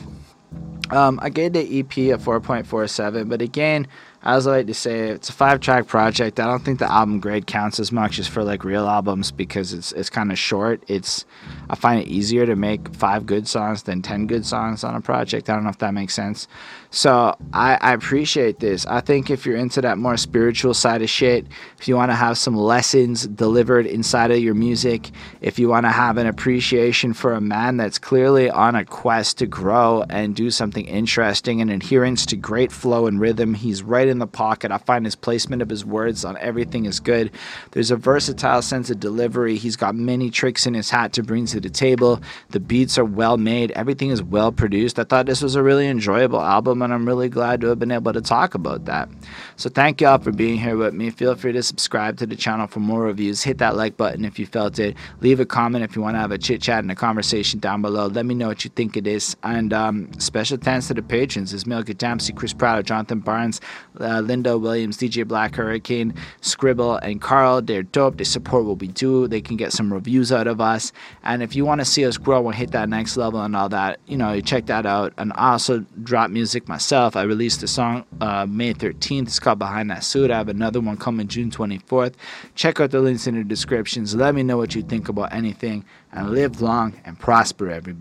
Um, 0.92 1.20
I 1.22 1.30
gave 1.30 1.54
the 1.54 1.60
EP 1.60 1.96
a 1.96 2.18
4.47, 2.18 3.30
but 3.30 3.44
again, 3.44 3.86
as 4.22 4.47
I 4.47 4.57
like 4.57 4.67
to 4.67 4.74
say, 4.74 5.09
it's 5.09 5.30
a 5.30 5.34
five 5.34 5.61
track 5.61 5.88
project. 5.88 6.39
I 6.39 6.45
don't 6.45 6.63
think 6.63 6.80
the 6.80 6.91
album 6.91 7.20
grade 7.20 7.47
counts 7.47 7.80
as 7.80 7.91
much 7.91 8.20
as 8.20 8.28
for 8.28 8.43
like 8.43 8.65
real 8.65 8.88
albums 8.88 9.32
because 9.32 9.72
it's 9.72 9.93
it's 9.93 10.09
kind 10.09 10.32
of 10.32 10.38
short. 10.38 10.84
It's 10.88 11.26
I 11.70 11.76
find 11.76 12.01
it 12.01 12.07
easier 12.07 12.45
to 12.45 12.55
make 12.55 12.93
five 12.93 13.26
good 13.26 13.47
songs 13.47 13.84
than 13.84 14.01
ten 14.01 14.28
good 14.28 14.45
songs 14.45 14.84
on 14.84 14.95
a 14.95 15.01
project. 15.01 15.49
I 15.49 15.53
don't 15.53 15.63
know 15.63 15.70
if 15.70 15.78
that 15.78 15.93
makes 15.93 16.13
sense. 16.13 16.47
So 16.91 17.36
I, 17.53 17.78
I 17.80 17.93
appreciate 17.93 18.59
this. 18.59 18.86
I 18.88 18.99
think 19.01 19.30
if 19.30 19.45
you're 19.45 19.55
into 19.55 19.80
that 19.82 19.99
more 19.99 20.17
spiritual 20.17 20.74
side 20.74 21.03
of 21.03 21.09
shit, 21.09 21.45
if 21.78 21.88
you 21.88 21.95
want 21.95 22.11
to 22.11 22.15
have 22.15 22.38
some 22.38 22.55
lessons 22.55 23.28
delivered 23.28 23.86
inside 23.86 24.32
of 24.32 24.39
your 24.39 24.55
music, 24.55 25.11
if 25.39 25.59
you 25.59 25.70
want 25.70 25.86
to 25.86 25.91
have 25.91 26.17
an 26.17 26.26
appreciation 26.26 27.13
for 27.13 27.34
a 27.34 27.41
man 27.41 27.78
that's 27.78 27.99
clearly 27.99 28.49
on 28.49 28.76
a 28.76 28.84
quest 28.84 29.38
to 29.38 29.45
grow 29.45 30.03
and 30.09 30.36
do 30.36 30.49
something 30.49 30.86
interesting 30.88 31.61
and 31.61 31.70
adherence 31.70 32.26
to 32.26 32.36
great 32.36 32.72
flow 32.72 33.05
and 33.05 33.22
rhythm, 33.22 33.53
he's 33.53 33.84
right 33.84 34.09
in 34.10 34.20
the 34.20 34.28
pocket. 34.28 34.72
I 34.72 34.78
find 34.78 35.05
his 35.05 35.16
placement 35.16 35.62
of 35.62 35.70
his 35.70 35.86
words 35.86 36.26
on 36.26 36.38
everything 36.38 36.86
is 36.86 36.99
good. 36.99 37.32
There's 37.72 37.91
a 37.91 37.95
versatile 37.95 38.62
sense 38.62 38.89
of 38.89 38.99
delivery. 38.99 39.55
He's 39.55 39.76
got 39.76 39.95
many 39.95 40.30
tricks 40.30 40.66
in 40.66 40.74
his 40.74 40.89
hat 40.89 41.14
to 41.14 41.24
bring 41.24 41.45
to 41.47 41.60
the 41.60 41.70
table. 41.70 42.22
The 42.49 42.60
beats 42.60 42.97
are 42.97 43.05
well 43.05 43.38
made. 43.38 43.72
Everything 43.72 44.10
is 44.10 44.24
well 44.24 44.51
produced. 44.51 44.99
I 44.99 45.03
thought 45.03 45.28
this 45.28 45.41
was 45.41 45.55
a 45.55 45.64
really 45.64 45.88
enjoyable 45.88 46.41
album 46.41 46.82
and 46.82 46.93
I'm 46.93 47.07
really 47.07 47.30
glad 47.30 47.62
to 47.62 47.68
have 47.68 47.80
been 47.80 47.91
able 47.91 48.14
to 48.14 48.22
talk 48.22 48.55
about 48.55 48.86
that. 48.86 49.10
So 49.55 49.70
thank 49.70 50.01
y'all 50.01 50.18
for 50.18 50.32
being 50.32 50.57
here 50.57 50.78
with 50.78 50.93
me. 50.93 51.10
Feel 51.10 51.36
free 51.36 51.51
to 51.51 51.64
subscribe 51.64 52.18
to 52.18 52.26
the 52.26 52.36
channel 52.36 52.68
for 52.68 52.80
more 52.80 53.03
reviews. 53.03 53.43
Hit 53.43 53.57
that 53.60 53.76
like 53.76 53.97
button 53.97 54.26
if 54.26 54.39
you 54.39 54.45
felt 54.45 54.80
it. 54.80 54.95
Leave 55.22 55.39
a 55.39 55.45
comment 55.45 55.84
if 55.84 55.95
you 55.95 56.01
want 56.01 56.16
to 56.16 56.20
have 56.20 56.32
a 56.32 56.38
chit 56.38 56.62
chat 56.62 56.80
and 56.80 56.91
a 56.91 56.95
conversation 56.95 57.60
down 57.60 57.82
below. 57.82 58.07
Let 58.07 58.26
me 58.26 58.36
know 58.36 58.47
what 58.47 58.64
you 58.64 58.72
think 58.72 58.97
it 58.97 59.05
is. 59.05 59.36
And 59.43 59.74
um, 59.74 60.12
special 60.20 60.57
thanks 60.57 60.88
to 60.88 60.93
the 60.93 61.01
patrons: 61.01 61.53
Ismail 61.53 61.84
Dempsey, 61.84 62.34
Chris 62.34 62.53
Prado, 62.53 62.82
Jonathan 62.82 63.20
Barnes, 63.20 63.62
uh, 64.00 64.22
Linda 64.22 64.58
Williams, 64.58 64.97
DJ 64.97 65.28
Black 65.28 65.56
Hurricane, 65.56 66.14
Scribble, 66.41 66.95
and 66.97 67.22
Carl. 67.22 67.62
They're 67.62 67.84
dope. 67.84 68.18
They 68.18 68.24
support 68.24 68.66
what 68.66 68.80
we 68.80 68.88
do. 68.88 69.28
They 69.28 69.41
can 69.41 69.58
get 69.58 69.74
some 69.74 69.91
reviews 69.93 70.32
out 70.32 70.47
of 70.47 70.62
us. 70.62 70.91
And 71.24 71.43
if 71.43 71.56
you 71.56 71.66
want 71.66 71.82
to 71.82 71.86
see 71.86 72.06
us 72.06 72.18
grow 72.18 72.47
and 72.47 72.56
hit 72.56 72.72
that 72.72 72.89
next 72.89 73.18
level 73.18 73.41
and 73.41 73.56
all 73.56 73.70
that, 73.70 74.00
you 74.08 74.18
know, 74.18 74.34
you 74.34 74.41
check 74.41 74.66
that 74.68 74.86
out. 74.86 75.14
And 75.18 75.34
I 75.34 75.52
also 75.52 75.86
drop 76.04 76.32
music 76.32 76.68
myself. 76.68 77.16
I 77.16 77.24
released 77.24 77.64
a 77.64 77.68
song 77.68 78.06
uh, 78.22 78.45
May 78.45 78.74
13th. 78.74 79.24
It's 79.24 79.39
called 79.39 79.60
Behind 79.60 79.89
That 79.89 80.04
Suit. 80.04 80.32
I 80.32 80.38
have 80.38 80.50
another 80.50 80.80
one 80.80 80.97
coming 80.97 81.28
June 81.28 81.52
24th. 81.52 82.14
Check 82.56 82.80
out 82.80 82.91
the 82.91 83.00
links 83.00 83.28
in 83.28 83.36
the 83.36 83.43
descriptions. 83.43 84.16
Let 84.16 84.36
me 84.36 84.43
know 84.43 84.58
what 84.58 84.76
you 84.76 84.82
think 84.82 85.10
about 85.10 85.34
anything. 85.34 85.86
And 86.12 86.32
live 86.32 86.62
long 86.62 87.00
and 87.06 87.20
prosper, 87.20 87.70
everybody. 87.70 87.97